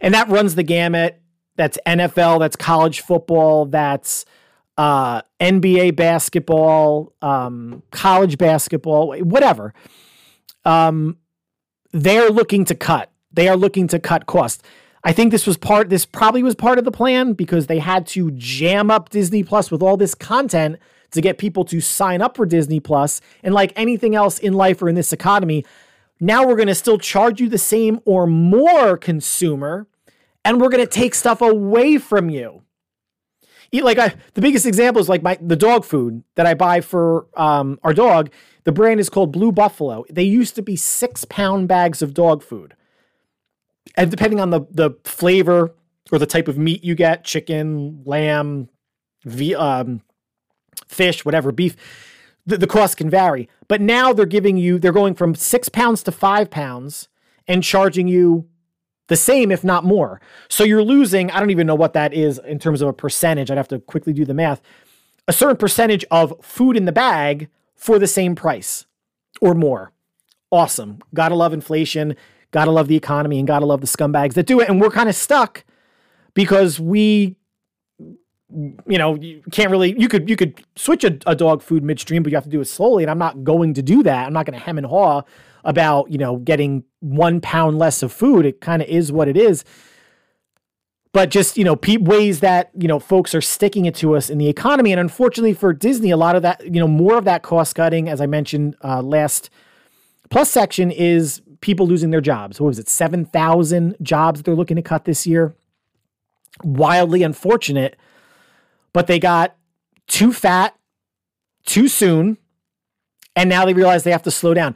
And 0.00 0.14
that 0.14 0.28
runs 0.28 0.56
the 0.56 0.64
gamut. 0.64 1.20
That's 1.56 1.78
NFL, 1.86 2.40
that's 2.40 2.56
college 2.56 3.00
football, 3.00 3.66
that's 3.66 4.24
uh, 4.76 5.22
NBA 5.40 5.96
basketball, 5.96 7.12
um, 7.22 7.82
college 7.90 8.38
basketball, 8.38 9.16
whatever. 9.18 9.74
Um, 10.64 11.18
they're 11.92 12.30
looking 12.30 12.64
to 12.66 12.74
cut. 12.74 13.10
They 13.32 13.48
are 13.48 13.56
looking 13.56 13.88
to 13.88 13.98
cut 13.98 14.26
costs. 14.26 14.62
I 15.04 15.12
think 15.12 15.30
this 15.30 15.46
was 15.46 15.56
part. 15.56 15.90
This 15.90 16.06
probably 16.06 16.42
was 16.42 16.54
part 16.54 16.78
of 16.78 16.84
the 16.84 16.90
plan 16.90 17.34
because 17.34 17.66
they 17.66 17.78
had 17.78 18.06
to 18.08 18.30
jam 18.32 18.90
up 18.90 19.10
Disney 19.10 19.42
Plus 19.44 19.70
with 19.70 19.82
all 19.82 19.96
this 19.96 20.14
content 20.14 20.78
to 21.10 21.20
get 21.20 21.38
people 21.38 21.64
to 21.66 21.80
sign 21.80 22.22
up 22.22 22.36
for 22.36 22.46
Disney 22.46 22.80
Plus. 22.80 23.20
And 23.42 23.54
like 23.54 23.72
anything 23.76 24.14
else 24.14 24.38
in 24.38 24.54
life 24.54 24.82
or 24.82 24.88
in 24.88 24.94
this 24.94 25.12
economy, 25.12 25.64
now 26.20 26.46
we're 26.46 26.56
going 26.56 26.68
to 26.68 26.74
still 26.74 26.98
charge 26.98 27.40
you 27.40 27.48
the 27.48 27.58
same 27.58 28.00
or 28.06 28.26
more 28.26 28.96
consumer, 28.96 29.86
and 30.44 30.60
we're 30.60 30.70
going 30.70 30.84
to 30.84 30.90
take 30.90 31.14
stuff 31.14 31.42
away 31.42 31.98
from 31.98 32.30
you 32.30 32.62
like 33.82 33.98
I, 33.98 34.14
the 34.34 34.40
biggest 34.40 34.66
example 34.66 35.00
is 35.00 35.08
like 35.08 35.22
my 35.22 35.38
the 35.40 35.56
dog 35.56 35.84
food 35.84 36.22
that 36.36 36.46
I 36.46 36.54
buy 36.54 36.80
for 36.80 37.26
um, 37.36 37.78
our 37.82 37.92
dog. 37.92 38.30
The 38.64 38.72
brand 38.72 39.00
is 39.00 39.10
called 39.10 39.32
Blue 39.32 39.52
Buffalo. 39.52 40.04
They 40.10 40.22
used 40.22 40.54
to 40.54 40.62
be 40.62 40.76
six 40.76 41.24
pound 41.24 41.68
bags 41.68 42.02
of 42.02 42.14
dog 42.14 42.42
food, 42.42 42.74
and 43.96 44.10
depending 44.10 44.40
on 44.40 44.50
the 44.50 44.62
the 44.70 44.90
flavor 45.04 45.74
or 46.12 46.18
the 46.18 46.26
type 46.26 46.48
of 46.48 46.58
meat 46.58 46.84
you 46.84 46.94
get, 46.94 47.24
chicken, 47.24 48.02
lamb, 48.04 48.68
v, 49.24 49.54
um, 49.54 50.02
fish, 50.86 51.24
whatever, 51.24 51.50
beef, 51.50 51.76
the, 52.46 52.58
the 52.58 52.66
cost 52.66 52.98
can 52.98 53.08
vary. 53.08 53.48
But 53.68 53.80
now 53.80 54.12
they're 54.12 54.26
giving 54.26 54.56
you 54.56 54.78
they're 54.78 54.92
going 54.92 55.14
from 55.14 55.34
six 55.34 55.68
pounds 55.68 56.02
to 56.04 56.12
five 56.12 56.50
pounds 56.50 57.08
and 57.46 57.62
charging 57.62 58.08
you 58.08 58.48
the 59.08 59.16
same, 59.16 59.50
if 59.50 59.64
not 59.64 59.84
more. 59.84 60.20
So 60.48 60.64
you're 60.64 60.82
losing, 60.82 61.30
I 61.30 61.40
don't 61.40 61.50
even 61.50 61.66
know 61.66 61.74
what 61.74 61.92
that 61.92 62.14
is 62.14 62.38
in 62.38 62.58
terms 62.58 62.80
of 62.80 62.88
a 62.88 62.92
percentage. 62.92 63.50
I'd 63.50 63.56
have 63.56 63.68
to 63.68 63.78
quickly 63.80 64.12
do 64.12 64.24
the 64.24 64.34
math. 64.34 64.62
A 65.28 65.32
certain 65.32 65.56
percentage 65.56 66.04
of 66.10 66.34
food 66.42 66.76
in 66.76 66.84
the 66.84 66.92
bag 66.92 67.48
for 67.74 67.98
the 67.98 68.06
same 68.06 68.34
price 68.34 68.86
or 69.40 69.54
more. 69.54 69.92
Awesome. 70.50 70.98
Gotta 71.12 71.34
love 71.34 71.52
inflation. 71.52 72.16
Gotta 72.50 72.70
love 72.70 72.88
the 72.88 72.96
economy 72.96 73.38
and 73.38 73.48
gotta 73.48 73.66
love 73.66 73.80
the 73.80 73.86
scumbags 73.86 74.34
that 74.34 74.46
do 74.46 74.60
it. 74.60 74.68
And 74.68 74.80
we're 74.80 74.90
kind 74.90 75.08
of 75.08 75.14
stuck 75.14 75.64
because 76.34 76.78
we 76.78 77.36
you 78.54 78.98
know, 78.98 79.16
you 79.16 79.42
can't 79.50 79.70
really 79.70 79.98
you 79.98 80.08
could 80.08 80.28
you 80.28 80.36
could 80.36 80.62
switch 80.76 81.04
a, 81.04 81.18
a, 81.26 81.34
dog 81.34 81.62
food 81.62 81.82
midstream, 81.82 82.22
but 82.22 82.30
you 82.30 82.36
have 82.36 82.44
to 82.44 82.50
do 82.50 82.60
it 82.60 82.66
slowly. 82.66 83.02
And 83.02 83.10
I'm 83.10 83.18
not 83.18 83.44
going 83.44 83.74
to 83.74 83.82
do 83.82 84.02
that. 84.02 84.26
I'm 84.26 84.32
not 84.32 84.46
going 84.46 84.58
to 84.58 84.64
hem 84.64 84.78
and 84.78 84.86
haw 84.86 85.22
about, 85.64 86.10
you 86.10 86.18
know, 86.18 86.36
getting 86.36 86.84
one 87.00 87.40
pound 87.40 87.78
less 87.78 88.02
of 88.02 88.12
food. 88.12 88.46
It 88.46 88.60
kind 88.60 88.82
of 88.82 88.88
is 88.88 89.10
what 89.10 89.28
it 89.28 89.36
is. 89.36 89.64
But 91.12 91.30
just, 91.30 91.56
you 91.56 91.64
know, 91.64 91.76
pe- 91.76 91.96
ways 91.96 92.40
that, 92.40 92.70
you 92.76 92.88
know, 92.88 92.98
folks 92.98 93.34
are 93.34 93.40
sticking 93.40 93.84
it 93.86 93.94
to 93.96 94.16
us 94.16 94.28
in 94.28 94.38
the 94.38 94.48
economy. 94.48 94.90
And 94.90 95.00
unfortunately 95.00 95.54
for 95.54 95.72
Disney, 95.72 96.10
a 96.10 96.16
lot 96.16 96.34
of 96.34 96.42
that, 96.42 96.64
you 96.64 96.80
know, 96.80 96.88
more 96.88 97.16
of 97.16 97.24
that 97.24 97.42
cost 97.42 97.74
cutting, 97.76 98.08
as 98.08 98.20
I 98.20 98.26
mentioned 98.26 98.76
uh, 98.82 99.00
last 99.00 99.48
plus 100.28 100.50
section, 100.50 100.90
is 100.90 101.40
people 101.60 101.86
losing 101.86 102.10
their 102.10 102.20
jobs. 102.20 102.60
What 102.60 102.66
was 102.66 102.78
it? 102.80 102.88
7,000 102.88 103.96
jobs 104.02 104.40
that 104.40 104.44
they're 104.44 104.56
looking 104.56 104.76
to 104.76 104.82
cut 104.82 105.04
this 105.04 105.24
year. 105.24 105.54
Wildly 106.62 107.22
unfortunate, 107.22 107.96
but 108.94 109.06
they 109.06 109.18
got 109.18 109.54
too 110.06 110.32
fat 110.32 110.74
too 111.66 111.88
soon. 111.88 112.38
And 113.36 113.50
now 113.50 113.66
they 113.66 113.74
realize 113.74 114.04
they 114.04 114.12
have 114.12 114.22
to 114.22 114.30
slow 114.30 114.54
down 114.54 114.74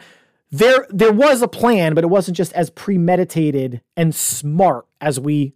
there 0.50 0.86
there 0.90 1.12
was 1.12 1.42
a 1.42 1.48
plan, 1.48 1.94
but 1.94 2.04
it 2.04 2.08
wasn't 2.08 2.36
just 2.36 2.52
as 2.54 2.70
premeditated 2.70 3.82
and 3.96 4.14
smart 4.14 4.86
as 5.00 5.20
we 5.20 5.54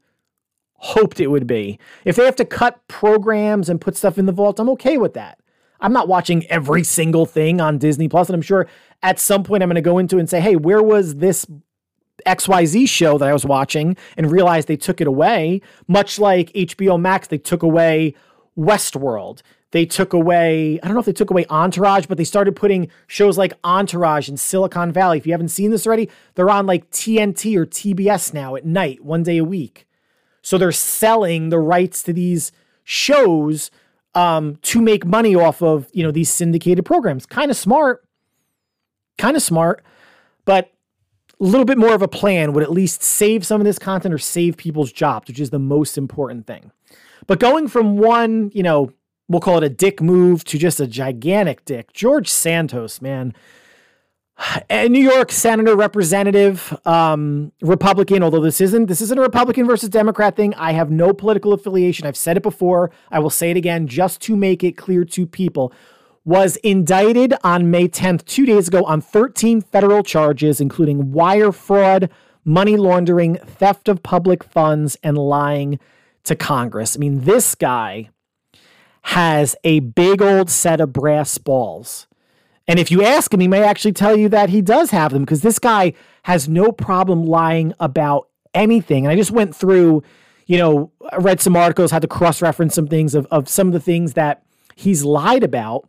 hoped 0.74 1.20
it 1.20 1.28
would 1.28 1.46
be. 1.46 1.78
If 2.04 2.16
they 2.16 2.24
have 2.24 2.36
to 2.36 2.44
cut 2.44 2.86
programs 2.88 3.68
and 3.68 3.80
put 3.80 3.96
stuff 3.96 4.18
in 4.18 4.26
the 4.26 4.32
vault, 4.32 4.58
I'm 4.58 4.68
okay 4.70 4.98
with 4.98 5.14
that. 5.14 5.38
I'm 5.80 5.92
not 5.92 6.08
watching 6.08 6.46
every 6.46 6.84
single 6.84 7.26
thing 7.26 7.60
on 7.60 7.78
Disney 7.78 8.08
Plus, 8.08 8.28
and 8.28 8.34
I'm 8.34 8.42
sure 8.42 8.68
at 9.02 9.18
some 9.18 9.42
point 9.42 9.62
I'm 9.62 9.68
going 9.68 9.76
to 9.76 9.80
go 9.80 9.98
into 9.98 10.18
and 10.18 10.28
say, 10.28 10.40
"Hey, 10.40 10.56
where 10.56 10.82
was 10.82 11.16
this 11.16 11.46
XYZ 12.26 12.88
show 12.88 13.18
that 13.18 13.28
I 13.28 13.32
was 13.32 13.44
watching?" 13.44 13.96
and 14.16 14.30
realize 14.30 14.66
they 14.66 14.76
took 14.76 15.00
it 15.00 15.06
away, 15.06 15.60
much 15.88 16.18
like 16.18 16.52
HBO 16.52 17.00
Max 17.00 17.28
they 17.28 17.38
took 17.38 17.62
away 17.62 18.14
Westworld. 18.56 19.42
They 19.72 19.86
took 19.86 20.12
away, 20.12 20.78
I 20.82 20.86
don't 20.86 20.94
know 20.94 21.00
if 21.00 21.06
they 21.06 21.12
took 21.14 21.30
away 21.30 21.46
Entourage, 21.48 22.04
but 22.06 22.18
they 22.18 22.24
started 22.24 22.54
putting 22.54 22.90
shows 23.06 23.38
like 23.38 23.54
Entourage 23.64 24.28
and 24.28 24.38
Silicon 24.38 24.92
Valley. 24.92 25.16
If 25.16 25.26
you 25.26 25.32
haven't 25.32 25.48
seen 25.48 25.70
this 25.70 25.86
already, 25.86 26.10
they're 26.34 26.50
on 26.50 26.66
like 26.66 26.90
TNT 26.90 27.56
or 27.56 27.64
TBS 27.64 28.34
now 28.34 28.54
at 28.54 28.66
night, 28.66 29.02
one 29.02 29.22
day 29.22 29.38
a 29.38 29.44
week. 29.44 29.86
So 30.42 30.58
they're 30.58 30.72
selling 30.72 31.48
the 31.48 31.58
rights 31.58 32.02
to 32.02 32.12
these 32.12 32.52
shows 32.84 33.70
um, 34.14 34.56
to 34.62 34.82
make 34.82 35.06
money 35.06 35.34
off 35.34 35.62
of, 35.62 35.88
you 35.92 36.02
know, 36.02 36.10
these 36.10 36.30
syndicated 36.30 36.84
programs. 36.84 37.24
Kind 37.24 37.50
of 37.50 37.56
smart. 37.56 38.04
Kind 39.16 39.36
of 39.36 39.42
smart. 39.42 39.82
But 40.44 40.70
a 41.40 41.44
little 41.44 41.64
bit 41.64 41.78
more 41.78 41.94
of 41.94 42.02
a 42.02 42.08
plan 42.08 42.52
would 42.52 42.62
at 42.62 42.70
least 42.70 43.02
save 43.02 43.46
some 43.46 43.60
of 43.60 43.64
this 43.64 43.78
content 43.78 44.12
or 44.12 44.18
save 44.18 44.56
people's 44.56 44.92
jobs, 44.92 45.28
which 45.28 45.40
is 45.40 45.50
the 45.50 45.58
most 45.58 45.96
important 45.96 46.46
thing. 46.46 46.72
But 47.26 47.40
going 47.40 47.68
from 47.68 47.96
one, 47.96 48.50
you 48.54 48.62
know, 48.62 48.92
we'll 49.28 49.40
call 49.40 49.58
it 49.58 49.64
a 49.64 49.68
dick 49.68 50.00
move 50.00 50.44
to 50.44 50.58
just 50.58 50.80
a 50.80 50.86
gigantic 50.86 51.64
dick. 51.64 51.92
George 51.92 52.28
Santos, 52.28 53.00
man. 53.00 53.34
A 54.70 54.88
New 54.88 55.00
York 55.00 55.30
Senator 55.30 55.76
representative, 55.76 56.76
um, 56.84 57.52
Republican, 57.60 58.22
although 58.22 58.40
this 58.40 58.60
isn't 58.60 58.86
this 58.86 59.00
isn't 59.00 59.18
a 59.18 59.22
Republican 59.22 59.66
versus 59.66 59.88
Democrat 59.88 60.34
thing. 60.34 60.54
I 60.54 60.72
have 60.72 60.90
no 60.90 61.12
political 61.12 61.52
affiliation. 61.52 62.06
I've 62.06 62.16
said 62.16 62.36
it 62.36 62.42
before. 62.42 62.90
I 63.10 63.20
will 63.20 63.30
say 63.30 63.50
it 63.50 63.56
again 63.56 63.86
just 63.86 64.20
to 64.22 64.34
make 64.34 64.64
it 64.64 64.72
clear 64.76 65.04
to 65.04 65.26
people. 65.26 65.72
Was 66.24 66.56
indicted 66.56 67.34
on 67.44 67.70
May 67.70 67.88
10th, 67.88 68.24
two 68.24 68.46
days 68.46 68.68
ago, 68.68 68.84
on 68.84 69.00
13 69.00 69.60
federal 69.60 70.02
charges, 70.02 70.60
including 70.60 71.12
wire 71.12 71.52
fraud, 71.52 72.10
money 72.44 72.76
laundering, 72.76 73.36
theft 73.36 73.88
of 73.88 74.02
public 74.02 74.42
funds, 74.42 74.96
and 75.02 75.18
lying 75.18 75.78
to 76.24 76.36
Congress. 76.36 76.96
I 76.96 76.98
mean, 76.98 77.24
this 77.24 77.54
guy 77.54 78.10
has 79.02 79.56
a 79.64 79.80
big 79.80 80.22
old 80.22 80.50
set 80.50 80.80
of 80.80 80.92
brass 80.92 81.38
balls. 81.38 82.06
And 82.68 82.78
if 82.78 82.90
you 82.90 83.02
ask 83.02 83.32
him, 83.34 83.40
he 83.40 83.48
may 83.48 83.62
actually 83.62 83.92
tell 83.92 84.16
you 84.16 84.28
that 84.28 84.48
he 84.48 84.62
does 84.62 84.90
have 84.92 85.12
them 85.12 85.24
because 85.24 85.42
this 85.42 85.58
guy 85.58 85.94
has 86.24 86.48
no 86.48 86.70
problem 86.70 87.26
lying 87.26 87.74
about 87.80 88.28
anything. 88.54 89.04
And 89.04 89.12
I 89.12 89.16
just 89.16 89.32
went 89.32 89.56
through, 89.56 90.02
you 90.46 90.58
know, 90.58 90.92
I 91.10 91.16
read 91.16 91.40
some 91.40 91.56
articles, 91.56 91.90
had 91.90 92.02
to 92.02 92.08
cross 92.08 92.40
reference 92.40 92.74
some 92.74 92.86
things 92.86 93.14
of, 93.14 93.26
of 93.30 93.48
some 93.48 93.66
of 93.66 93.72
the 93.72 93.80
things 93.80 94.12
that 94.14 94.44
he's 94.76 95.04
lied 95.04 95.42
about. 95.42 95.88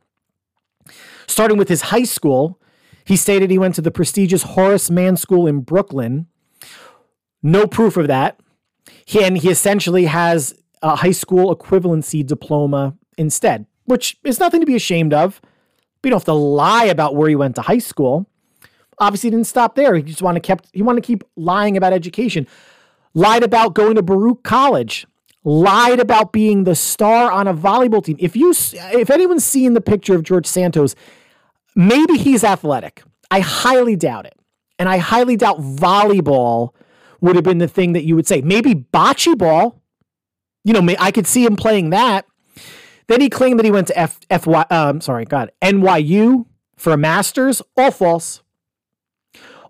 Starting 1.28 1.58
with 1.58 1.70
his 1.70 1.84
high 1.84 2.04
school, 2.04 2.60
he 3.06 3.16
stated 3.16 3.52
he 3.52 3.60
went 3.60 3.76
to 3.76 3.82
the 3.82 3.92
prestigious 3.92 4.44
Horace 4.44 4.90
Mann 4.90 5.16
School 5.16 5.46
in 5.46 5.62
Brooklyn. 5.62 6.28
No 7.42 7.68
proof 7.68 7.98
of 7.98 8.08
that. 8.08 8.40
He, 9.06 9.24
and 9.24 9.38
he 9.38 9.50
essentially 9.50 10.06
has 10.06 10.54
a 10.82 10.96
high 10.96 11.12
school 11.12 11.56
equivalency 11.56 12.26
diploma 12.26 12.96
instead, 13.18 13.66
which 13.86 14.18
is 14.24 14.40
nothing 14.40 14.60
to 14.60 14.66
be 14.66 14.76
ashamed 14.76 15.14
of. 15.14 15.42
But 16.02 16.08
you 16.08 16.12
don't 16.12 16.20
have 16.20 16.26
to 16.26 16.34
lie 16.34 16.86
about 16.86 17.16
where 17.16 17.30
he 17.30 17.36
went 17.36 17.56
to 17.56 17.62
high 17.62 17.78
school. 17.78 18.28
Obviously, 19.00 19.30
didn't 19.30 19.48
stop 19.48 19.76
there. 19.76 19.96
He 19.96 20.04
just 20.04 20.22
wanted 20.22 20.44
to 20.44 20.48
kept 20.48 20.70
he 20.74 20.82
wanted 20.82 21.02
to 21.02 21.08
keep 21.08 21.24
lying 21.36 21.78
about 21.78 21.94
education. 21.94 22.48
Lied 23.14 23.44
about 23.44 23.74
going 23.74 23.96
to 23.96 24.02
Baruch 24.02 24.44
College. 24.44 25.08
Lied 25.46 26.00
about 26.00 26.32
being 26.32 26.64
the 26.64 26.76
star 26.76 27.32
on 27.32 27.48
a 27.48 27.54
volleyball 27.54 28.04
team. 28.04 28.18
If 28.20 28.36
you 28.36 28.52
if 28.52 29.10
anyone's 29.10 29.46
seen 29.46 29.74
the 29.74 29.82
picture 29.82 30.16
of 30.16 30.24
George 30.24 30.46
Santos, 30.46 30.96
maybe 31.76 32.18
he's 32.18 32.44
athletic. 32.44 33.04
I 33.32 33.40
highly 33.40 33.96
doubt 33.96 34.26
it. 34.26 34.36
And 34.80 34.90
I 34.90 34.98
highly 34.98 35.38
doubt 35.38 35.60
volleyball 35.60 36.74
would 37.24 37.36
have 37.36 37.46
been 37.46 37.58
the 37.58 37.70
thing 37.70 37.94
that 37.94 38.04
you 38.04 38.16
would 38.16 38.28
say. 38.28 38.42
Maybe 38.42 38.76
bocce 38.76 39.36
ball. 39.38 39.82
You 40.66 40.74
know, 40.74 40.96
I 41.00 41.10
could 41.10 41.26
see 41.26 41.46
him 41.46 41.56
playing 41.56 41.90
that. 41.92 42.26
Then 43.08 43.22
he 43.22 43.30
claimed 43.30 43.60
that 43.60 43.66
he 43.66 43.72
went 43.72 43.88
to 43.88 43.98
F, 43.98 44.20
um, 44.70 45.02
sorry, 45.02 45.26
God, 45.26 45.52
NYU 45.62 46.46
for 46.76 46.92
a 46.92 46.98
master's. 46.98 47.62
All 47.78 47.92
false. 47.92 48.44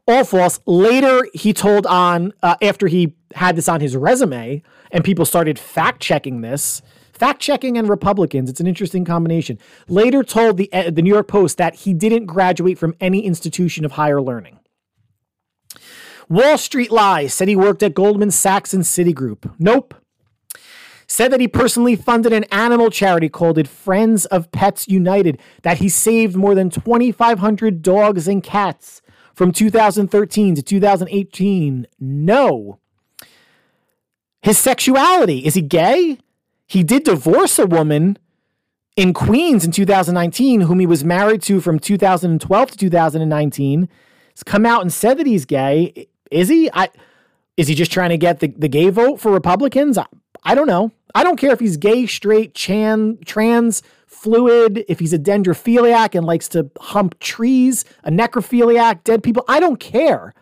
All 0.07 0.23
false. 0.23 0.59
Later, 0.65 1.27
he 1.33 1.53
told 1.53 1.85
on, 1.85 2.33
uh, 2.41 2.55
after 2.61 2.87
he 2.87 3.15
had 3.35 3.55
this 3.55 3.69
on 3.69 3.81
his 3.81 3.95
resume 3.95 4.63
and 4.91 5.03
people 5.03 5.25
started 5.25 5.57
fact 5.59 6.01
checking 6.01 6.41
this, 6.41 6.81
fact 7.13 7.39
checking 7.39 7.77
and 7.77 7.87
Republicans, 7.87 8.49
it's 8.49 8.59
an 8.59 8.67
interesting 8.67 9.05
combination. 9.05 9.59
Later 9.87 10.23
told 10.23 10.57
the, 10.57 10.71
uh, 10.73 10.89
the 10.89 11.03
New 11.03 11.13
York 11.13 11.27
Post 11.27 11.57
that 11.59 11.75
he 11.75 11.93
didn't 11.93 12.25
graduate 12.25 12.79
from 12.79 12.95
any 12.99 13.23
institution 13.23 13.85
of 13.85 13.93
higher 13.93 14.21
learning. 14.21 14.59
Wall 16.29 16.57
Street 16.57 16.91
lies 16.91 17.33
said 17.33 17.47
he 17.47 17.55
worked 17.55 17.83
at 17.83 17.93
Goldman 17.93 18.31
Sachs 18.31 18.73
and 18.73 18.83
Citigroup. 18.83 19.53
Nope 19.59 19.95
said 21.13 21.31
that 21.31 21.39
he 21.39 21.47
personally 21.47 21.95
funded 21.95 22.33
an 22.33 22.43
animal 22.45 22.89
charity 22.89 23.29
called 23.29 23.57
it 23.59 23.67
Friends 23.67 24.25
of 24.27 24.51
Pets 24.51 24.87
United, 24.87 25.39
that 25.61 25.77
he 25.77 25.87
saved 25.87 26.35
more 26.35 26.55
than 26.55 26.71
2,500 26.71 27.83
dogs 27.83 28.27
and 28.27 28.43
cats 28.43 29.01
from 29.33 29.51
2013 29.51 30.55
to 30.55 30.61
2018. 30.63 31.87
No. 31.99 32.79
His 34.41 34.57
sexuality 34.57 35.45
is 35.45 35.53
he 35.53 35.61
gay? 35.61 36.17
He 36.65 36.83
did 36.83 37.03
divorce 37.03 37.59
a 37.59 37.67
woman 37.67 38.17
in 38.95 39.13
Queens 39.13 39.63
in 39.63 39.71
2019, 39.71 40.61
whom 40.61 40.79
he 40.79 40.85
was 40.85 41.03
married 41.03 41.41
to 41.43 41.61
from 41.61 41.79
2012 41.79 42.71
to 42.71 42.77
2019. 42.77 43.89
He's 44.33 44.43
come 44.43 44.65
out 44.65 44.81
and 44.81 44.91
said 44.91 45.17
that 45.17 45.27
he's 45.27 45.45
gay. 45.45 46.07
Is 46.33 46.49
he? 46.49 46.69
I, 46.73 46.89
is 47.55 47.67
he 47.67 47.75
just 47.75 47.91
trying 47.91 48.09
to 48.09 48.17
get 48.17 48.39
the, 48.39 48.47
the 48.47 48.67
gay 48.67 48.89
vote 48.89 49.19
for 49.19 49.31
Republicans? 49.31 49.97
I, 49.97 50.05
I 50.43 50.55
don't 50.55 50.67
know. 50.67 50.91
I 51.15 51.23
don't 51.23 51.37
care 51.37 51.51
if 51.51 51.59
he's 51.59 51.77
gay, 51.77 52.07
straight, 52.07 52.55
chan, 52.55 53.19
trans, 53.25 53.83
fluid, 54.07 54.83
if 54.87 54.99
he's 54.99 55.13
a 55.13 55.19
dendrophiliac 55.19 56.15
and 56.15 56.25
likes 56.25 56.47
to 56.49 56.71
hump 56.79 57.19
trees, 57.19 57.85
a 58.03 58.09
necrophiliac, 58.09 59.03
dead 59.03 59.21
people. 59.21 59.45
I 59.47 59.59
don't 59.59 59.79
care. 59.79 60.33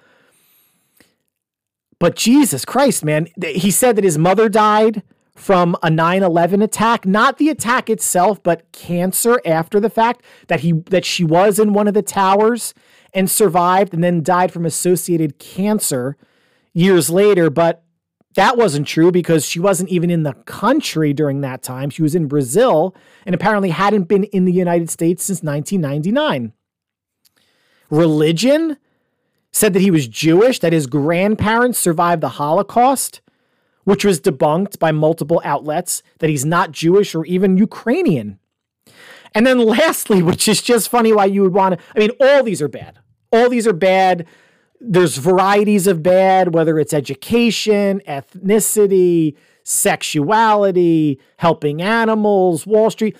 But 2.00 2.16
Jesus 2.16 2.64
Christ, 2.66 3.04
man, 3.04 3.28
he 3.44 3.70
said 3.70 3.96
that 3.98 4.04
his 4.04 4.18
mother 4.18 4.50
died 4.50 5.04
from 5.36 5.76
a 5.84 5.90
9/11 5.90 6.64
attack, 6.64 7.06
not 7.06 7.38
the 7.38 7.50
attack 7.50 7.90
itself, 7.90 8.42
but 8.42 8.72
cancer 8.72 9.42
after 9.46 9.80
the 9.80 9.90
fact 9.90 10.24
that 10.48 10.62
he 10.62 10.72
that 10.72 11.06
she 11.06 11.24
was 11.24 11.60
in 11.60 11.74
one 11.74 11.88
of 11.88 11.94
the 11.94 12.02
towers 12.02 12.74
and 13.14 13.30
survived 13.30 13.94
and 13.94 14.04
then 14.04 14.24
died 14.24 14.52
from 14.52 14.66
associated 14.66 15.40
cancer 15.40 16.18
years 16.74 17.10
later, 17.10 17.50
but 17.50 17.84
that 18.36 18.58
wasn't 18.58 18.88
true 18.88 19.12
because 19.12 19.46
she 19.46 19.60
wasn't 19.60 19.90
even 19.90 20.10
in 20.10 20.24
the 20.24 20.34
country 20.34 21.14
during 21.14 21.42
that 21.42 21.62
time. 21.62 21.90
She 21.90 22.02
was 22.02 22.16
in 22.16 22.28
Brazil 22.28 22.96
and 23.26 23.36
apparently 23.36 23.70
hadn't 23.70 24.04
been 24.04 24.24
in 24.26 24.46
the 24.46 24.54
United 24.54 24.90
States 24.90 25.24
since 25.24 25.44
1999. 25.44 26.54
Religion 27.90 28.78
said 29.52 29.74
that 29.74 29.82
he 29.82 29.92
was 29.92 30.08
Jewish, 30.08 30.60
that 30.60 30.72
his 30.72 30.88
grandparents 30.88 31.78
survived 31.78 32.22
the 32.22 32.30
Holocaust, 32.30 33.20
which 33.84 34.06
was 34.06 34.22
debunked 34.22 34.80
by 34.80 34.94
multiple 34.94 35.42
outlets, 35.44 36.02
that 36.20 36.30
he's 36.30 36.46
not 36.46 36.72
Jewish 36.72 37.14
or 37.14 37.26
even 37.26 37.58
Ukrainian. 37.58 38.40
And 39.36 39.46
then 39.46 39.60
lastly, 39.66 40.22
which 40.22 40.48
is 40.48 40.62
just 40.62 40.88
funny 40.88 41.12
why 41.12 41.26
you 41.26 41.42
would 41.42 41.54
want 41.54 41.78
to, 41.78 41.86
I 41.94 42.00
mean, 42.00 42.12
all 42.22 42.44
these 42.44 42.62
are 42.62 42.70
bad. 42.70 43.00
All 43.32 43.50
these 43.50 43.68
are 43.68 43.74
bad 43.74 44.28
there's 44.82 45.18
varieties 45.18 45.86
of 45.86 46.02
bad, 46.02 46.54
whether 46.54 46.80
it's 46.80 46.94
education, 46.94 48.02
ethnicity, 48.08 49.36
sexuality, 49.64 51.20
helping 51.38 51.82
animals, 51.82 52.66
Wall 52.66 52.90
Street. 52.90 53.16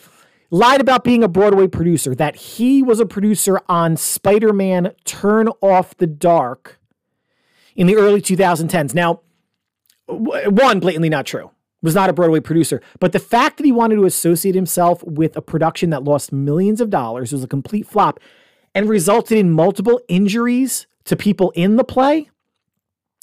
Lied 0.50 0.82
about 0.82 1.06
being 1.06 1.24
a 1.24 1.30
Broadway 1.30 1.68
producer, 1.68 2.14
that 2.16 2.36
he 2.36 2.84
was 2.84 3.00
a 3.00 3.06
producer 3.06 3.62
on 3.70 3.96
Spider 3.96 4.52
Man 4.52 4.92
Turn 5.06 5.48
Off 5.62 5.96
the 5.96 6.08
Dark 6.08 6.80
in 7.76 7.88
the 7.88 7.96
early 7.96 8.22
2010s. 8.22 8.94
Now, 8.94 9.22
one, 10.08 10.82
blatantly 10.82 11.08
not 11.08 11.26
true. 11.26 11.52
Was 11.82 11.96
not 11.96 12.10
a 12.10 12.14
Broadway 12.14 12.42
producer. 12.42 12.82
But 13.00 13.14
the 13.14 13.20
fact 13.20 13.58
that 13.58 13.66
he 13.66 13.72
wanted 13.72 13.96
to 13.96 14.06
associate 14.06 14.56
himself 14.56 15.04
with 15.04 15.38
a 15.38 15.42
production 15.42 15.90
that 15.92 16.04
lost 16.04 16.34
millions 16.34 16.82
of 16.82 16.90
dollars 16.90 17.32
was 17.32 17.44
a 17.44 17.48
complete 17.48 17.88
flop 17.88 18.20
and 18.74 18.88
resulted 18.90 19.38
in 19.38 19.52
multiple 19.52 20.02
injuries 20.08 20.88
to 21.06 21.16
people 21.16 21.52
in 21.52 21.76
the 21.76 21.84
play. 21.84 22.30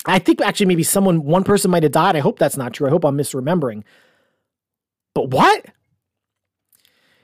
I 0.05 0.19
think 0.19 0.41
actually 0.41 0.67
maybe 0.67 0.83
someone, 0.83 1.25
one 1.25 1.45
person 1.45 1.71
might 1.71 1.83
have 1.83 1.93
died. 1.93 2.17
I 2.17 2.21
hope 2.21 2.39
that's 2.39 2.57
not 2.57 2.73
true. 2.73 2.87
I 2.87 2.91
hope 2.91 3.05
I'm 3.05 3.17
misremembering. 3.17 3.83
But 5.15 5.31
what? 5.31 5.67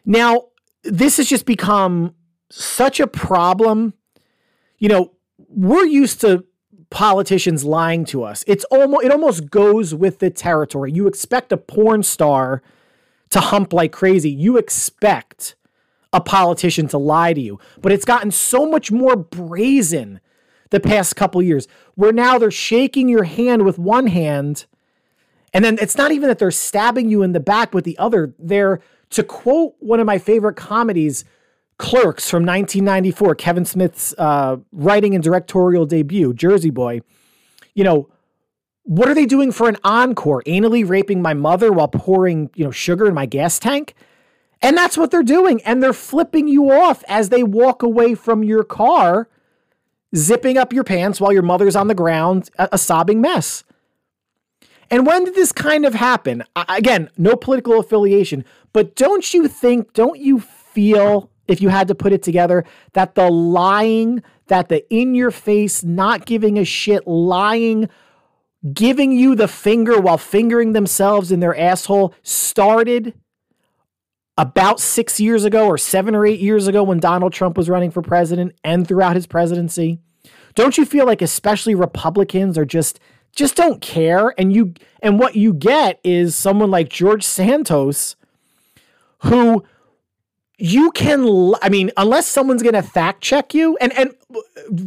Now, 0.04 0.46
this 0.82 1.16
has 1.16 1.28
just 1.28 1.46
become 1.46 2.14
such 2.50 3.00
a 3.00 3.06
problem. 3.06 3.94
You 4.78 4.88
know, 4.88 5.12
we're 5.48 5.86
used 5.86 6.20
to 6.22 6.44
politicians 6.90 7.64
lying 7.64 8.04
to 8.06 8.22
us. 8.22 8.44
It's 8.46 8.64
almost 8.64 9.04
it 9.04 9.10
almost 9.10 9.50
goes 9.50 9.94
with 9.94 10.18
the 10.18 10.30
territory. 10.30 10.92
You 10.92 11.06
expect 11.06 11.52
a 11.52 11.56
porn 11.56 12.02
star 12.02 12.62
to 13.30 13.40
hump 13.40 13.72
like 13.72 13.92
crazy. 13.92 14.30
You 14.30 14.56
expect 14.56 15.56
a 16.14 16.20
politician 16.20 16.88
to 16.88 16.96
lie 16.96 17.34
to 17.34 17.40
you. 17.40 17.58
But 17.82 17.92
it's 17.92 18.06
gotten 18.06 18.30
so 18.30 18.64
much 18.64 18.90
more 18.90 19.16
brazen 19.16 20.20
the 20.70 20.80
past 20.80 21.16
couple 21.16 21.42
years, 21.42 21.68
where 21.94 22.12
now 22.12 22.38
they're 22.38 22.50
shaking 22.50 23.08
your 23.08 23.24
hand 23.24 23.64
with 23.64 23.78
one 23.78 24.06
hand, 24.06 24.64
and 25.52 25.64
then 25.64 25.78
it's 25.80 25.96
not 25.96 26.10
even 26.10 26.28
that 26.28 26.38
they're 26.38 26.50
stabbing 26.50 27.10
you 27.10 27.22
in 27.22 27.32
the 27.32 27.40
back 27.40 27.74
with 27.74 27.84
the 27.84 27.98
other. 27.98 28.34
They're, 28.38 28.80
to 29.10 29.22
quote 29.22 29.74
one 29.78 30.00
of 30.00 30.06
my 30.06 30.18
favorite 30.18 30.56
comedies, 30.56 31.24
Clerks 31.76 32.30
from 32.30 32.44
1994, 32.44 33.34
Kevin 33.34 33.64
Smith's 33.64 34.14
uh, 34.16 34.56
writing 34.72 35.14
and 35.14 35.22
directorial 35.22 35.86
debut, 35.86 36.32
Jersey 36.32 36.70
Boy, 36.70 37.00
you 37.74 37.82
know, 37.84 38.08
what 38.84 39.08
are 39.08 39.14
they 39.14 39.26
doing 39.26 39.50
for 39.50 39.68
an 39.68 39.76
encore? 39.82 40.42
Anally 40.46 40.88
raping 40.88 41.20
my 41.20 41.34
mother 41.34 41.72
while 41.72 41.88
pouring, 41.88 42.50
you 42.54 42.64
know, 42.64 42.70
sugar 42.70 43.06
in 43.06 43.14
my 43.14 43.26
gas 43.26 43.58
tank? 43.58 43.94
And 44.64 44.78
that's 44.78 44.96
what 44.96 45.10
they're 45.10 45.22
doing. 45.22 45.60
And 45.62 45.82
they're 45.82 45.92
flipping 45.92 46.48
you 46.48 46.72
off 46.72 47.04
as 47.06 47.28
they 47.28 47.42
walk 47.42 47.82
away 47.82 48.14
from 48.14 48.42
your 48.42 48.64
car 48.64 49.28
zipping 50.16 50.56
up 50.56 50.72
your 50.72 50.84
pants 50.84 51.20
while 51.20 51.32
your 51.32 51.42
mother's 51.42 51.76
on 51.76 51.88
the 51.88 51.94
ground, 51.94 52.48
a, 52.58 52.70
a 52.72 52.78
sobbing 52.78 53.20
mess. 53.20 53.62
And 54.90 55.06
when 55.06 55.24
did 55.24 55.34
this 55.34 55.52
kind 55.52 55.84
of 55.84 55.94
happen? 55.94 56.44
Again, 56.56 57.10
no 57.18 57.36
political 57.36 57.78
affiliation, 57.78 58.44
but 58.72 58.94
don't 58.94 59.34
you 59.34 59.48
think, 59.48 59.92
don't 59.92 60.18
you 60.18 60.40
feel, 60.40 61.30
if 61.46 61.60
you 61.60 61.68
had 61.68 61.88
to 61.88 61.94
put 61.94 62.12
it 62.12 62.22
together, 62.22 62.64
that 62.92 63.14
the 63.14 63.30
lying, 63.30 64.22
that 64.46 64.68
the 64.68 64.86
in 64.94 65.14
your 65.14 65.30
face, 65.30 65.82
not 65.82 66.26
giving 66.26 66.58
a 66.58 66.64
shit, 66.64 67.06
lying, 67.06 67.88
giving 68.72 69.12
you 69.12 69.34
the 69.34 69.48
finger 69.48 70.00
while 70.00 70.18
fingering 70.18 70.72
themselves 70.72 71.32
in 71.32 71.40
their 71.40 71.58
asshole 71.58 72.14
started 72.22 73.14
about 74.36 74.80
six 74.80 75.20
years 75.20 75.44
ago 75.44 75.66
or 75.66 75.78
seven 75.78 76.14
or 76.14 76.26
eight 76.26 76.40
years 76.40 76.66
ago 76.66 76.82
when 76.82 76.98
Donald 76.98 77.32
Trump 77.32 77.56
was 77.56 77.68
running 77.68 77.90
for 77.90 78.02
president 78.02 78.54
and 78.64 78.86
throughout 78.86 79.14
his 79.16 79.26
presidency? 79.26 80.00
Don't 80.54 80.78
you 80.78 80.84
feel 80.84 81.06
like 81.06 81.22
especially 81.22 81.74
Republicans 81.74 82.56
are 82.56 82.64
just 82.64 83.00
just 83.34 83.56
don't 83.56 83.80
care 83.80 84.32
and 84.38 84.54
you 84.54 84.74
and 85.02 85.18
what 85.18 85.34
you 85.34 85.52
get 85.52 85.98
is 86.04 86.36
someone 86.36 86.70
like 86.70 86.88
George 86.88 87.24
Santos 87.24 88.14
who 89.18 89.64
you 90.56 90.92
can 90.92 91.54
I 91.60 91.68
mean 91.68 91.90
unless 91.96 92.26
someone's 92.26 92.62
going 92.62 92.74
to 92.74 92.82
fact 92.82 93.20
check 93.22 93.54
you 93.54 93.76
and 93.80 93.92
and 93.98 94.14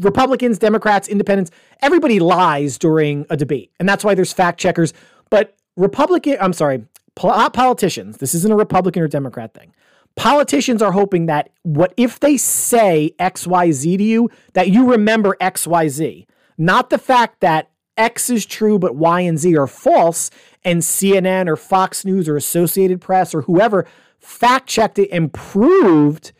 Republicans, 0.04 0.60
Democrats, 0.60 1.08
independents, 1.08 1.52
everybody 1.82 2.20
lies 2.20 2.78
during 2.78 3.26
a 3.30 3.38
debate. 3.38 3.72
And 3.80 3.88
that's 3.88 4.04
why 4.04 4.16
there's 4.16 4.34
fact 4.34 4.60
checkers, 4.60 4.94
but 5.30 5.56
Republican 5.76 6.38
I'm 6.40 6.54
sorry, 6.54 6.86
politicians, 7.18 8.18
this 8.18 8.36
isn't 8.36 8.52
a 8.52 8.56
Republican 8.56 9.02
or 9.02 9.08
Democrat 9.08 9.54
thing. 9.54 9.74
Politicians 10.16 10.82
are 10.82 10.92
hoping 10.92 11.28
that 11.28 11.50
what 11.64 11.94
if 11.98 12.20
they 12.20 12.38
say 12.38 13.14
XYZ 13.20 13.98
to 13.98 14.04
you, 14.04 14.30
that 14.54 14.70
you 14.70 14.90
remember 14.90 15.36
XYZ, 15.42 16.26
not 16.58 16.90
the 16.90 16.98
fact 16.98 17.40
that 17.42 17.70
X 17.98 18.30
is 18.30 18.46
true, 18.46 18.80
but 18.80 18.96
Y 18.96 19.22
and 19.22 19.40
Z 19.40 19.56
are 19.58 19.68
false, 19.68 20.30
and 20.64 20.82
CNN 20.82 21.48
or 21.48 21.56
Fox 21.56 22.06
News 22.06 22.28
or 22.28 22.36
Associated 22.36 23.02
Press 23.02 23.34
or 23.34 23.44
whoever 23.44 23.88
fact 24.20 24.68
checked 24.68 25.00
it 25.00 25.10
and 25.12 25.32
proved 25.32 26.34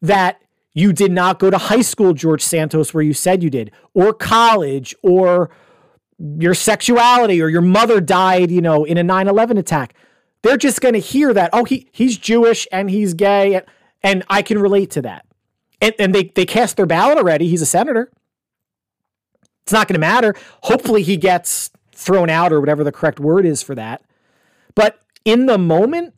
that 0.00 0.40
you 0.72 0.92
did 0.92 1.10
not 1.10 1.38
go 1.38 1.50
to 1.50 1.58
high 1.58 1.82
school, 1.82 2.12
George 2.12 2.42
Santos, 2.42 2.94
where 2.94 3.02
you 3.02 3.12
said 3.12 3.42
you 3.42 3.50
did, 3.50 3.72
or 3.94 4.12
college, 4.12 4.94
or 5.02 5.50
your 6.38 6.54
sexuality, 6.54 7.42
or 7.42 7.48
your 7.48 7.62
mother 7.62 8.00
died, 8.00 8.50
you 8.50 8.60
know, 8.60 8.84
in 8.84 8.96
a 8.96 9.02
9 9.02 9.28
11 9.28 9.58
attack. 9.58 9.94
They're 10.42 10.56
just 10.56 10.80
going 10.80 10.94
to 10.94 11.00
hear 11.00 11.34
that, 11.34 11.50
oh, 11.52 11.64
he 11.64 11.88
he's 11.92 12.16
Jewish 12.16 12.66
and 12.70 12.90
he's 12.90 13.14
gay, 13.14 13.54
and, 13.54 13.64
and 14.02 14.24
I 14.28 14.42
can 14.42 14.58
relate 14.58 14.90
to 14.92 15.02
that. 15.02 15.26
And, 15.80 15.94
and 15.98 16.14
they, 16.14 16.24
they 16.24 16.46
cast 16.46 16.76
their 16.76 16.86
ballot 16.86 17.18
already. 17.18 17.48
He's 17.48 17.62
a 17.62 17.66
senator. 17.66 18.10
It's 19.62 19.72
not 19.72 19.86
going 19.88 19.94
to 19.94 20.00
matter. 20.00 20.34
Hopefully, 20.62 21.02
he 21.02 21.16
gets 21.16 21.70
thrown 21.92 22.30
out 22.30 22.52
or 22.52 22.60
whatever 22.60 22.84
the 22.84 22.92
correct 22.92 23.20
word 23.20 23.44
is 23.44 23.62
for 23.62 23.74
that. 23.74 24.02
But 24.74 25.00
in 25.24 25.46
the 25.46 25.58
moment, 25.58 26.14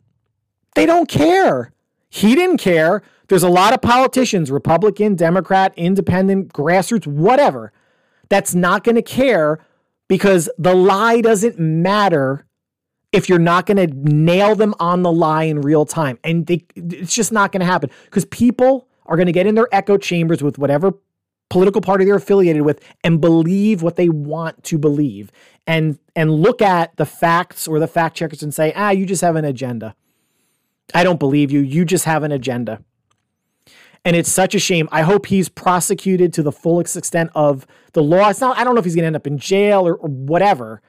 they 0.75 0.85
don't 0.85 1.09
care. 1.09 1.73
He 2.09 2.35
didn't 2.35 2.57
care. 2.57 3.01
There's 3.27 3.43
a 3.43 3.49
lot 3.49 3.73
of 3.73 3.81
politicians, 3.81 4.51
Republican, 4.51 5.15
Democrat, 5.15 5.73
independent, 5.75 6.53
grassroots, 6.53 7.07
whatever, 7.07 7.71
that's 8.29 8.53
not 8.53 8.83
going 8.83 8.95
to 8.95 9.01
care 9.01 9.59
because 10.07 10.49
the 10.57 10.75
lie 10.75 11.21
doesn't 11.21 11.57
matter 11.57 12.45
if 13.11 13.27
you're 13.27 13.39
not 13.39 13.65
going 13.65 13.77
to 13.77 13.87
nail 14.13 14.55
them 14.55 14.73
on 14.79 15.03
the 15.03 15.11
lie 15.11 15.43
in 15.43 15.61
real 15.61 15.85
time. 15.85 16.17
And 16.23 16.45
they, 16.47 16.65
it's 16.75 17.13
just 17.13 17.31
not 17.31 17.51
going 17.51 17.59
to 17.59 17.65
happen 17.65 17.89
because 18.05 18.25
people 18.25 18.87
are 19.05 19.17
going 19.17 19.25
to 19.25 19.33
get 19.33 19.47
in 19.47 19.55
their 19.55 19.67
echo 19.71 19.97
chambers 19.97 20.41
with 20.41 20.57
whatever 20.57 20.93
political 21.49 21.81
party 21.81 22.05
they're 22.05 22.15
affiliated 22.15 22.61
with 22.61 22.81
and 23.03 23.19
believe 23.19 23.81
what 23.81 23.97
they 23.97 24.07
want 24.07 24.63
to 24.63 24.77
believe 24.77 25.31
and 25.67 25.99
and 26.15 26.31
look 26.31 26.61
at 26.61 26.95
the 26.95 27.05
facts 27.05 27.67
or 27.67 27.77
the 27.77 27.87
fact 27.87 28.15
checkers 28.15 28.41
and 28.41 28.53
say, 28.53 28.71
"Ah, 28.75 28.91
you 28.91 29.05
just 29.05 29.21
have 29.21 29.35
an 29.35 29.43
agenda." 29.43 29.93
I 30.93 31.03
don't 31.03 31.19
believe 31.19 31.51
you. 31.51 31.59
You 31.59 31.85
just 31.85 32.05
have 32.05 32.23
an 32.23 32.31
agenda. 32.31 32.81
And 34.03 34.15
it's 34.15 34.31
such 34.31 34.55
a 34.55 34.59
shame. 34.59 34.89
I 34.91 35.03
hope 35.03 35.27
he's 35.27 35.47
prosecuted 35.47 36.33
to 36.33 36.43
the 36.43 36.51
full 36.51 36.79
extent 36.79 37.29
of 37.35 37.67
the 37.93 38.01
law. 38.01 38.29
It's 38.29 38.41
not 38.41 38.57
I 38.57 38.63
don't 38.63 38.73
know 38.73 38.79
if 38.79 38.85
he's 38.85 38.95
going 38.95 39.03
to 39.03 39.07
end 39.07 39.15
up 39.15 39.27
in 39.27 39.37
jail 39.37 39.85
or, 39.85 39.95
or 39.95 40.09
whatever. 40.09 40.81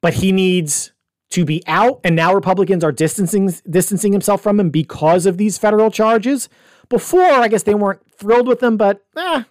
But 0.00 0.14
he 0.14 0.32
needs 0.32 0.92
to 1.32 1.44
be 1.44 1.62
out, 1.66 2.00
and 2.04 2.14
now 2.14 2.34
Republicans 2.34 2.84
are 2.84 2.92
distancing 2.92 3.52
distancing 3.68 4.12
himself 4.12 4.42
from 4.42 4.60
him 4.60 4.70
because 4.70 5.26
of 5.26 5.38
these 5.38 5.58
federal 5.58 5.90
charges. 5.90 6.48
Before, 6.88 7.22
I 7.22 7.48
guess 7.48 7.62
they 7.62 7.74
weren't 7.74 8.00
thrilled 8.10 8.46
with 8.46 8.62
him, 8.62 8.76
but 8.76 9.04
eh, 9.16 9.44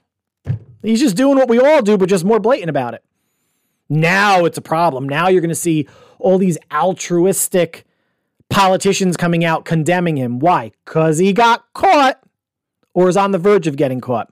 he's 0.84 1.00
just 1.00 1.16
doing 1.16 1.38
what 1.38 1.50
we 1.50 1.60
all 1.60 1.82
do, 1.82 1.98
but 1.98 2.08
just 2.10 2.24
more 2.24 2.40
blatant 2.40 2.70
about 2.70 2.94
it. 2.94 3.04
Now 3.90 4.46
it's 4.46 4.58
a 4.58 4.62
problem. 4.62 5.10
Now 5.10 5.28
you're 5.28 5.42
going 5.42 5.50
to 5.50 5.56
see 5.56 5.88
all 6.20 6.38
these 6.38 6.58
altruistic 6.72 7.86
politicians 8.50 9.18
coming 9.18 9.44
out 9.44 9.66
condemning 9.66 10.18
him. 10.18 10.40
Why? 10.40 10.72
Because 10.86 11.18
he 11.18 11.34
got 11.34 11.66
caught 11.74 12.22
or 12.94 13.10
is 13.10 13.18
on 13.18 13.32
the 13.32 13.38
verge 13.38 13.68
of 13.68 13.76
getting 13.76 14.02
caught. 14.02 14.32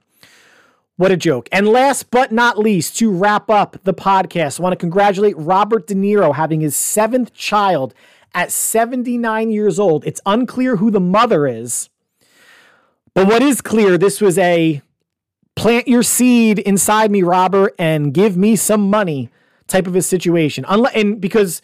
What 1.00 1.10
a 1.10 1.16
joke. 1.16 1.48
And 1.50 1.66
last 1.66 2.10
but 2.10 2.30
not 2.30 2.58
least, 2.58 2.98
to 2.98 3.10
wrap 3.10 3.48
up 3.48 3.78
the 3.84 3.94
podcast, 3.94 4.60
I 4.60 4.62
want 4.62 4.74
to 4.74 4.76
congratulate 4.76 5.34
Robert 5.38 5.86
De 5.86 5.94
Niro 5.94 6.34
having 6.34 6.60
his 6.60 6.76
seventh 6.76 7.32
child 7.32 7.94
at 8.34 8.52
79 8.52 9.50
years 9.50 9.78
old. 9.78 10.04
It's 10.04 10.20
unclear 10.26 10.76
who 10.76 10.90
the 10.90 11.00
mother 11.00 11.46
is. 11.46 11.88
But 13.14 13.26
what 13.28 13.40
is 13.40 13.62
clear, 13.62 13.96
this 13.96 14.20
was 14.20 14.36
a 14.36 14.82
plant 15.56 15.88
your 15.88 16.02
seed 16.02 16.58
inside 16.58 17.10
me, 17.10 17.22
Robert, 17.22 17.74
and 17.78 18.12
give 18.12 18.36
me 18.36 18.54
some 18.54 18.90
money 18.90 19.30
type 19.68 19.86
of 19.86 19.96
a 19.96 20.02
situation. 20.02 20.66
Unless, 20.68 20.94
and 20.96 21.18
because, 21.18 21.62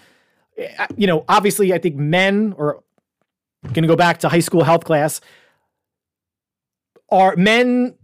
eh, 0.57 0.87
you 0.97 1.07
know, 1.07 1.27
obviously, 1.29 1.75
I 1.75 1.79
think 1.79 1.97
men, 1.97 2.55
or 2.57 2.83
going 3.65 3.83
to 3.83 3.87
go 3.87 3.97
back 3.97 4.17
to 4.21 4.31
high 4.31 4.41
school 4.41 4.65
health 4.65 4.85
class, 4.85 5.21
are 7.11 7.37
men 7.37 7.97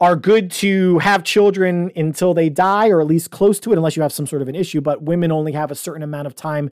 are 0.00 0.16
good 0.16 0.50
to 0.50 0.98
have 0.98 1.24
children 1.24 1.90
until 1.96 2.34
they 2.34 2.48
die 2.48 2.88
or 2.88 3.00
at 3.00 3.06
least 3.06 3.30
close 3.30 3.60
to 3.60 3.72
it 3.72 3.76
unless 3.76 3.96
you 3.96 4.02
have 4.02 4.12
some 4.12 4.26
sort 4.26 4.42
of 4.42 4.48
an 4.48 4.54
issue 4.54 4.80
but 4.80 5.02
women 5.02 5.30
only 5.30 5.52
have 5.52 5.70
a 5.70 5.74
certain 5.74 6.02
amount 6.02 6.26
of 6.26 6.34
time 6.34 6.70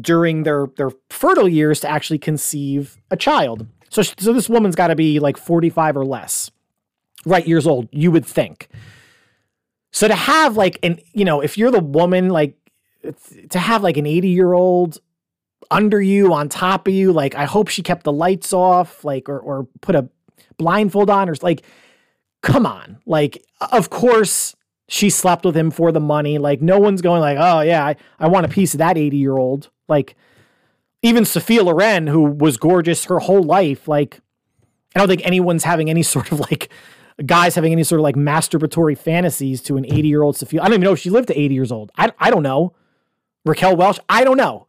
during 0.00 0.42
their 0.42 0.66
their 0.76 0.90
fertile 1.10 1.48
years 1.48 1.80
to 1.80 1.88
actually 1.88 2.18
conceive 2.18 2.96
a 3.10 3.16
child. 3.16 3.66
So 3.90 4.02
so 4.02 4.32
this 4.32 4.48
woman's 4.48 4.74
got 4.74 4.88
to 4.88 4.96
be 4.96 5.20
like 5.20 5.36
45 5.36 5.96
or 5.96 6.04
less. 6.04 6.50
Right 7.24 7.46
years 7.46 7.66
old 7.66 7.88
you 7.92 8.10
would 8.10 8.26
think. 8.26 8.68
So 9.92 10.08
to 10.08 10.14
have 10.14 10.56
like 10.56 10.78
an 10.82 10.98
you 11.12 11.24
know 11.24 11.40
if 11.40 11.56
you're 11.56 11.70
the 11.70 11.80
woman 11.80 12.28
like 12.28 12.56
to 13.50 13.58
have 13.58 13.82
like 13.82 13.96
an 13.96 14.06
80 14.06 14.28
year 14.28 14.52
old 14.52 14.98
under 15.70 16.00
you 16.00 16.32
on 16.32 16.48
top 16.48 16.86
of 16.86 16.94
you 16.94 17.10
like 17.12 17.34
i 17.34 17.46
hope 17.46 17.68
she 17.68 17.82
kept 17.82 18.04
the 18.04 18.12
lights 18.12 18.52
off 18.52 19.02
like 19.02 19.28
or 19.30 19.38
or 19.38 19.66
put 19.80 19.94
a 19.94 20.08
blindfold 20.58 21.08
on 21.08 21.28
or 21.28 21.34
like 21.40 21.62
come 22.44 22.66
on. 22.66 22.98
Like, 23.06 23.42
of 23.72 23.90
course 23.90 24.54
she 24.86 25.08
slept 25.10 25.44
with 25.44 25.56
him 25.56 25.70
for 25.70 25.90
the 25.90 26.00
money. 26.00 26.38
Like, 26.38 26.60
no 26.60 26.78
one's 26.78 27.00
going 27.02 27.20
like, 27.20 27.38
oh 27.40 27.60
yeah, 27.62 27.84
I, 27.84 27.96
I 28.20 28.28
want 28.28 28.46
a 28.46 28.48
piece 28.48 28.74
of 28.74 28.78
that 28.78 28.96
80 28.96 29.16
year 29.16 29.36
old. 29.36 29.70
Like, 29.88 30.14
even 31.02 31.24
Sophia 31.24 31.62
Loren, 31.62 32.06
who 32.06 32.22
was 32.22 32.56
gorgeous 32.56 33.06
her 33.06 33.18
whole 33.18 33.42
life, 33.42 33.88
like, 33.88 34.20
I 34.94 35.00
don't 35.00 35.08
think 35.08 35.26
anyone's 35.26 35.64
having 35.64 35.90
any 35.90 36.02
sort 36.14 36.30
of 36.30 36.40
like 36.40 36.70
guys 37.24 37.54
having 37.54 37.72
any 37.72 37.84
sort 37.84 38.00
of 38.00 38.02
like 38.02 38.16
masturbatory 38.16 38.96
fantasies 38.96 39.62
to 39.62 39.76
an 39.76 39.86
80 39.86 40.08
year 40.08 40.22
old 40.22 40.36
Sophia. 40.36 40.60
I 40.60 40.64
don't 40.64 40.74
even 40.74 40.84
know 40.84 40.92
if 40.92 40.98
she 40.98 41.10
lived 41.10 41.28
to 41.28 41.38
80 41.38 41.54
years 41.54 41.72
old. 41.72 41.90
I, 41.96 42.12
I 42.18 42.30
don't 42.30 42.42
know. 42.42 42.74
Raquel 43.46 43.76
Welch, 43.76 43.98
I 44.08 44.24
don't 44.24 44.36
know. 44.36 44.66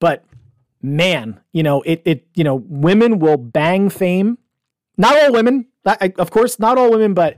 But 0.00 0.24
man, 0.82 1.40
you 1.52 1.62
know, 1.62 1.82
it, 1.82 2.02
it, 2.04 2.26
you 2.34 2.44
know, 2.44 2.56
women 2.56 3.18
will 3.18 3.36
bang 3.36 3.90
fame. 3.90 4.38
Not 4.96 5.16
all 5.22 5.32
women, 5.32 5.66
I, 5.86 6.12
of 6.18 6.30
course, 6.30 6.58
not 6.58 6.78
all 6.78 6.90
women, 6.90 7.14
but 7.14 7.36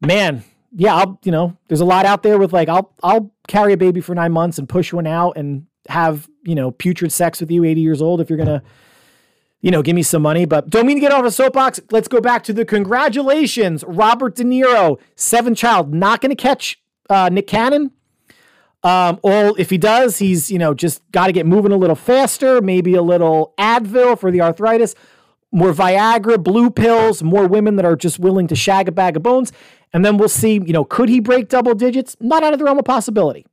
man, 0.00 0.44
yeah, 0.76 0.94
I'll, 0.94 1.18
you 1.24 1.32
know, 1.32 1.56
there's 1.68 1.80
a 1.80 1.84
lot 1.84 2.06
out 2.06 2.22
there 2.22 2.38
with 2.38 2.52
like, 2.52 2.68
I'll, 2.68 2.92
I'll 3.02 3.32
carry 3.48 3.72
a 3.72 3.76
baby 3.76 4.00
for 4.00 4.14
nine 4.14 4.32
months 4.32 4.58
and 4.58 4.68
push 4.68 4.92
one 4.92 5.06
out 5.06 5.36
and 5.36 5.66
have, 5.88 6.28
you 6.44 6.54
know, 6.54 6.70
putrid 6.70 7.12
sex 7.12 7.40
with 7.40 7.50
you 7.50 7.64
80 7.64 7.80
years 7.80 8.02
old 8.02 8.20
if 8.20 8.30
you're 8.30 8.36
going 8.36 8.48
to, 8.48 8.62
you 9.60 9.70
know, 9.70 9.82
give 9.82 9.94
me 9.94 10.02
some 10.02 10.22
money. 10.22 10.44
But 10.44 10.68
don't 10.70 10.86
mean 10.86 10.96
to 10.96 11.00
get 11.00 11.12
off 11.12 11.24
a 11.24 11.30
soapbox. 11.30 11.80
Let's 11.90 12.08
go 12.08 12.20
back 12.20 12.44
to 12.44 12.52
the 12.52 12.64
congratulations. 12.64 13.84
Robert 13.86 14.34
De 14.34 14.44
Niro, 14.44 14.98
seven 15.16 15.54
child, 15.54 15.94
not 15.94 16.20
going 16.20 16.30
to 16.30 16.36
catch 16.36 16.80
uh, 17.08 17.28
Nick 17.30 17.46
Cannon. 17.46 17.90
Um, 18.82 19.18
all 19.22 19.54
if 19.54 19.70
he 19.70 19.78
does, 19.78 20.18
he's 20.18 20.50
you 20.50 20.58
know 20.58 20.74
just 20.74 21.00
got 21.10 21.28
to 21.28 21.32
get 21.32 21.46
moving 21.46 21.72
a 21.72 21.76
little 21.76 21.96
faster, 21.96 22.60
maybe 22.60 22.94
a 22.94 23.00
little 23.00 23.54
Advil 23.58 24.18
for 24.18 24.30
the 24.30 24.42
arthritis 24.42 24.94
more 25.54 25.72
Viagra, 25.72 26.42
blue 26.42 26.68
pills, 26.68 27.22
more 27.22 27.46
women 27.46 27.76
that 27.76 27.84
are 27.84 27.94
just 27.94 28.18
willing 28.18 28.48
to 28.48 28.56
shag 28.56 28.88
a 28.88 28.92
bag 28.92 29.16
of 29.16 29.22
bones. 29.22 29.52
And 29.92 30.04
then 30.04 30.18
we'll 30.18 30.28
see, 30.28 30.54
you 30.54 30.72
know, 30.72 30.84
could 30.84 31.08
he 31.08 31.20
break 31.20 31.48
double 31.48 31.74
digits? 31.74 32.16
Not 32.20 32.42
out 32.42 32.52
of 32.52 32.58
the 32.58 32.64
realm 32.64 32.78
of 32.78 32.84
possibility. 32.84 33.46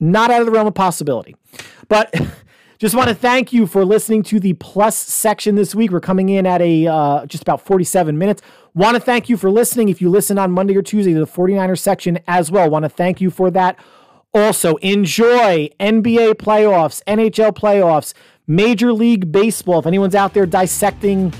Not 0.00 0.30
out 0.30 0.40
of 0.40 0.46
the 0.46 0.52
realm 0.52 0.66
of 0.66 0.74
possibility. 0.74 1.36
But 1.88 2.14
just 2.78 2.94
want 2.94 3.10
to 3.10 3.14
thank 3.14 3.52
you 3.52 3.66
for 3.66 3.84
listening 3.84 4.22
to 4.24 4.40
the 4.40 4.54
plus 4.54 4.96
section 4.96 5.54
this 5.54 5.74
week. 5.74 5.90
We're 5.90 6.00
coming 6.00 6.30
in 6.30 6.46
at 6.46 6.62
a 6.62 6.86
uh, 6.86 7.26
just 7.26 7.42
about 7.42 7.60
47 7.60 8.16
minutes. 8.16 8.40
Want 8.72 8.94
to 8.94 9.00
thank 9.00 9.28
you 9.28 9.36
for 9.36 9.50
listening. 9.50 9.90
If 9.90 10.00
you 10.00 10.08
listen 10.08 10.38
on 10.38 10.50
Monday 10.50 10.74
or 10.74 10.82
Tuesday 10.82 11.12
to 11.12 11.20
the 11.20 11.26
49er 11.26 11.78
section 11.78 12.20
as 12.26 12.50
well, 12.50 12.70
want 12.70 12.84
to 12.84 12.88
thank 12.88 13.20
you 13.20 13.30
for 13.30 13.50
that. 13.50 13.78
Also, 14.32 14.76
enjoy 14.76 15.68
NBA 15.78 16.36
playoffs, 16.36 17.02
NHL 17.06 17.52
playoffs. 17.52 18.14
Major 18.46 18.92
League 18.92 19.30
Baseball. 19.30 19.78
If 19.78 19.86
anyone's 19.86 20.14
out 20.14 20.34
there 20.34 20.46
dissecting 20.46 21.32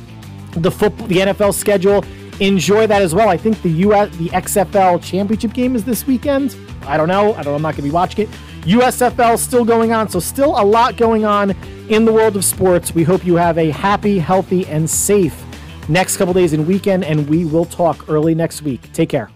the 0.52 0.70
football, 0.70 1.06
the 1.06 1.16
NFL 1.16 1.54
schedule, 1.54 2.04
enjoy 2.40 2.86
that 2.86 3.02
as 3.02 3.14
well. 3.14 3.28
I 3.28 3.36
think 3.36 3.60
the 3.62 3.70
US, 3.70 4.14
the 4.16 4.28
XFL 4.28 5.02
championship 5.02 5.52
game 5.52 5.74
is 5.74 5.84
this 5.84 6.06
weekend. 6.06 6.56
I 6.86 6.96
don't 6.96 7.08
know. 7.08 7.34
I 7.34 7.42
don't. 7.42 7.54
I'm 7.54 7.62
not 7.62 7.72
going 7.72 7.76
to 7.76 7.82
be 7.82 7.90
watching 7.90 8.28
it. 8.28 8.34
USFL 8.62 9.38
still 9.38 9.64
going 9.64 9.92
on, 9.92 10.08
so 10.08 10.20
still 10.20 10.60
a 10.60 10.62
lot 10.64 10.96
going 10.96 11.24
on 11.24 11.50
in 11.88 12.04
the 12.04 12.12
world 12.12 12.36
of 12.36 12.44
sports. 12.44 12.94
We 12.94 13.02
hope 13.02 13.24
you 13.24 13.34
have 13.34 13.58
a 13.58 13.70
happy, 13.70 14.18
healthy, 14.18 14.66
and 14.66 14.88
safe 14.88 15.44
next 15.88 16.16
couple 16.16 16.32
days 16.32 16.52
and 16.52 16.66
weekend, 16.66 17.04
and 17.04 17.28
we 17.28 17.44
will 17.44 17.64
talk 17.64 18.08
early 18.08 18.34
next 18.34 18.62
week. 18.62 18.92
Take 18.92 19.08
care. 19.08 19.30